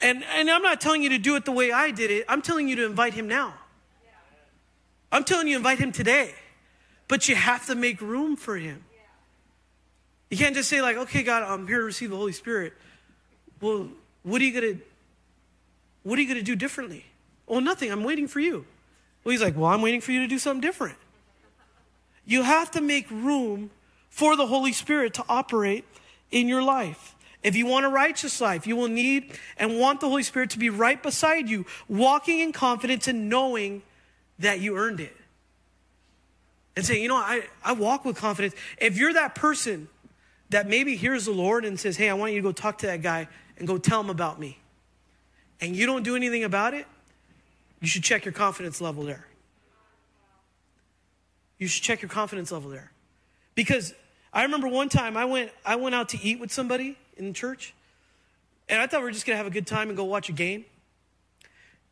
And, 0.00 0.22
and 0.24 0.50
I'm 0.50 0.62
not 0.62 0.80
telling 0.80 1.02
you 1.02 1.08
to 1.10 1.18
do 1.18 1.36
it 1.36 1.44
the 1.44 1.52
way 1.52 1.72
I 1.72 1.90
did 1.90 2.10
it. 2.10 2.24
I'm 2.28 2.42
telling 2.42 2.68
you 2.68 2.76
to 2.76 2.86
invite 2.86 3.14
him 3.14 3.26
now. 3.26 3.54
I'm 5.10 5.24
telling 5.24 5.48
you, 5.48 5.56
invite 5.56 5.78
him 5.78 5.90
today. 5.90 6.34
But 7.08 7.28
you 7.28 7.34
have 7.34 7.66
to 7.66 7.74
make 7.74 8.00
room 8.00 8.36
for 8.36 8.56
him. 8.56 8.84
You 10.30 10.36
can't 10.36 10.54
just 10.54 10.68
say, 10.68 10.82
like, 10.82 10.96
okay, 10.96 11.22
God, 11.22 11.42
I'm 11.42 11.66
here 11.66 11.78
to 11.78 11.84
receive 11.84 12.10
the 12.10 12.16
Holy 12.16 12.32
Spirit. 12.32 12.74
Well, 13.60 13.88
what 14.22 14.40
are 14.40 14.44
you 14.44 14.60
gonna 14.60 14.78
what 16.02 16.18
are 16.18 16.22
you 16.22 16.28
gonna 16.28 16.42
do 16.42 16.54
differently? 16.54 17.04
Well, 17.46 17.60
nothing. 17.60 17.90
I'm 17.90 18.04
waiting 18.04 18.28
for 18.28 18.40
you. 18.40 18.66
Well, 19.24 19.32
he's 19.32 19.42
like, 19.42 19.56
Well, 19.56 19.66
I'm 19.66 19.82
waiting 19.82 20.00
for 20.00 20.12
you 20.12 20.20
to 20.20 20.26
do 20.26 20.38
something 20.38 20.60
different. 20.60 20.96
You 22.24 22.42
have 22.42 22.70
to 22.72 22.80
make 22.80 23.10
room 23.10 23.70
for 24.10 24.36
the 24.36 24.46
Holy 24.46 24.72
Spirit 24.72 25.14
to 25.14 25.24
operate 25.28 25.84
in 26.30 26.46
your 26.46 26.62
life. 26.62 27.14
If 27.42 27.54
you 27.54 27.66
want 27.66 27.86
a 27.86 27.88
righteous 27.88 28.40
life, 28.40 28.66
you 28.66 28.76
will 28.76 28.88
need 28.88 29.38
and 29.56 29.78
want 29.78 30.00
the 30.00 30.08
Holy 30.08 30.22
Spirit 30.24 30.50
to 30.50 30.58
be 30.58 30.70
right 30.70 31.00
beside 31.00 31.48
you, 31.48 31.66
walking 31.88 32.40
in 32.40 32.52
confidence 32.52 33.06
and 33.06 33.28
knowing 33.28 33.82
that 34.38 34.60
you 34.60 34.76
earned 34.76 35.00
it. 35.00 35.16
And 36.76 36.84
say, 36.84 37.00
you 37.00 37.08
know, 37.08 37.16
I, 37.16 37.42
I 37.64 37.72
walk 37.72 38.04
with 38.04 38.16
confidence. 38.16 38.54
If 38.78 38.96
you're 38.96 39.12
that 39.12 39.34
person 39.34 39.88
that 40.50 40.68
maybe 40.68 40.96
hears 40.96 41.24
the 41.24 41.32
Lord 41.32 41.64
and 41.64 41.78
says, 41.78 41.96
hey, 41.96 42.08
I 42.08 42.14
want 42.14 42.32
you 42.32 42.38
to 42.38 42.42
go 42.42 42.52
talk 42.52 42.78
to 42.78 42.86
that 42.86 43.02
guy 43.02 43.28
and 43.56 43.66
go 43.66 43.78
tell 43.78 44.00
him 44.00 44.10
about 44.10 44.38
me, 44.38 44.58
and 45.60 45.74
you 45.74 45.86
don't 45.86 46.04
do 46.04 46.14
anything 46.14 46.44
about 46.44 46.74
it, 46.74 46.86
you 47.80 47.88
should 47.88 48.02
check 48.04 48.24
your 48.24 48.32
confidence 48.32 48.80
level 48.80 49.04
there. 49.04 49.26
You 51.58 51.66
should 51.66 51.82
check 51.82 52.02
your 52.02 52.08
confidence 52.08 52.52
level 52.52 52.70
there. 52.70 52.92
Because 53.54 53.92
I 54.32 54.44
remember 54.44 54.68
one 54.68 54.88
time 54.88 55.16
I 55.16 55.24
went, 55.24 55.50
I 55.64 55.76
went 55.76 55.94
out 55.94 56.08
to 56.10 56.22
eat 56.22 56.38
with 56.38 56.52
somebody 56.52 56.96
in 57.18 57.34
church, 57.34 57.74
and 58.68 58.80
I 58.80 58.86
thought 58.86 59.00
we 59.00 59.04
were 59.04 59.12
just 59.12 59.26
gonna 59.26 59.36
have 59.36 59.46
a 59.46 59.50
good 59.50 59.66
time 59.66 59.88
and 59.88 59.96
go 59.96 60.04
watch 60.04 60.28
a 60.28 60.32
game. 60.32 60.64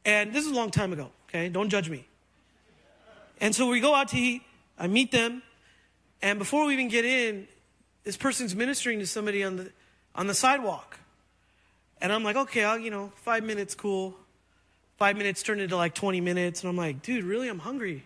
And 0.05 0.33
this 0.33 0.45
is 0.45 0.53
a 0.53 0.55
long 0.55 0.71
time 0.71 0.93
ago, 0.93 1.11
okay? 1.29 1.49
Don't 1.49 1.69
judge 1.69 1.91
me. 1.91 2.07
And 3.41 3.55
so 3.55 3.69
we 3.69 3.81
go 3.81 3.95
out 3.95 4.09
to 4.09 4.17
eat, 4.17 4.43
I 4.79 4.87
meet 4.87 5.11
them, 5.11 5.43
and 6.23 6.39
before 6.39 6.65
we 6.67 6.73
even 6.73 6.89
get 6.89 7.05
in, 7.05 7.49
this 8.05 8.17
person's 8.17 8.55
ministering 8.55 9.01
to 9.01 9.07
somebody 9.07 9.43
on 9.43 9.57
the 9.57 9.73
on 10.15 10.27
the 10.27 10.35
sidewalk. 10.35 10.99
And 12.01 12.13
I'm 12.13 12.25
like, 12.25 12.37
okay, 12.37 12.65
I'll, 12.65 12.79
you 12.79 12.91
know, 12.91 13.13
five 13.17 13.45
minutes, 13.45 13.75
cool. 13.75 14.15
Five 14.97 15.17
minutes 15.17 15.43
turned 15.43 15.61
into 15.61 15.77
like 15.77 15.95
20 15.95 16.21
minutes, 16.21 16.63
and 16.63 16.71
I'm 16.71 16.77
like, 16.77 17.03
dude, 17.03 17.25
really, 17.25 17.49
I'm 17.49 17.59
hungry. 17.59 18.05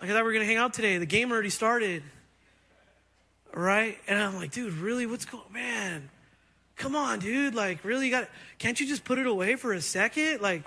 Like 0.00 0.10
I 0.10 0.14
thought 0.14 0.20
we 0.20 0.28
were 0.28 0.32
gonna 0.32 0.46
hang 0.46 0.56
out 0.56 0.72
today. 0.72 0.98
The 0.98 1.06
game 1.06 1.30
already 1.30 1.50
started. 1.50 2.02
Right? 3.52 3.98
And 4.06 4.18
I'm 4.18 4.36
like, 4.36 4.52
dude, 4.52 4.74
really? 4.74 5.06
What's 5.06 5.24
going 5.24 5.42
man? 5.52 6.10
Come 6.76 6.96
on, 6.96 7.18
dude. 7.18 7.54
Like, 7.54 7.84
really 7.84 8.06
you 8.06 8.10
got 8.10 8.28
can't 8.58 8.80
you 8.80 8.86
just 8.86 9.04
put 9.04 9.18
it 9.18 9.26
away 9.26 9.56
for 9.56 9.72
a 9.72 9.80
second? 9.80 10.40
Like, 10.40 10.62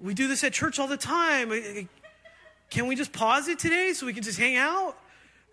we 0.00 0.14
do 0.14 0.28
this 0.28 0.44
at 0.44 0.52
church 0.52 0.78
all 0.78 0.86
the 0.86 0.96
time. 0.96 1.50
Can 2.70 2.86
we 2.86 2.94
just 2.94 3.12
pause 3.12 3.48
it 3.48 3.58
today 3.58 3.92
so 3.92 4.06
we 4.06 4.12
can 4.12 4.22
just 4.22 4.38
hang 4.38 4.56
out? 4.56 4.96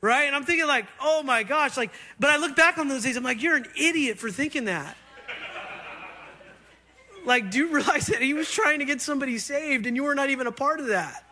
Right? 0.02 0.24
And 0.24 0.36
I'm 0.36 0.44
thinking, 0.44 0.68
like, 0.68 0.86
oh 1.02 1.24
my 1.24 1.44
gosh, 1.44 1.78
like, 1.78 1.92
but 2.20 2.30
I 2.30 2.38
look 2.38 2.56
back 2.56 2.78
on 2.78 2.88
those 2.88 3.04
days, 3.04 3.18
I'm 3.18 3.24
like, 3.24 3.42
you're 3.42 3.56
an 3.56 3.66
idiot 3.78 4.20
for 4.20 4.30
thinking 4.30 4.66
that. 4.66 4.96
like, 7.26 7.50
do 7.50 7.58
you 7.58 7.74
realize 7.74 8.08
that 8.08 8.22
he 8.22 8.34
was 8.34 8.52
trying 8.52 8.80
to 8.80 8.86
get 8.86 9.02
somebody 9.02 9.38
saved 9.38 9.88
and 9.88 9.96
you 9.96 10.04
were 10.04 10.16
not 10.16 10.30
even 10.30 10.48
a 10.48 10.52
part 10.52 10.80
of 10.80 10.88
that? 10.88 11.24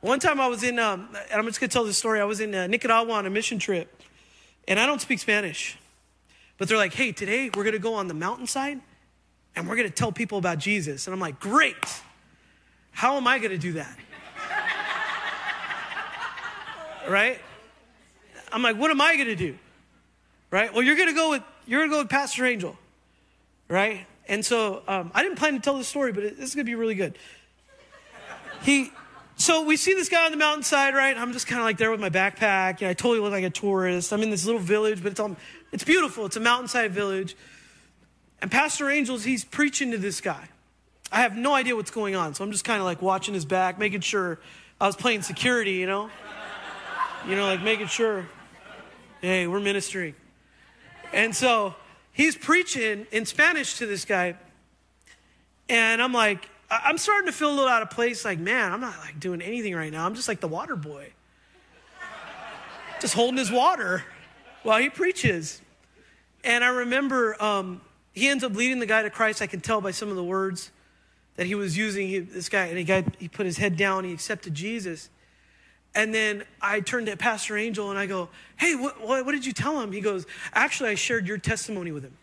One 0.00 0.18
time 0.18 0.40
I 0.40 0.46
was 0.46 0.62
in, 0.62 0.78
um, 0.78 1.08
and 1.30 1.38
I'm 1.38 1.46
just 1.46 1.60
gonna 1.60 1.68
tell 1.68 1.84
this 1.84 1.98
story. 1.98 2.20
I 2.20 2.24
was 2.24 2.40
in 2.40 2.54
uh, 2.54 2.66
Nicaragua 2.66 3.12
on 3.12 3.26
a 3.26 3.30
mission 3.30 3.58
trip, 3.58 4.02
and 4.66 4.80
I 4.80 4.86
don't 4.86 5.00
speak 5.00 5.18
Spanish. 5.18 5.76
But 6.56 6.68
they're 6.68 6.78
like, 6.78 6.94
hey, 6.94 7.12
today 7.12 7.50
we're 7.54 7.64
gonna 7.64 7.78
go 7.78 7.94
on 7.94 8.08
the 8.08 8.14
mountainside 8.14 8.80
and 9.56 9.68
we're 9.68 9.76
gonna 9.76 9.90
tell 9.90 10.12
people 10.12 10.38
about 10.38 10.58
Jesus. 10.58 11.06
And 11.06 11.14
I'm 11.14 11.20
like, 11.20 11.40
great. 11.40 11.76
How 12.92 13.16
am 13.16 13.26
I 13.26 13.38
gonna 13.38 13.58
do 13.58 13.74
that? 13.74 13.96
right? 17.08 17.40
I'm 18.52 18.62
like, 18.62 18.76
what 18.76 18.90
am 18.90 19.00
I 19.00 19.16
gonna 19.16 19.36
do? 19.36 19.56
Right? 20.50 20.72
Well, 20.72 20.82
you're 20.82 20.96
gonna 20.96 21.14
go 21.14 21.30
with 21.30 21.42
you're 21.66 21.80
gonna 21.80 21.92
go 21.92 21.98
with 22.00 22.10
Pastor 22.10 22.44
Angel, 22.44 22.76
right? 23.68 24.06
And 24.28 24.44
so 24.44 24.82
um, 24.86 25.10
I 25.14 25.22
didn't 25.22 25.38
plan 25.38 25.54
to 25.54 25.60
tell 25.60 25.76
this 25.76 25.88
story, 25.88 26.12
but 26.12 26.24
it, 26.24 26.36
this 26.36 26.50
is 26.50 26.54
gonna 26.54 26.64
be 26.64 26.74
really 26.74 26.94
good. 26.94 27.16
He 28.62 28.92
so 29.40 29.64
we 29.64 29.76
see 29.76 29.94
this 29.94 30.08
guy 30.08 30.26
on 30.26 30.32
the 30.32 30.36
mountainside, 30.36 30.94
right? 30.94 31.16
I'm 31.16 31.32
just 31.32 31.46
kind 31.46 31.60
of 31.60 31.64
like 31.64 31.78
there 31.78 31.90
with 31.90 32.00
my 32.00 32.10
backpack. 32.10 32.86
I 32.86 32.92
totally 32.92 33.20
look 33.20 33.32
like 33.32 33.44
a 33.44 33.50
tourist. 33.50 34.12
I'm 34.12 34.22
in 34.22 34.30
this 34.30 34.44
little 34.44 34.60
village, 34.60 35.02
but 35.02 35.12
it's 35.12 35.20
all, 35.20 35.34
it's 35.72 35.84
beautiful. 35.84 36.26
It's 36.26 36.36
a 36.36 36.40
mountainside 36.40 36.92
village. 36.92 37.36
And 38.42 38.50
Pastor 38.50 38.90
Angels, 38.90 39.24
he's 39.24 39.44
preaching 39.44 39.92
to 39.92 39.98
this 39.98 40.20
guy. 40.20 40.48
I 41.10 41.22
have 41.22 41.36
no 41.36 41.54
idea 41.54 41.74
what's 41.74 41.90
going 41.90 42.14
on, 42.14 42.34
so 42.34 42.44
I'm 42.44 42.52
just 42.52 42.64
kind 42.64 42.80
of 42.80 42.84
like 42.84 43.00
watching 43.00 43.32
his 43.32 43.44
back, 43.44 43.78
making 43.78 44.00
sure 44.00 44.38
I 44.80 44.86
was 44.86 44.94
playing 44.94 45.22
security, 45.22 45.72
you 45.72 45.86
know? 45.86 46.10
You 47.26 47.34
know, 47.34 47.46
like 47.46 47.62
making 47.62 47.86
sure, 47.86 48.26
hey, 49.20 49.46
we're 49.46 49.60
ministering. 49.60 50.14
And 51.12 51.34
so 51.34 51.74
he's 52.12 52.36
preaching 52.36 53.06
in 53.10 53.26
Spanish 53.26 53.78
to 53.78 53.86
this 53.86 54.04
guy. 54.04 54.36
And 55.68 56.02
I'm 56.02 56.12
like, 56.12 56.48
I'm 56.70 56.98
starting 56.98 57.26
to 57.26 57.32
feel 57.32 57.50
a 57.50 57.54
little 57.54 57.68
out 57.68 57.82
of 57.82 57.90
place. 57.90 58.24
Like, 58.24 58.38
man, 58.38 58.72
I'm 58.72 58.80
not 58.80 58.96
like 59.00 59.18
doing 59.18 59.42
anything 59.42 59.74
right 59.74 59.92
now. 59.92 60.06
I'm 60.06 60.14
just 60.14 60.28
like 60.28 60.40
the 60.40 60.48
water 60.48 60.76
boy, 60.76 61.12
just 63.00 63.14
holding 63.14 63.38
his 63.38 63.50
water 63.50 64.04
while 64.62 64.78
he 64.78 64.88
preaches. 64.88 65.60
And 66.44 66.62
I 66.62 66.68
remember 66.68 67.42
um, 67.42 67.80
he 68.12 68.28
ends 68.28 68.44
up 68.44 68.54
leading 68.54 68.78
the 68.78 68.86
guy 68.86 69.02
to 69.02 69.10
Christ. 69.10 69.42
I 69.42 69.46
can 69.46 69.60
tell 69.60 69.80
by 69.80 69.90
some 69.90 70.10
of 70.10 70.16
the 70.16 70.24
words 70.24 70.70
that 71.36 71.46
he 71.46 71.56
was 71.56 71.76
using. 71.76 72.06
He, 72.06 72.18
this 72.20 72.48
guy, 72.48 72.66
and 72.66 72.78
he, 72.78 72.84
guy, 72.84 73.04
he 73.18 73.26
put 73.28 73.46
his 73.46 73.58
head 73.58 73.76
down. 73.76 74.04
He 74.04 74.12
accepted 74.12 74.54
Jesus. 74.54 75.10
And 75.92 76.14
then 76.14 76.44
I 76.62 76.80
turned 76.80 77.06
to 77.06 77.16
Pastor 77.16 77.56
Angel 77.56 77.90
and 77.90 77.98
I 77.98 78.06
go, 78.06 78.28
"Hey, 78.56 78.76
what, 78.76 79.00
what, 79.00 79.26
what 79.26 79.32
did 79.32 79.44
you 79.44 79.52
tell 79.52 79.80
him?" 79.80 79.90
He 79.90 80.00
goes, 80.00 80.24
"Actually, 80.52 80.90
I 80.90 80.94
shared 80.94 81.26
your 81.26 81.38
testimony 81.38 81.90
with 81.90 82.04
him." 82.04 82.16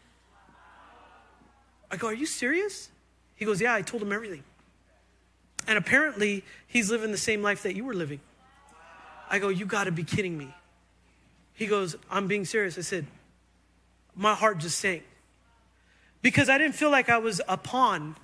I 1.92 1.98
go, 1.98 2.08
"Are 2.08 2.14
you 2.14 2.26
serious?" 2.26 2.90
He 3.38 3.46
goes, 3.46 3.62
Yeah, 3.62 3.74
I 3.74 3.82
told 3.82 4.04
him 4.04 4.12
everything. 4.12 4.44
And 5.68 5.78
apparently, 5.78 6.44
he's 6.68 6.92
living 6.92 7.12
the 7.12 7.18
same 7.18 7.42
life 7.42 7.64
that 7.64 7.76
you 7.76 7.86
were 7.86 7.94
living. 7.94 8.20
I 9.30 9.40
go, 9.40 9.48
You 9.48 9.66
got 9.66 9.86
to 9.86 9.92
be 9.92 10.04
kidding 10.04 10.38
me. 10.38 10.54
He 11.54 11.66
goes, 11.66 11.96
I'm 12.12 12.28
being 12.28 12.44
serious. 12.44 12.78
I 12.78 12.82
said, 12.82 13.06
My 14.16 14.34
heart 14.34 14.58
just 14.58 14.80
sank. 14.80 15.04
because 16.22 16.50
I 16.50 16.58
didn't 16.58 16.76
feel 16.76 16.92
like 16.92 17.10
I 17.10 17.20
was 17.20 17.40
a 17.48 17.58
pawn 17.58 18.16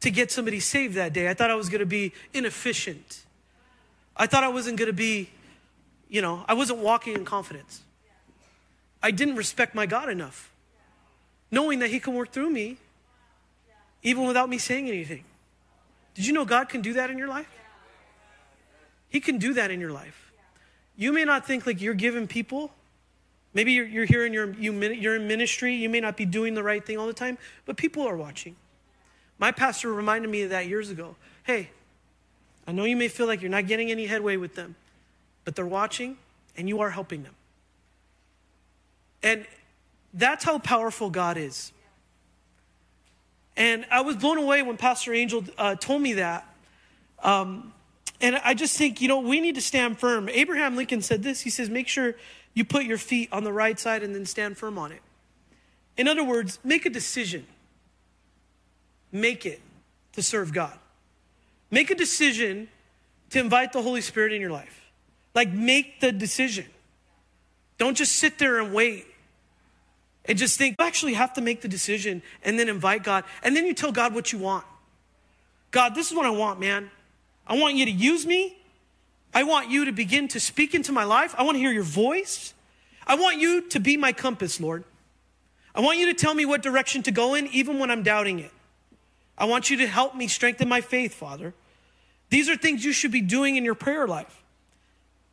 to 0.00 0.10
get 0.10 0.32
somebody 0.32 0.60
saved 0.60 0.94
that 0.94 1.12
day. 1.12 1.28
I 1.28 1.34
thought 1.34 1.50
I 1.50 1.54
was 1.54 1.68
going 1.68 1.80
to 1.80 1.86
be 1.86 2.12
inefficient. 2.32 3.24
I 4.16 4.26
thought 4.26 4.44
I 4.44 4.48
wasn't 4.48 4.78
going 4.78 4.86
to 4.86 4.94
be, 4.94 5.28
you 6.08 6.22
know, 6.22 6.44
I 6.48 6.54
wasn't 6.54 6.78
walking 6.78 7.14
in 7.14 7.24
confidence. 7.24 7.82
I 9.02 9.10
didn't 9.10 9.36
respect 9.36 9.74
my 9.74 9.86
God 9.86 10.08
enough, 10.08 10.50
knowing 11.50 11.80
that 11.80 11.90
He 11.90 12.00
can 12.00 12.14
work 12.14 12.32
through 12.32 12.50
me 12.50 12.78
even 14.02 14.26
without 14.26 14.48
me 14.48 14.58
saying 14.58 14.88
anything. 14.88 15.24
Did 16.14 16.26
you 16.26 16.32
know 16.32 16.44
God 16.44 16.68
can 16.68 16.80
do 16.80 16.94
that 16.94 17.10
in 17.10 17.18
your 17.18 17.28
life? 17.28 17.48
He 19.08 19.20
can 19.20 19.38
do 19.38 19.54
that 19.54 19.70
in 19.70 19.80
your 19.80 19.90
life. 19.90 20.32
You 20.96 21.12
may 21.12 21.24
not 21.24 21.46
think 21.46 21.66
like 21.66 21.80
you're 21.80 21.94
giving 21.94 22.26
people. 22.26 22.72
Maybe 23.54 23.72
you're, 23.72 23.86
you're 23.86 24.04
here 24.04 24.24
and 24.24 24.32
you're, 24.32 24.52
you, 24.54 24.72
you're 24.72 25.16
in 25.16 25.26
ministry. 25.26 25.74
You 25.74 25.88
may 25.88 26.00
not 26.00 26.16
be 26.16 26.24
doing 26.24 26.54
the 26.54 26.62
right 26.62 26.84
thing 26.84 26.98
all 26.98 27.06
the 27.06 27.12
time, 27.12 27.38
but 27.66 27.76
people 27.76 28.06
are 28.06 28.16
watching. 28.16 28.56
My 29.38 29.50
pastor 29.50 29.92
reminded 29.92 30.30
me 30.30 30.42
of 30.42 30.50
that 30.50 30.68
years 30.68 30.90
ago. 30.90 31.16
Hey, 31.42 31.70
I 32.66 32.72
know 32.72 32.84
you 32.84 32.96
may 32.96 33.08
feel 33.08 33.26
like 33.26 33.40
you're 33.40 33.50
not 33.50 33.66
getting 33.66 33.90
any 33.90 34.06
headway 34.06 34.36
with 34.36 34.54
them, 34.54 34.76
but 35.44 35.56
they're 35.56 35.66
watching 35.66 36.18
and 36.56 36.68
you 36.68 36.80
are 36.80 36.90
helping 36.90 37.22
them. 37.22 37.34
And 39.22 39.46
that's 40.14 40.44
how 40.44 40.58
powerful 40.58 41.10
God 41.10 41.36
is. 41.36 41.72
And 43.60 43.84
I 43.90 44.00
was 44.00 44.16
blown 44.16 44.38
away 44.38 44.62
when 44.62 44.78
Pastor 44.78 45.12
Angel 45.12 45.44
uh, 45.58 45.74
told 45.74 46.00
me 46.00 46.14
that. 46.14 46.48
Um, 47.22 47.74
and 48.22 48.36
I 48.36 48.54
just 48.54 48.78
think, 48.78 49.02
you 49.02 49.08
know, 49.08 49.18
we 49.18 49.38
need 49.38 49.56
to 49.56 49.60
stand 49.60 49.98
firm. 49.98 50.30
Abraham 50.30 50.76
Lincoln 50.76 51.02
said 51.02 51.22
this 51.22 51.42
He 51.42 51.50
says, 51.50 51.68
make 51.68 51.86
sure 51.86 52.14
you 52.54 52.64
put 52.64 52.84
your 52.84 52.96
feet 52.96 53.28
on 53.30 53.44
the 53.44 53.52
right 53.52 53.78
side 53.78 54.02
and 54.02 54.14
then 54.14 54.24
stand 54.24 54.56
firm 54.56 54.78
on 54.78 54.92
it. 54.92 55.02
In 55.98 56.08
other 56.08 56.24
words, 56.24 56.58
make 56.64 56.86
a 56.86 56.90
decision. 56.90 57.46
Make 59.12 59.44
it 59.44 59.60
to 60.14 60.22
serve 60.22 60.54
God. 60.54 60.78
Make 61.70 61.90
a 61.90 61.94
decision 61.94 62.70
to 63.28 63.40
invite 63.40 63.74
the 63.74 63.82
Holy 63.82 64.00
Spirit 64.00 64.32
in 64.32 64.40
your 64.40 64.50
life. 64.50 64.90
Like, 65.34 65.52
make 65.52 66.00
the 66.00 66.12
decision. 66.12 66.64
Don't 67.76 67.94
just 67.94 68.16
sit 68.16 68.38
there 68.38 68.58
and 68.58 68.72
wait 68.72 69.04
and 70.26 70.38
just 70.38 70.58
think, 70.58 70.76
you 70.78 70.84
actually 70.84 71.14
have 71.14 71.32
to 71.34 71.40
make 71.40 71.62
the 71.62 71.68
decision 71.68 72.22
and 72.42 72.58
then 72.58 72.68
invite 72.68 73.02
God. 73.02 73.24
And 73.42 73.56
then 73.56 73.66
you 73.66 73.74
tell 73.74 73.92
God 73.92 74.14
what 74.14 74.32
you 74.32 74.38
want. 74.38 74.64
God, 75.70 75.94
this 75.94 76.10
is 76.10 76.16
what 76.16 76.26
I 76.26 76.30
want, 76.30 76.60
man. 76.60 76.90
I 77.46 77.58
want 77.58 77.76
you 77.76 77.84
to 77.84 77.90
use 77.90 78.26
me. 78.26 78.56
I 79.32 79.44
want 79.44 79.70
you 79.70 79.84
to 79.86 79.92
begin 79.92 80.28
to 80.28 80.40
speak 80.40 80.74
into 80.74 80.92
my 80.92 81.04
life. 81.04 81.34
I 81.38 81.42
want 81.42 81.56
to 81.56 81.60
hear 81.60 81.72
your 81.72 81.82
voice. 81.82 82.54
I 83.06 83.14
want 83.14 83.38
you 83.38 83.62
to 83.68 83.80
be 83.80 83.96
my 83.96 84.12
compass, 84.12 84.60
Lord. 84.60 84.84
I 85.74 85.80
want 85.80 85.98
you 85.98 86.06
to 86.06 86.14
tell 86.14 86.34
me 86.34 86.44
what 86.44 86.62
direction 86.62 87.02
to 87.04 87.12
go 87.12 87.34
in, 87.34 87.46
even 87.48 87.78
when 87.78 87.90
I'm 87.90 88.02
doubting 88.02 88.40
it. 88.40 88.50
I 89.38 89.44
want 89.44 89.70
you 89.70 89.78
to 89.78 89.86
help 89.86 90.14
me 90.14 90.28
strengthen 90.28 90.68
my 90.68 90.80
faith, 90.80 91.14
Father. 91.14 91.54
These 92.28 92.48
are 92.48 92.56
things 92.56 92.84
you 92.84 92.92
should 92.92 93.12
be 93.12 93.20
doing 93.20 93.56
in 93.56 93.64
your 93.64 93.74
prayer 93.74 94.06
life. 94.06 94.42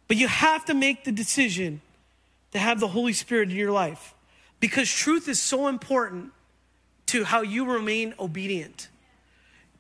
But 0.08 0.18
you 0.18 0.28
have 0.28 0.64
to 0.66 0.74
make 0.74 1.04
the 1.04 1.12
decision 1.12 1.82
to 2.52 2.60
have 2.60 2.80
the 2.80 2.88
Holy 2.88 3.14
Spirit 3.14 3.50
in 3.50 3.58
your 3.58 3.72
life 3.72 4.14
because 4.60 4.90
truth 4.90 5.28
is 5.28 5.42
so 5.42 5.68
important 5.68 6.32
to 7.08 7.24
how 7.24 7.42
you 7.42 7.66
remain 7.72 8.14
obedient. 8.20 8.90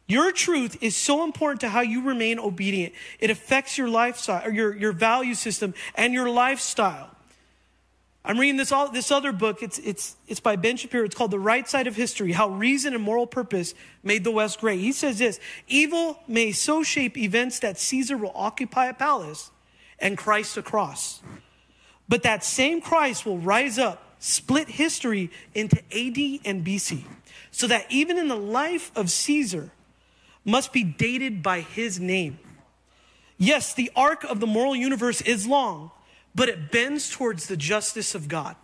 Your 0.07 0.31
truth 0.31 0.77
is 0.81 0.95
so 0.95 1.23
important 1.23 1.61
to 1.61 1.69
how 1.69 1.81
you 1.81 2.01
remain 2.01 2.39
obedient. 2.39 2.93
It 3.19 3.29
affects 3.29 3.77
your 3.77 3.89
lifestyle, 3.89 4.45
or 4.45 4.51
your, 4.51 4.75
your 4.75 4.93
value 4.93 5.35
system, 5.35 5.73
and 5.95 6.13
your 6.13 6.29
lifestyle. 6.29 7.11
I'm 8.23 8.39
reading 8.39 8.57
this, 8.57 8.71
all, 8.71 8.89
this 8.89 9.11
other 9.11 9.31
book. 9.31 9.61
It's, 9.61 9.79
it's, 9.79 10.15
it's 10.27 10.39
by 10.39 10.55
Ben 10.55 10.75
Shapiro. 10.77 11.05
It's 11.05 11.15
called 11.15 11.31
The 11.31 11.39
Right 11.39 11.67
Side 11.67 11.87
of 11.87 11.95
History 11.95 12.33
How 12.33 12.49
Reason 12.49 12.93
and 12.93 13.03
Moral 13.03 13.27
Purpose 13.27 13.73
Made 14.03 14.23
the 14.23 14.31
West 14.31 14.59
Great. 14.59 14.79
He 14.79 14.91
says 14.91 15.17
this 15.17 15.39
Evil 15.67 16.19
may 16.27 16.51
so 16.51 16.83
shape 16.83 17.17
events 17.17 17.59
that 17.59 17.77
Caesar 17.77 18.17
will 18.17 18.33
occupy 18.35 18.87
a 18.87 18.93
palace 18.93 19.51
and 19.99 20.17
Christ 20.17 20.57
a 20.57 20.61
cross. 20.61 21.21
But 22.09 22.23
that 22.23 22.43
same 22.43 22.81
Christ 22.81 23.25
will 23.25 23.37
rise 23.37 23.77
up 23.77 24.03
split 24.19 24.67
history 24.67 25.29
into 25.53 25.77
AD 25.77 26.41
and 26.45 26.65
BC, 26.65 27.03
so 27.51 27.67
that 27.67 27.85
even 27.89 28.17
in 28.17 28.27
the 28.27 28.35
life 28.35 28.91
of 28.95 29.11
Caesar 29.11 29.71
must 30.43 30.73
be 30.73 30.83
dated 30.83 31.43
by 31.43 31.61
his 31.61 31.99
name. 31.99 32.39
Yes, 33.37 33.73
the 33.73 33.91
arc 33.95 34.23
of 34.23 34.39
the 34.39 34.47
moral 34.47 34.75
universe 34.75 35.21
is 35.21 35.45
long, 35.45 35.91
but 36.33 36.49
it 36.49 36.71
bends 36.71 37.09
towards 37.09 37.47
the 37.47 37.57
justice 37.57 38.15
of 38.15 38.27
God. 38.27 38.55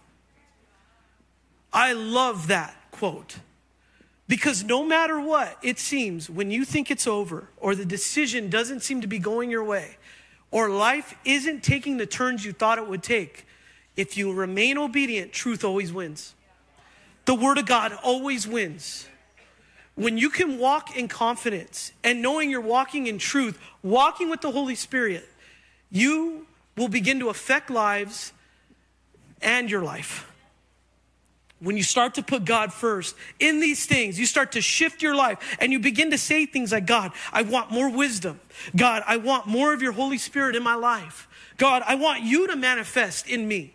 I 1.72 1.94
love 1.94 2.48
that 2.48 2.76
quote. 2.92 3.38
Because 4.28 4.64
no 4.64 4.86
matter 4.86 5.20
what, 5.20 5.58
it 5.62 5.78
seems 5.80 6.30
when 6.30 6.50
you 6.50 6.64
think 6.66 6.90
it's 6.90 7.06
over, 7.06 7.50
or 7.58 7.76
the 7.76 7.86
decision 7.86 8.50
doesn't 8.50 8.82
seem 8.82 9.02
to 9.02 9.08
be 9.08 9.20
going 9.20 9.52
your 9.52 9.64
way, 9.64 9.98
or 10.54 10.70
life 10.70 11.16
isn't 11.26 11.64
taking 11.64 11.98
the 11.98 12.06
turns 12.06 12.46
you 12.46 12.54
thought 12.54 12.78
it 12.78 12.88
would 12.88 13.02
take, 13.02 13.48
if 13.98 14.16
you 14.16 14.32
remain 14.32 14.78
obedient, 14.78 15.34
truth 15.34 15.64
always 15.64 15.92
wins. 15.92 16.36
The 17.26 17.34
word 17.34 17.58
of 17.58 17.66
God 17.66 17.98
always 18.04 18.48
wins. 18.48 19.08
When 19.96 20.20
you 20.20 20.30
can 20.30 20.60
walk 20.60 20.96
in 20.96 21.08
confidence 21.08 21.92
and 22.04 22.22
knowing 22.22 22.52
you're 22.52 22.62
walking 22.62 23.08
in 23.08 23.18
truth, 23.18 23.60
walking 23.82 24.30
with 24.30 24.42
the 24.42 24.52
Holy 24.52 24.76
Spirit, 24.76 25.28
you 25.90 26.46
will 26.78 26.88
begin 26.88 27.20
to 27.20 27.30
affect 27.30 27.72
lives 27.72 28.32
and 29.42 29.72
your 29.72 29.82
life. 29.82 30.32
When 31.64 31.78
you 31.78 31.84
start 31.84 32.16
to 32.16 32.24
put 32.24 32.44
God 32.44 32.74
first 32.74 33.16
in 33.40 33.62
these 33.62 33.86
things, 33.86 34.20
you 34.20 34.26
start 34.26 34.52
to 34.52 34.62
shift 34.62 35.02
your 35.02 35.16
life 35.16 35.56
and 35.62 35.72
you 35.72 35.80
begin 35.80 36.12
to 36.12 36.18
say 36.18 36.46
things 36.46 36.74
like, 36.74 36.86
God, 36.86 37.14
I 37.32 37.44
want 37.44 37.72
more 37.72 37.90
wisdom. 37.90 38.42
God, 38.76 39.02
I 39.08 39.16
want 39.16 39.48
more 39.48 39.74
of 39.74 39.82
your 39.82 39.94
Holy 39.94 40.18
Spirit 40.18 40.58
in 40.58 40.64
my 40.64 40.76
life. 40.76 41.26
God, 41.56 41.82
I 41.88 41.96
want 41.96 42.22
you 42.22 42.48
to 42.48 42.58
manifest 42.58 43.28
in 43.30 43.48
me. 43.48 43.74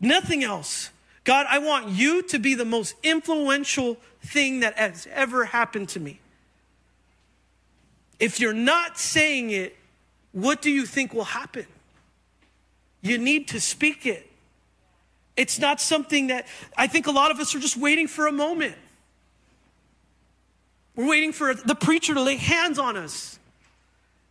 Nothing 0.00 0.42
else. 0.42 0.90
God, 1.22 1.46
I 1.48 1.58
want 1.58 1.90
you 1.90 2.22
to 2.22 2.38
be 2.40 2.56
the 2.56 2.64
most 2.64 2.96
influential 3.04 3.96
thing 4.20 4.60
that 4.60 4.76
has 4.76 5.06
ever 5.12 5.44
happened 5.44 5.88
to 5.90 6.00
me. 6.00 6.18
If 8.18 8.40
you're 8.40 8.52
not 8.52 8.98
saying 8.98 9.50
it, 9.50 9.76
what 10.32 10.60
do 10.60 10.70
you 10.70 10.84
think 10.84 11.14
will 11.14 11.24
happen? 11.24 11.66
You 13.02 13.18
need 13.18 13.46
to 13.48 13.60
speak 13.60 14.04
it. 14.04 14.28
It's 15.36 15.58
not 15.58 15.80
something 15.80 16.28
that 16.28 16.46
I 16.76 16.86
think 16.86 17.06
a 17.06 17.10
lot 17.10 17.30
of 17.30 17.40
us 17.40 17.54
are 17.54 17.60
just 17.60 17.76
waiting 17.76 18.06
for 18.06 18.26
a 18.26 18.32
moment. 18.32 18.76
We're 20.94 21.08
waiting 21.08 21.32
for 21.32 21.54
the 21.54 21.74
preacher 21.74 22.14
to 22.14 22.20
lay 22.20 22.36
hands 22.36 22.78
on 22.78 22.96
us 22.96 23.38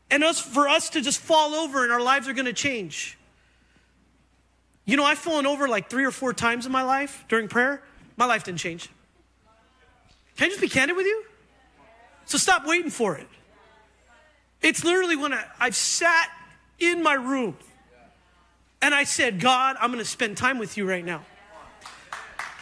and 0.10 0.24
us 0.24 0.39
for 0.39 0.68
us 0.68 0.91
to 0.91 1.01
just 1.01 1.20
fall 1.20 1.56
over 1.56 1.84
and 1.84 1.91
our 1.91 2.01
lives 2.01 2.28
are 2.28 2.34
going 2.34 2.45
to 2.45 2.54
change. 2.54 3.18
You 4.86 4.95
know, 4.95 5.04
I've 5.04 5.18
fallen 5.18 5.45
over 5.45 5.68
like 5.68 5.89
three 5.89 6.06
or 6.06 6.12
four 6.12 6.34
times 6.34 6.66
in 6.66 6.72
my 6.72 6.84
life 6.84 7.26
during 7.28 7.47
prayer. 7.47 7.82
My 8.16 8.26
life 8.26 8.43
didn't 8.45 8.60
change. 8.60 8.89
Can 10.38 10.45
I 10.45 10.49
just 10.49 10.62
be 10.62 10.70
candid 10.70 10.95
with 10.95 11.06
you? 11.06 11.26
So 12.26 12.38
stop 12.38 12.66
waiting 12.66 12.91
for 12.91 13.18
it. 13.18 13.28
It's 14.62 14.84
literally 14.84 15.18
when 15.18 15.34
I, 15.34 15.43
I've 15.60 15.76
sat 15.76 16.30
in 16.80 17.04
my 17.04 17.14
room 17.14 17.58
and 18.84 18.93
I 18.93 19.05
said, 19.05 19.39
God, 19.39 19.77
I'm 19.79 19.91
going 19.91 20.03
to 20.03 20.09
spend 20.09 20.36
time 20.36 20.59
with 20.59 20.75
you 20.75 20.88
right 20.88 21.05
now. 21.05 21.23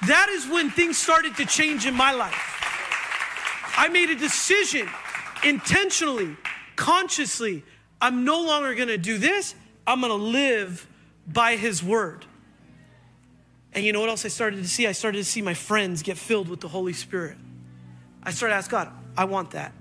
That 0.06 0.30
is 0.30 0.48
when 0.48 0.70
things 0.70 1.00
started 1.00 1.36
to 1.38 1.48
change 1.48 1.88
in 1.88 1.96
my 1.96 2.12
life. 2.12 3.74
I 3.76 3.88
made 3.88 4.12
a 4.12 4.16
decision 4.16 4.88
intentionally, 5.44 6.38
consciously. 6.76 7.64
I'm 8.00 8.24
no 8.24 8.40
longer 8.44 8.76
going 8.76 8.90
to 8.90 9.00
do 9.00 9.18
this. 9.18 9.56
I'm 9.88 10.00
going 10.00 10.12
to 10.12 10.24
live 10.24 10.88
by 11.28 11.56
his 11.56 11.82
word. 11.82 12.24
And 13.74 13.84
you 13.84 13.92
know 13.92 14.00
what 14.00 14.10
else 14.10 14.24
I 14.24 14.28
started 14.28 14.58
to 14.58 14.70
see? 14.70 14.86
I 14.86 14.92
started 14.92 15.18
to 15.18 15.26
see 15.26 15.42
my 15.42 15.56
friends 15.56 16.04
get 16.04 16.20
filled 16.20 16.50
with 16.50 16.62
the 16.62 16.68
Holy 16.68 16.94
Spirit. 16.94 17.38
I 18.22 18.30
started 18.30 18.54
to 18.54 18.58
ask 18.60 18.70
God, 18.70 18.92
I 19.18 19.26
want 19.26 19.52
that. 19.52 19.74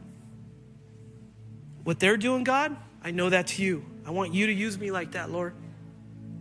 What 1.85 2.01
they're 2.01 2.17
doing, 2.17 2.45
God, 2.45 2.75
I 3.05 3.11
know 3.11 3.29
that's 3.29 3.59
you. 3.59 3.85
I 4.07 4.11
want 4.11 4.33
you 4.33 4.47
to 4.47 4.53
use 4.55 4.79
me 4.79 4.91
like 4.91 5.13
that, 5.13 5.31
Lord. 5.31 5.53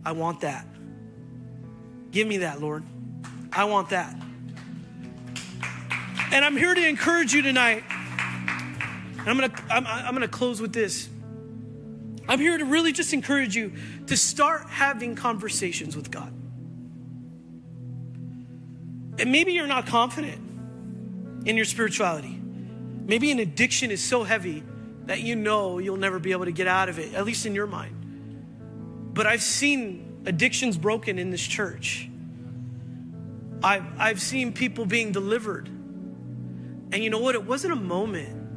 I 0.04 0.12
want 0.12 0.40
that. 0.40 0.66
Give 2.10 2.26
me 2.26 2.38
that, 2.38 2.60
Lord. 2.60 2.84
I 3.52 3.64
want 3.64 3.90
that. 3.90 4.14
And 6.32 6.44
I'm 6.44 6.56
here 6.56 6.74
to 6.74 6.88
encourage 6.88 7.32
you 7.32 7.42
tonight. 7.42 7.82
And 9.18 9.28
I'm 9.28 9.38
gonna, 9.38 9.52
I'm, 9.70 9.86
I'm 9.86 10.14
gonna 10.14 10.28
close 10.28 10.60
with 10.60 10.72
this. 10.72 11.08
I'm 12.28 12.38
here 12.38 12.56
to 12.56 12.64
really 12.64 12.92
just 12.92 13.12
encourage 13.12 13.56
you 13.56 13.72
to 14.06 14.16
start 14.16 14.68
having 14.68 15.16
conversations 15.16 15.96
with 15.96 16.10
God. 16.10 16.32
And 19.18 19.32
maybe 19.32 19.52
you're 19.52 19.66
not 19.66 19.86
confident 19.86 20.40
in 21.44 21.56
your 21.56 21.64
spirituality. 21.64 22.40
Maybe 23.06 23.30
an 23.32 23.40
addiction 23.40 23.90
is 23.90 24.02
so 24.02 24.22
heavy 24.22 24.62
that 25.06 25.20
you 25.20 25.34
know 25.34 25.78
you'll 25.78 25.96
never 25.96 26.18
be 26.18 26.30
able 26.30 26.44
to 26.44 26.52
get 26.52 26.68
out 26.68 26.88
of 26.88 26.98
it, 26.98 27.14
at 27.14 27.24
least 27.24 27.44
in 27.46 27.54
your 27.54 27.66
mind. 27.66 27.99
But 29.20 29.26
I've 29.26 29.42
seen 29.42 30.22
addictions 30.24 30.78
broken 30.78 31.18
in 31.18 31.28
this 31.28 31.46
church. 31.46 32.08
I've, 33.62 33.84
I've 33.98 34.18
seen 34.18 34.54
people 34.54 34.86
being 34.86 35.12
delivered. 35.12 35.68
And 35.68 37.04
you 37.04 37.10
know 37.10 37.18
what? 37.18 37.34
It 37.34 37.44
wasn't 37.44 37.74
a 37.74 37.76
moment, 37.76 38.48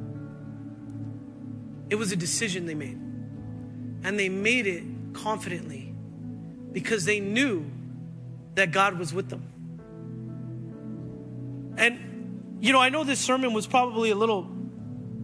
it 1.90 1.96
was 1.96 2.14
a 2.14 2.16
decision 2.16 2.66
they 2.66 2.76
made. 2.76 2.96
And 2.96 4.18
they 4.18 4.30
made 4.30 4.66
it 4.66 4.86
confidently 5.12 5.94
because 6.72 7.04
they 7.04 7.20
knew 7.20 7.70
that 8.56 8.72
God 8.72 8.98
was 8.98 9.14
with 9.14 9.28
them. 9.28 9.44
And, 11.76 12.58
you 12.62 12.72
know, 12.72 12.80
I 12.80 12.88
know 12.88 13.04
this 13.04 13.20
sermon 13.20 13.52
was 13.52 13.68
probably 13.68 14.12
a 14.12 14.16
little, 14.16 14.50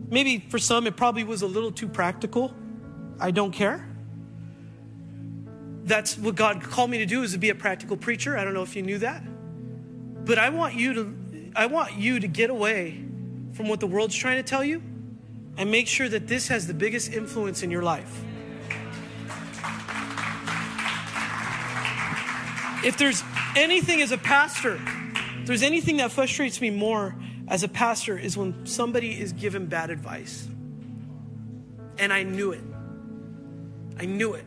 maybe 0.09 0.39
for 0.49 0.59
some, 0.59 0.85
it 0.85 0.97
probably 0.97 1.23
was 1.23 1.43
a 1.43 1.47
little 1.47 1.71
too 1.71 1.87
practical. 1.87 2.53
I 3.21 3.31
don't 3.31 3.53
care. 3.53 3.88
That's 5.89 6.19
what 6.19 6.35
God 6.35 6.61
called 6.61 6.91
me 6.91 6.99
to 6.99 7.07
do 7.07 7.23
is 7.23 7.31
to 7.31 7.39
be 7.39 7.49
a 7.49 7.55
practical 7.55 7.97
preacher. 7.97 8.37
I 8.37 8.43
don't 8.43 8.53
know 8.53 8.61
if 8.61 8.75
you 8.75 8.83
knew 8.83 8.99
that. 8.99 9.23
But 10.23 10.37
I 10.37 10.49
want 10.49 10.75
you 10.75 10.93
to 10.93 11.15
I 11.55 11.65
want 11.65 11.95
you 11.95 12.19
to 12.19 12.27
get 12.27 12.51
away 12.51 13.03
from 13.53 13.67
what 13.67 13.79
the 13.79 13.87
world's 13.87 14.15
trying 14.15 14.37
to 14.37 14.43
tell 14.43 14.63
you 14.63 14.83
and 15.57 15.71
make 15.71 15.87
sure 15.87 16.07
that 16.07 16.27
this 16.27 16.49
has 16.49 16.67
the 16.67 16.75
biggest 16.75 17.11
influence 17.11 17.63
in 17.63 17.71
your 17.71 17.81
life. 17.81 18.23
If 22.85 22.97
there's 22.99 23.23
anything 23.55 24.03
as 24.03 24.11
a 24.11 24.17
pastor, 24.19 24.79
if 25.41 25.47
there's 25.47 25.63
anything 25.63 25.97
that 25.97 26.11
frustrates 26.11 26.61
me 26.61 26.69
more 26.69 27.15
as 27.47 27.63
a 27.63 27.67
pastor 27.67 28.15
is 28.15 28.37
when 28.37 28.67
somebody 28.67 29.19
is 29.19 29.33
given 29.33 29.65
bad 29.65 29.89
advice. 29.89 30.47
And 31.97 32.13
I 32.13 32.21
knew 32.21 32.51
it. 32.51 32.63
I 33.97 34.05
knew 34.05 34.35
it. 34.35 34.45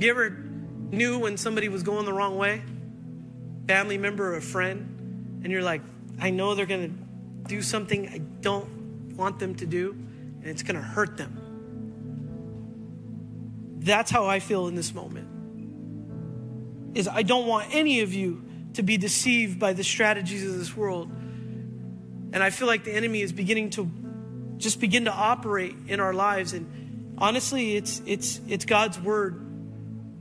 You 0.00 0.10
ever 0.10 0.30
knew 0.30 1.18
when 1.18 1.36
somebody 1.36 1.68
was 1.68 1.82
going 1.82 2.06
the 2.06 2.12
wrong 2.14 2.38
way? 2.38 2.62
Family 3.68 3.98
member 3.98 4.32
or 4.32 4.36
a 4.36 4.40
friend, 4.40 5.42
and 5.44 5.52
you're 5.52 5.62
like, 5.62 5.82
I 6.18 6.30
know 6.30 6.54
they're 6.54 6.64
going 6.64 6.88
to 6.88 6.94
do 7.46 7.60
something 7.60 8.08
I 8.08 8.16
don't 8.16 9.14
want 9.14 9.38
them 9.38 9.56
to 9.56 9.66
do, 9.66 9.90
and 9.90 10.46
it's 10.46 10.62
going 10.62 10.76
to 10.76 10.82
hurt 10.82 11.18
them. 11.18 11.36
That's 13.80 14.10
how 14.10 14.24
I 14.24 14.40
feel 14.40 14.68
in 14.68 14.74
this 14.74 14.94
moment. 14.94 16.96
Is 16.96 17.06
I 17.06 17.20
don't 17.20 17.46
want 17.46 17.74
any 17.74 18.00
of 18.00 18.14
you 18.14 18.42
to 18.74 18.82
be 18.82 18.96
deceived 18.96 19.60
by 19.60 19.74
the 19.74 19.84
strategies 19.84 20.50
of 20.50 20.58
this 20.58 20.74
world. 20.74 21.10
And 22.32 22.36
I 22.36 22.48
feel 22.48 22.68
like 22.68 22.84
the 22.84 22.94
enemy 22.94 23.20
is 23.20 23.32
beginning 23.32 23.68
to 23.70 23.90
just 24.56 24.80
begin 24.80 25.04
to 25.04 25.12
operate 25.12 25.74
in 25.88 26.00
our 26.00 26.14
lives 26.14 26.54
and 26.54 27.16
honestly 27.18 27.76
it's 27.76 28.02
it's 28.04 28.42
it's 28.46 28.66
God's 28.66 29.00
word 29.00 29.49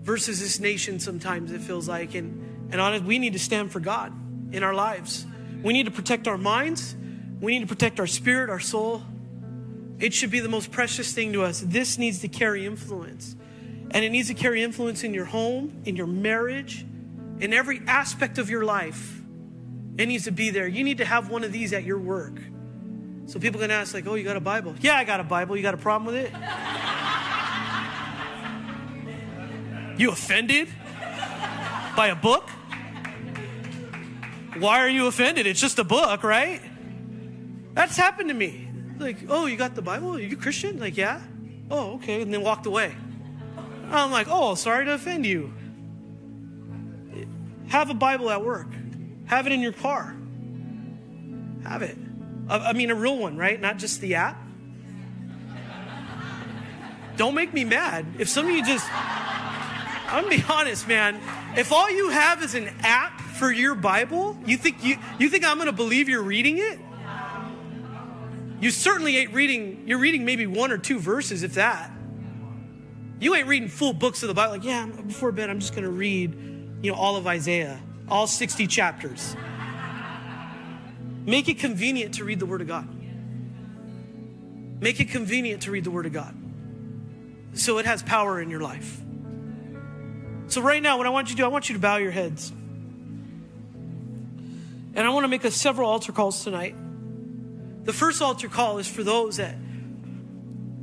versus 0.02 0.39
this 0.39 0.60
nation 0.60 1.00
sometimes 1.00 1.52
it 1.52 1.62
feels 1.62 1.88
like 1.88 2.16
and 2.16 2.70
and 2.72 2.80
honest 2.80 3.04
we 3.04 3.20
need 3.20 3.34
to 3.34 3.39
stand 3.39 3.72
for 3.72 3.80
God 3.80 4.14
in 4.52 4.64
our 4.64 4.74
lives. 4.74 5.26
We 5.62 5.74
need 5.74 5.86
to 5.86 5.91
protect 5.91 6.28
our 6.28 6.38
minds. 6.38 6.95
We 7.41 7.54
need 7.54 7.68
to 7.68 7.74
protect 7.74 8.00
our 8.00 8.08
spirit, 8.08 8.50
our 8.50 8.60
soul. 8.60 9.04
It 10.00 10.14
should 10.14 10.32
be 10.32 10.39
the 10.39 10.50
most 10.50 10.72
precious 10.72 11.14
thing 11.14 11.34
to 11.34 11.43
us. 11.43 11.62
This 11.66 11.97
needs 11.97 12.20
to 12.20 12.28
carry 12.28 12.66
influence. 12.66 13.36
And 13.91 14.06
it 14.06 14.10
needs 14.10 14.28
to 14.28 14.34
carry 14.34 14.64
influence 14.64 15.04
in 15.04 15.14
your 15.14 15.26
home, 15.26 15.82
in 15.86 15.95
your 15.95 16.08
marriage, 16.08 16.86
in 17.39 17.54
every 17.54 17.82
aspect 17.88 18.38
of 18.38 18.50
your 18.50 18.64
life. 18.64 19.22
It 19.97 20.06
needs 20.06 20.26
to 20.26 20.32
be 20.32 20.50
there. 20.50 20.68
You 20.68 20.84
need 20.84 21.00
to 21.00 21.06
have 21.06 21.30
one 21.30 21.43
of 21.43 21.52
these 21.52 21.74
at 21.74 21.84
your 21.84 22.00
work. 22.00 22.39
So 23.26 23.39
people 23.39 23.60
can 23.60 23.72
ask, 23.72 23.93
like, 23.93 24.08
oh, 24.08 24.16
you 24.16 24.24
got 24.24 24.38
a 24.38 24.41
Bible? 24.41 24.76
Yeah, 24.80 24.95
I 24.95 25.04
got 25.04 25.20
a 25.20 25.24
Bible. 25.24 25.58
You 25.58 25.64
got 25.64 25.74
a 25.74 25.78
problem 25.78 26.14
with 26.14 26.26
it? 26.26 26.32
You 30.00 30.12
offended 30.12 30.70
by 31.95 32.08
a 32.08 32.16
book? 32.16 32.50
Why 34.58 34.80
are 34.80 34.89
you 34.89 35.08
offended? 35.08 35.45
It's 35.45 35.62
just 35.62 35.78
a 35.80 35.84
book, 35.84 36.24
right? 36.24 36.62
That's 37.74 37.95
happened 37.95 38.30
to 38.30 38.36
me. 38.36 38.68
Like, 38.97 39.18
oh, 39.30 39.45
you 39.45 39.58
got 39.58 39.76
the 39.76 39.82
Bible? 39.82 40.16
Are 40.16 40.20
you 40.20 40.36
Christian? 40.36 40.80
Like, 40.80 40.97
yeah. 40.97 41.22
Oh, 41.70 41.93
okay. 41.95 42.22
And 42.22 42.34
then 42.34 42.41
walked 42.41 42.66
away. 42.66 42.95
I'm 43.91 44.12
like, 44.12 44.28
oh, 44.30 44.56
sorry 44.56 44.86
to 44.86 44.93
offend 44.93 45.26
you. 45.26 45.54
Have 47.70 47.89
a 47.89 47.93
Bible 47.93 48.30
at 48.30 48.43
work, 48.43 48.68
have 49.26 49.45
it 49.45 49.54
in 49.54 49.62
your 49.62 49.74
car. 49.74 50.16
Have 51.64 51.82
it. 51.82 51.97
I 52.50 52.74
mean, 52.74 52.89
a 52.89 52.95
real 52.95 53.18
one, 53.18 53.38
right? 53.38 53.62
Not 53.62 53.78
just 53.78 54.02
the 54.02 54.16
app. 54.16 54.41
Don't 57.16 57.36
make 57.36 57.54
me 57.54 57.64
mad. 57.64 58.06
If 58.18 58.28
some 58.28 58.45
of 58.45 58.52
you 58.52 58.66
just, 58.66 58.88
I'm 60.12 60.24
gonna 60.24 60.38
be 60.38 60.43
honest, 60.49 60.88
man. 60.88 61.20
If 61.55 61.72
all 61.72 61.89
you 61.89 62.10
have 62.10 62.41
is 62.43 62.55
an 62.55 62.70
app 62.82 63.22
for 63.22 63.51
your 63.51 63.76
Bible, 63.76 64.38
you 64.45 64.57
think 64.57 64.84
you 64.84 64.97
you 65.20 65.30
think 65.30 65.45
I'm 65.45 65.57
gonna 65.57 65.72
believe 65.72 66.10
you're 66.10 66.24
reading 66.24 66.57
it? 66.57 66.80
You 68.60 68.72
certainly 68.72 69.18
ain't 69.18 69.34
reading. 69.34 69.84
You're 69.86 69.99
reading 69.99 70.26
maybe 70.26 70.45
one 70.47 70.72
or 70.72 70.78
two 70.78 70.99
verses, 70.99 71.43
if 71.43 71.53
that. 71.53 71.91
You 73.20 73.36
ain't 73.36 73.47
reading 73.47 73.70
full 73.70 73.93
books 73.93 74.24
of 74.24 74.28
the 74.28 74.34
Bible. 74.34 74.53
Like, 74.53 74.64
yeah, 74.64 74.86
before 74.86 75.32
bed, 75.32 75.49
I'm 75.49 75.60
just 75.60 75.76
gonna 75.76 75.89
read, 75.89 76.34
you 76.82 76.91
know, 76.91 76.97
all 76.97 77.16
of 77.16 77.28
Isaiah, 77.28 77.80
all 78.10 78.28
60 78.28 78.68
chapters. 78.68 79.36
Make 81.26 81.47
it 81.47 81.60
convenient 81.60 82.16
to 82.16 82.24
read 82.24 82.39
the 82.39 82.45
Word 82.45 82.62
of 82.62 82.68
God. 82.68 82.88
Make 84.82 84.99
it 84.99 85.10
convenient 85.10 85.64
to 85.64 85.72
read 85.72 85.84
the 85.84 85.91
Word 85.91 86.05
of 86.05 86.14
God 86.14 86.36
so 87.53 87.78
it 87.78 87.86
has 87.86 88.01
power 88.01 88.41
in 88.41 88.49
your 88.49 88.62
life. 88.62 89.01
So, 90.50 90.62
right 90.62 90.82
now, 90.82 90.97
what 90.97 91.06
I 91.06 91.12
want 91.12 91.30
you 91.30 91.36
to 91.36 91.41
do, 91.43 91.45
I 91.45 91.50
want 91.50 91.70
you 91.70 91.74
to 91.74 91.80
bow 91.80 91.97
your 91.97 92.10
heads. 92.10 92.50
And 94.95 94.97
I 94.97 95.10
want 95.10 95.24
to 95.24 95.28
make 95.28 95.43
a 95.43 95.52
several 95.52 95.88
altar 95.88 96.12
calls 96.12 96.43
tonight. 96.43 96.76
The 97.86 97.93
first 97.93 98.20
altar 98.20 98.50
call 98.50 98.80
is 98.80 98.88
for 98.88 99.04
those 99.04 99.38
that, 99.38 99.56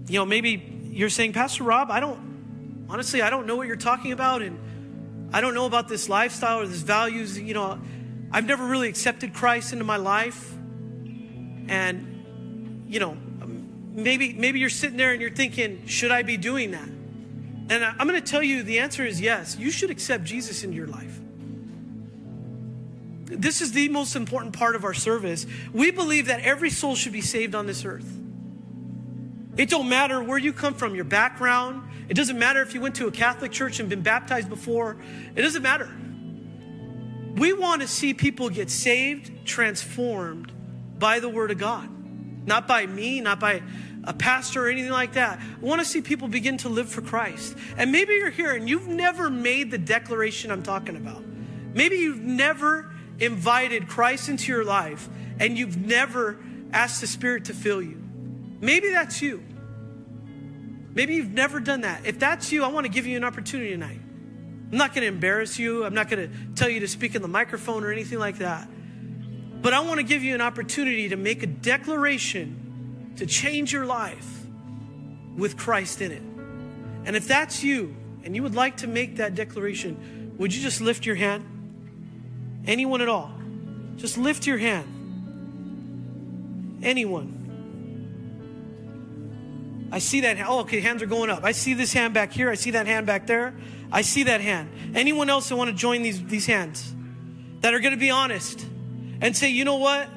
you 0.07 0.19
know, 0.21 0.25
maybe 0.25 0.91
you're 0.93 1.09
saying, 1.09 1.33
Pastor 1.33 1.65
Rob, 1.65 1.91
I 1.91 1.99
don't, 1.99 2.87
honestly, 2.89 3.23
I 3.23 3.29
don't 3.29 3.49
know 3.49 3.57
what 3.57 3.67
you're 3.67 3.75
talking 3.75 4.13
about. 4.13 4.41
And 4.41 4.57
I 5.35 5.41
don't 5.41 5.55
know 5.55 5.67
about 5.67 5.89
this 5.89 6.09
lifestyle 6.09 6.61
or 6.61 6.67
this 6.69 6.83
values. 6.83 7.37
You 7.37 7.55
know, 7.55 7.81
I've 8.31 8.47
never 8.47 8.65
really 8.65 8.89
accepted 8.89 9.35
Christ 9.35 9.73
into 9.73 9.85
my 9.85 9.97
life. 9.97 10.55
And, 11.69 12.85
you 12.87 13.01
know, 13.01 13.17
maybe, 13.91 14.33
maybe 14.33 14.61
you're 14.61 14.71
sitting 14.71 14.97
there 14.97 15.11
and 15.11 15.21
you're 15.21 15.31
thinking, 15.31 15.89
should 15.89 16.13
I 16.13 16.23
be 16.23 16.37
doing 16.37 16.71
that? 16.71 16.89
And 17.69 17.85
I'm 17.85 18.07
going 18.07 18.21
to 18.21 18.31
tell 18.31 18.43
you 18.43 18.63
the 18.63 18.79
answer 18.79 19.05
is 19.05 19.21
yes. 19.21 19.57
You 19.59 19.71
should 19.71 19.91
accept 19.91 20.25
Jesus 20.25 20.63
into 20.63 20.77
your 20.77 20.87
life. 20.87 21.19
This 23.25 23.61
is 23.61 23.73
the 23.73 23.89
most 23.89 24.15
important 24.15 24.57
part 24.57 24.77
of 24.77 24.85
our 24.85 24.95
service. 24.95 25.47
We 25.73 25.91
believe 25.91 26.27
that 26.27 26.41
every 26.41 26.71
soul 26.71 26.95
should 26.95 27.13
be 27.13 27.21
saved 27.21 27.55
on 27.57 27.67
this 27.67 27.85
earth. 27.85 28.09
It 29.57 29.69
don't 29.69 29.89
matter 29.89 30.23
where 30.23 30.39
you 30.39 30.53
come 30.53 30.75
from, 30.75 30.95
your 30.95 31.05
background. 31.05 31.83
It 32.09 32.15
doesn't 32.15 32.39
matter 32.39 32.63
if 32.63 32.73
you 32.73 32.81
went 32.81 32.95
to 32.97 33.09
a 33.09 33.11
Catholic 33.11 33.51
church 33.51 33.81
and 33.81 33.89
been 33.89 34.03
baptized 34.03 34.49
before. 34.49 34.97
It 35.35 35.43
doesn't 35.43 35.63
matter. 35.63 35.91
We 37.35 37.53
want 37.53 37.83
to 37.83 37.89
see 37.89 38.15
people 38.15 38.49
get 38.49 38.71
saved, 38.71 39.45
transformed 39.45 40.53
by 40.99 41.19
the 41.19 41.29
Word 41.29 41.51
of 41.51 41.59
God. 41.59 41.89
Not 42.47 42.69
by 42.69 42.87
me, 42.87 43.21
not 43.21 43.41
by 43.41 43.63
a 44.07 44.15
pastor 44.15 44.67
or 44.67 44.69
anything 44.69 44.93
like 44.93 45.15
that. 45.15 45.39
I 45.41 45.65
want 45.65 45.81
to 45.81 45.85
see 45.85 46.01
people 46.01 46.29
begin 46.29 46.59
to 46.59 46.69
live 46.69 46.89
for 46.89 47.01
Christ. 47.01 47.57
And 47.77 47.91
maybe 47.91 48.15
you're 48.15 48.31
here 48.31 48.55
and 48.55 48.69
you've 48.69 48.87
never 48.87 49.29
made 49.29 49.71
the 49.71 49.79
declaration 49.79 50.51
I'm 50.51 50.63
talking 50.63 50.97
about. 50.97 51.25
Maybe 51.75 51.97
you've 51.97 52.23
never 52.23 52.93
invited 53.19 53.89
Christ 53.89 54.29
into 54.29 54.53
your 54.53 54.65
life 54.65 55.09
and 55.39 55.59
you've 55.59 55.77
never 55.77 56.39
asked 56.73 57.01
the 57.01 57.07
Spirit 57.07 57.47
to 57.47 57.55
fill 57.55 57.83
you. 57.83 58.03
Maybe 58.61 58.91
that's 58.91 59.21
you. 59.21 59.43
Maybe 60.95 61.15
you've 61.15 61.33
never 61.33 61.61
done 61.61 61.83
that. 61.83 62.07
If 62.07 62.19
that's 62.19 62.51
you, 62.53 62.65
I 62.65 62.69
want 62.69 62.87
to 62.87 62.93
give 62.93 63.07
you 63.07 63.17
an 63.17 63.25
opportunity 63.25 63.71
tonight. 63.71 64.01
I'm 64.73 64.79
not 64.79 64.95
going 64.95 65.03
to 65.03 65.09
embarrass 65.09 65.59
you. 65.59 65.85
I'm 65.85 65.95
not 65.95 66.09
going 66.09 66.31
to 66.31 66.55
tell 66.55 66.69
you 66.69 66.81
to 66.81 66.89
speak 66.89 67.15
in 67.15 67.23
the 67.23 67.29
microphone 67.29 67.85
or 67.85 67.93
anything 67.93 68.19
like 68.19 68.39
that. 68.39 68.69
But 69.61 69.75
I 69.75 69.81
want 69.81 69.99
to 69.99 70.05
give 70.05 70.23
you 70.23 70.35
an 70.35 70.41
opportunity 70.41 71.11
to 71.11 71.17
make 71.17 71.43
a 71.43 71.47
declaration 71.47 72.66
to 73.17 73.27
change 73.27 73.73
your 73.73 73.87
life 73.87 74.47
with 75.37 75.57
Christ 75.57 76.01
in 76.01 76.13
it. 76.13 76.23
And 77.05 77.17
if 77.17 77.29
that's 77.29 77.63
you 77.63 77.95
and 78.25 78.35
you 78.35 78.43
would 78.43 78.55
like 78.55 78.79
to 78.79 78.87
make 78.87 79.17
that 79.17 79.35
declaration, 79.35 80.35
would 80.39 80.55
you 80.55 80.63
just 80.63 80.81
lift 80.81 81.07
your 81.07 81.17
hand? 81.17 81.45
Anyone 82.67 83.01
at 83.01 83.09
all? 83.09 83.33
Just 83.97 84.19
lift 84.19 84.47
your 84.47 84.59
hand. 84.59 84.93
Anyone. 86.83 87.33
I 89.93 89.99
see 89.99 90.23
that. 90.23 90.39
Oh, 90.47 90.61
okay, 90.61 90.81
hands 90.81 91.03
are 91.03 91.07
going 91.07 91.31
up. 91.31 91.45
I 91.45 91.53
see 91.53 91.75
this 91.75 91.93
hand 91.93 92.13
back 92.13 92.33
here. 92.33 92.51
I 92.51 92.55
see 92.55 92.73
that 92.73 92.87
hand 92.87 93.07
back 93.07 93.27
there. 93.27 93.55
I 93.91 94.03
see 94.03 94.25
that 94.25 94.41
hand. 94.41 94.69
Anyone 94.95 95.31
else 95.31 95.49
that 95.49 95.57
want 95.57 95.71
to 95.71 95.77
join 95.77 96.03
these, 96.03 96.23
these 96.25 96.47
hands 96.47 96.93
that 97.61 97.73
are 97.73 97.81
going 97.81 97.95
to 97.95 98.01
be 98.01 98.11
honest 98.11 98.67
and 99.21 99.37
say, 99.37 99.49
you 99.49 99.65
know 99.65 99.77
what? 99.77 100.09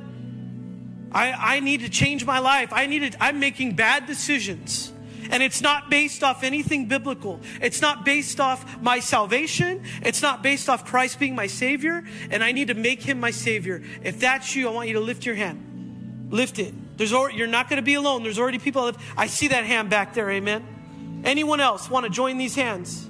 I, 1.11 1.55
I 1.55 1.59
need 1.59 1.81
to 1.81 1.89
change 1.89 2.25
my 2.25 2.39
life. 2.39 2.71
I 2.71 2.85
need 2.85 3.11
to, 3.11 3.23
I'm 3.23 3.39
making 3.39 3.75
bad 3.75 4.05
decisions. 4.05 4.93
And 5.31 5.43
it's 5.43 5.61
not 5.61 5.89
based 5.89 6.23
off 6.23 6.43
anything 6.43 6.87
biblical. 6.87 7.39
It's 7.61 7.81
not 7.81 8.03
based 8.03 8.39
off 8.39 8.81
my 8.81 8.99
salvation. 8.99 9.83
It's 10.01 10.21
not 10.21 10.41
based 10.41 10.69
off 10.69 10.85
Christ 10.85 11.19
being 11.19 11.35
my 11.35 11.47
Savior. 11.47 12.03
And 12.31 12.43
I 12.43 12.51
need 12.51 12.69
to 12.69 12.73
make 12.73 13.03
Him 13.03 13.19
my 13.19 13.31
Savior. 13.31 13.83
If 14.03 14.19
that's 14.19 14.55
you, 14.55 14.67
I 14.67 14.71
want 14.71 14.87
you 14.87 14.95
to 14.95 14.99
lift 14.99 15.25
your 15.25 15.35
hand. 15.35 16.29
Lift 16.31 16.57
it. 16.57 16.73
There's 16.97 17.13
already, 17.13 17.37
you're 17.37 17.47
not 17.47 17.69
going 17.69 17.77
to 17.77 17.83
be 17.83 17.93
alone. 17.93 18.23
There's 18.23 18.39
already 18.39 18.59
people. 18.59 18.91
I 19.15 19.27
see 19.27 19.49
that 19.49 19.65
hand 19.65 19.89
back 19.89 20.13
there. 20.15 20.29
Amen. 20.29 21.21
Anyone 21.23 21.59
else 21.59 21.89
want 21.89 22.05
to 22.05 22.09
join 22.09 22.37
these 22.37 22.55
hands? 22.55 23.07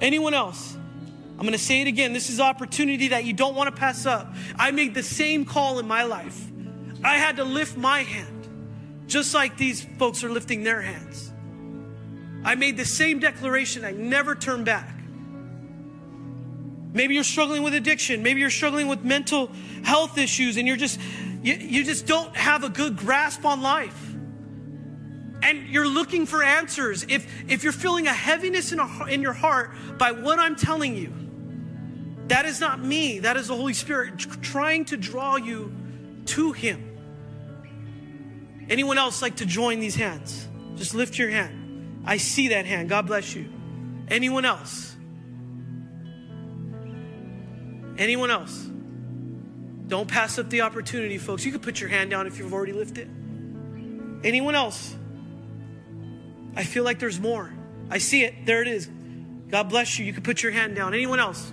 Anyone 0.00 0.34
else? 0.34 0.74
I'm 0.74 1.42
going 1.42 1.52
to 1.52 1.58
say 1.58 1.82
it 1.82 1.88
again. 1.88 2.12
This 2.12 2.30
is 2.30 2.40
opportunity 2.40 3.08
that 3.08 3.24
you 3.24 3.32
don't 3.32 3.54
want 3.54 3.74
to 3.74 3.78
pass 3.78 4.06
up. 4.06 4.32
I 4.56 4.70
made 4.70 4.94
the 4.94 5.02
same 5.02 5.44
call 5.44 5.78
in 5.78 5.86
my 5.86 6.04
life. 6.04 6.40
I 7.02 7.18
had 7.18 7.36
to 7.36 7.44
lift 7.44 7.76
my 7.76 8.02
hand, 8.02 8.48
just 9.06 9.34
like 9.34 9.56
these 9.56 9.84
folks 9.98 10.24
are 10.24 10.30
lifting 10.30 10.64
their 10.64 10.80
hands. 10.80 11.32
I 12.44 12.54
made 12.54 12.76
the 12.76 12.84
same 12.84 13.18
declaration. 13.18 13.84
I 13.84 13.90
never 13.90 14.34
turn 14.34 14.64
back. 14.64 14.92
Maybe 16.92 17.14
you're 17.14 17.24
struggling 17.24 17.62
with 17.62 17.74
addiction. 17.74 18.22
Maybe 18.22 18.40
you're 18.40 18.50
struggling 18.50 18.88
with 18.88 19.04
mental 19.04 19.50
health 19.82 20.16
issues 20.16 20.56
and 20.56 20.66
you're 20.66 20.76
just, 20.76 20.98
you, 21.42 21.54
you 21.54 21.84
just 21.84 22.06
don't 22.06 22.34
have 22.34 22.64
a 22.64 22.68
good 22.68 22.96
grasp 22.96 23.44
on 23.44 23.60
life. 23.60 24.14
And 25.42 25.68
you're 25.68 25.88
looking 25.88 26.24
for 26.24 26.42
answers. 26.42 27.04
If, 27.08 27.26
if 27.48 27.62
you're 27.64 27.72
feeling 27.72 28.06
a 28.06 28.12
heaviness 28.14 28.72
in, 28.72 28.80
a, 28.80 29.04
in 29.06 29.20
your 29.20 29.34
heart 29.34 29.72
by 29.98 30.12
what 30.12 30.38
I'm 30.38 30.56
telling 30.56 30.96
you, 30.96 31.12
that 32.28 32.46
is 32.46 32.60
not 32.60 32.80
me. 32.80 33.18
That 33.18 33.36
is 33.36 33.48
the 33.48 33.56
Holy 33.56 33.74
Spirit 33.74 34.18
trying 34.18 34.86
to 34.86 34.96
draw 34.96 35.36
you 35.36 35.72
to 36.26 36.52
Him. 36.52 36.92
Anyone 38.68 38.98
else 38.98 39.22
like 39.22 39.36
to 39.36 39.46
join 39.46 39.80
these 39.80 39.94
hands? 39.94 40.48
Just 40.76 40.94
lift 40.94 41.18
your 41.18 41.30
hand. 41.30 42.02
I 42.04 42.16
see 42.18 42.48
that 42.48 42.66
hand. 42.66 42.88
God 42.88 43.06
bless 43.06 43.34
you. 43.34 43.48
Anyone 44.08 44.44
else? 44.44 44.94
Anyone 47.98 48.30
else? 48.30 48.70
Don't 49.88 50.08
pass 50.08 50.38
up 50.38 50.50
the 50.50 50.62
opportunity, 50.62 51.18
folks. 51.18 51.44
You 51.44 51.52
can 51.52 51.60
put 51.60 51.80
your 51.80 51.88
hand 51.88 52.10
down 52.10 52.26
if 52.26 52.38
you've 52.38 52.52
already 52.52 52.72
lifted. 52.72 53.08
Anyone 54.24 54.54
else? 54.54 54.94
I 56.56 56.64
feel 56.64 56.84
like 56.84 56.98
there's 56.98 57.20
more. 57.20 57.52
I 57.88 57.98
see 57.98 58.24
it. 58.24 58.46
There 58.46 58.62
it 58.62 58.68
is. 58.68 58.88
God 59.48 59.68
bless 59.68 59.98
you. 59.98 60.04
You 60.04 60.12
can 60.12 60.22
put 60.22 60.42
your 60.42 60.52
hand 60.52 60.74
down. 60.74 60.92
Anyone 60.94 61.20
else? 61.20 61.52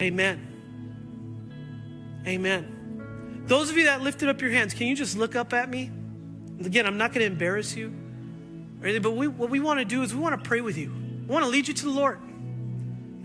Amen. 0.00 0.51
Amen. 2.26 3.44
Those 3.46 3.70
of 3.70 3.76
you 3.76 3.84
that 3.84 4.02
lifted 4.02 4.28
up 4.28 4.40
your 4.40 4.50
hands, 4.50 4.74
can 4.74 4.86
you 4.86 4.96
just 4.96 5.16
look 5.16 5.34
up 5.34 5.52
at 5.52 5.68
me? 5.68 5.90
Again, 6.64 6.86
I'm 6.86 6.98
not 6.98 7.12
going 7.12 7.20
to 7.20 7.26
embarrass 7.26 7.76
you 7.76 7.92
but 8.82 9.12
we, 9.12 9.28
what 9.28 9.50
we 9.50 9.60
want 9.60 9.78
to 9.78 9.84
do 9.84 10.02
is 10.02 10.14
we 10.14 10.20
want 10.20 10.42
to 10.42 10.48
pray 10.48 10.60
with 10.60 10.76
you. 10.76 10.90
We 10.90 11.32
want 11.32 11.44
to 11.44 11.50
lead 11.50 11.68
you 11.68 11.74
to 11.74 11.84
the 11.84 11.90
Lord. 11.90 12.18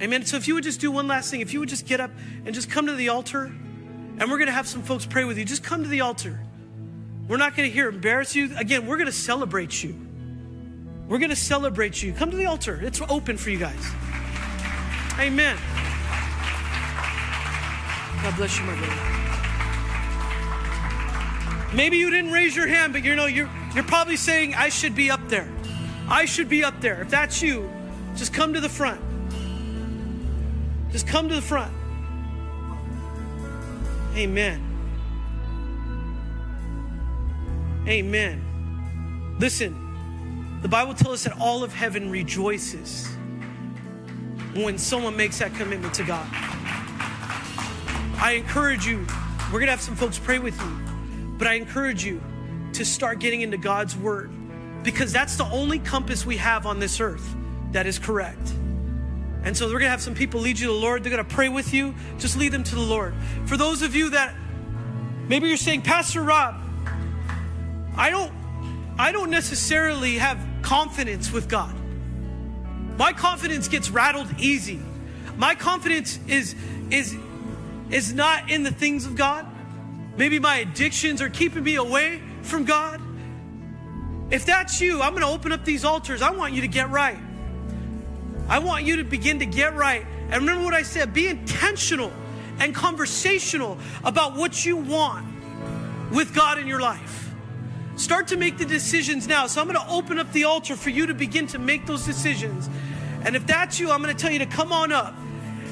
Amen. 0.01 0.23
So 0.25 0.37
if 0.37 0.47
you 0.47 0.53
would 0.53 0.63
just 0.63 0.79
do 0.79 0.91
one 0.91 1.07
last 1.07 1.31
thing, 1.31 1.41
if 1.41 1.51
you 1.51 1.59
would 1.59 1.69
just 1.69 1.87
get 1.87 1.99
up 1.99 2.11
and 2.45 2.53
just 2.53 2.69
come 2.69 2.85
to 2.85 2.93
the 2.93 3.09
altar, 3.09 3.45
and 3.45 4.31
we're 4.31 4.37
going 4.37 4.47
to 4.47 4.53
have 4.53 4.67
some 4.67 4.83
folks 4.83 5.05
pray 5.05 5.23
with 5.23 5.37
you, 5.37 5.45
just 5.45 5.63
come 5.63 5.81
to 5.81 5.89
the 5.89 6.01
altar. 6.01 6.39
We're 7.27 7.37
not 7.37 7.55
going 7.55 7.67
to 7.67 7.73
here 7.73 7.89
embarrass 7.89 8.35
you. 8.35 8.55
Again, 8.55 8.85
we're 8.85 8.97
going 8.97 9.07
to 9.07 9.11
celebrate 9.11 9.83
you. 9.83 9.99
We're 11.07 11.19
going 11.19 11.31
to 11.31 11.35
celebrate 11.35 12.03
you. 12.03 12.13
Come 12.13 12.29
to 12.31 12.37
the 12.37 12.45
altar. 12.45 12.79
It's 12.81 13.01
open 13.01 13.37
for 13.37 13.49
you 13.49 13.57
guys. 13.57 13.91
Amen. 15.19 15.57
God 18.23 18.35
bless 18.35 18.59
you, 18.59 18.65
my 18.65 18.75
brother. 18.75 19.17
Maybe 21.75 21.97
you 21.97 22.09
didn't 22.09 22.31
raise 22.31 22.55
your 22.55 22.67
hand, 22.67 22.93
but 22.93 23.03
you 23.03 23.15
know 23.15 23.25
you're 23.25 23.49
you're 23.75 23.83
probably 23.83 24.17
saying 24.17 24.55
I 24.55 24.69
should 24.69 24.95
be 24.95 25.11
up 25.11 25.27
there. 25.27 25.47
I 26.09 26.25
should 26.25 26.49
be 26.49 26.63
up 26.63 26.79
there. 26.81 27.01
If 27.01 27.09
that's 27.09 27.41
you, 27.41 27.69
just 28.15 28.33
come 28.33 28.53
to 28.53 28.61
the 28.61 28.69
front. 28.69 29.01
Just 30.91 31.05
come 31.07 31.27
to 31.29 31.35
the 31.35 31.41
front. 31.41 31.73
Amen. 34.15 34.63
Amen. 37.87 39.35
Listen, 39.39 40.57
the 40.61 40.67
Bible 40.67 40.93
tells 40.93 41.13
us 41.13 41.23
that 41.25 41.39
all 41.39 41.63
of 41.63 41.73
heaven 41.73 42.09
rejoices 42.09 43.07
when 44.55 44.77
someone 44.77 45.15
makes 45.15 45.39
that 45.39 45.53
commitment 45.53 45.93
to 45.93 46.03
God. 46.03 46.27
I 48.19 48.31
encourage 48.31 48.85
you, 48.85 49.05
we're 49.47 49.59
going 49.59 49.67
to 49.67 49.71
have 49.71 49.81
some 49.81 49.95
folks 49.95 50.17
pray 50.17 50.39
with 50.39 50.59
you, 50.59 50.77
but 51.37 51.47
I 51.47 51.53
encourage 51.53 52.03
you 52.03 52.21
to 52.73 52.83
start 52.83 53.19
getting 53.19 53.41
into 53.41 53.57
God's 53.57 53.95
word 53.95 54.31
because 54.83 55.13
that's 55.13 55.35
the 55.35 55.45
only 55.45 55.79
compass 55.79 56.25
we 56.25 56.37
have 56.37 56.65
on 56.65 56.79
this 56.79 56.99
earth 56.99 57.35
that 57.71 57.85
is 57.85 57.99
correct. 57.99 58.53
And 59.43 59.55
so 59.55 59.65
we're 59.67 59.73
going 59.73 59.83
to 59.83 59.89
have 59.89 60.01
some 60.01 60.15
people 60.15 60.41
lead 60.41 60.59
you 60.59 60.67
to 60.67 60.73
the 60.73 60.79
Lord. 60.79 61.03
They're 61.03 61.11
going 61.11 61.25
to 61.25 61.35
pray 61.35 61.47
with 61.47 61.73
you. 61.73 61.93
Just 62.17 62.37
lead 62.37 62.51
them 62.51 62.63
to 62.63 62.75
the 62.75 62.81
Lord. 62.81 63.13
For 63.45 63.55
those 63.55 63.81
of 63.81 63.95
you 63.95 64.09
that 64.09 64.35
maybe 65.27 65.47
you're 65.47 65.57
saying, 65.57 65.83
Pastor 65.83 66.21
Rob, 66.23 66.55
I 67.95 68.09
don't 68.09 68.33
I 68.99 69.11
don't 69.11 69.29
necessarily 69.29 70.17
have 70.17 70.43
confidence 70.63 71.31
with 71.31 71.47
God. 71.47 71.75
My 72.97 73.13
confidence 73.13 73.67
gets 73.67 73.91
rattled 73.91 74.27
easy. 74.39 74.79
My 75.37 75.53
confidence 75.53 76.19
is 76.27 76.55
is 76.89 77.15
is 77.89 78.13
not 78.13 78.49
in 78.49 78.63
the 78.63 78.71
things 78.71 79.05
of 79.05 79.15
God. 79.15 79.45
Maybe 80.17 80.39
my 80.39 80.57
addictions 80.57 81.21
are 81.21 81.29
keeping 81.29 81.63
me 81.63 81.75
away 81.75 82.21
from 82.41 82.65
God. 82.65 83.01
If 84.29 84.45
that's 84.45 84.81
you, 84.81 85.01
I'm 85.01 85.11
going 85.11 85.23
to 85.23 85.29
open 85.29 85.51
up 85.51 85.63
these 85.63 85.85
altars. 85.85 86.21
I 86.21 86.31
want 86.31 86.53
you 86.53 86.61
to 86.61 86.67
get 86.67 86.89
right. 86.89 87.19
I 88.49 88.59
want 88.59 88.85
you 88.85 88.97
to 88.97 89.03
begin 89.03 89.39
to 89.39 89.45
get 89.45 89.75
right. 89.75 90.05
And 90.29 90.41
remember 90.41 90.65
what 90.65 90.73
I 90.73 90.81
said 90.81 91.13
be 91.13 91.27
intentional 91.27 92.11
and 92.59 92.73
conversational 92.73 93.77
about 94.03 94.35
what 94.35 94.65
you 94.65 94.77
want 94.77 95.25
with 96.11 96.33
God 96.33 96.57
in 96.57 96.67
your 96.67 96.81
life. 96.81 97.31
Start 97.95 98.27
to 98.27 98.37
make 98.37 98.57
the 98.57 98.65
decisions 98.65 99.27
now. 99.27 99.47
So 99.47 99.61
I'm 99.61 99.67
going 99.67 99.79
to 99.79 99.91
open 99.91 100.19
up 100.19 100.31
the 100.31 100.43
altar 100.43 100.75
for 100.75 100.89
you 100.89 101.07
to 101.07 101.13
begin 101.13 101.47
to 101.47 101.59
make 101.59 101.85
those 101.85 102.05
decisions. 102.05 102.69
And 103.23 103.35
if 103.35 103.47
that's 103.47 103.79
you, 103.79 103.91
I'm 103.91 104.01
going 104.01 104.15
to 104.15 104.21
tell 104.21 104.31
you 104.31 104.39
to 104.39 104.45
come 104.45 104.71
on 104.71 104.91
up 104.91 105.15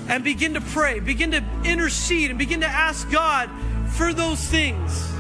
and 0.08 0.24
begin 0.24 0.54
to 0.54 0.62
pray, 0.62 1.00
begin 1.00 1.32
to 1.32 1.44
intercede, 1.64 2.30
and 2.30 2.40
begin 2.40 2.62
to 2.62 2.68
ask 2.68 3.10
God 3.12 3.50
for 3.92 4.14
those 4.14 4.40
things. 4.40 5.12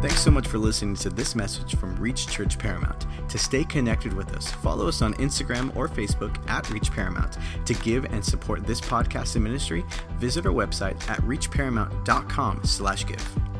Thanks 0.00 0.22
so 0.22 0.30
much 0.30 0.48
for 0.48 0.56
listening 0.56 0.94
to 0.96 1.10
this 1.10 1.34
message 1.34 1.76
from 1.76 1.94
Reach 1.96 2.26
Church 2.26 2.58
Paramount. 2.58 3.06
To 3.28 3.36
stay 3.36 3.64
connected 3.64 4.14
with 4.14 4.34
us, 4.34 4.50
follow 4.50 4.88
us 4.88 5.02
on 5.02 5.12
Instagram 5.14 5.76
or 5.76 5.88
Facebook 5.88 6.34
at 6.48 6.70
Reach 6.70 6.90
Paramount. 6.90 7.36
To 7.66 7.74
give 7.74 8.06
and 8.06 8.24
support 8.24 8.66
this 8.66 8.80
podcast 8.80 9.34
and 9.34 9.44
ministry, 9.44 9.84
visit 10.16 10.46
our 10.46 10.52
website 10.52 10.96
at 11.10 11.18
reachparamount.com 11.20 12.64
slash 12.64 13.06
give. 13.06 13.59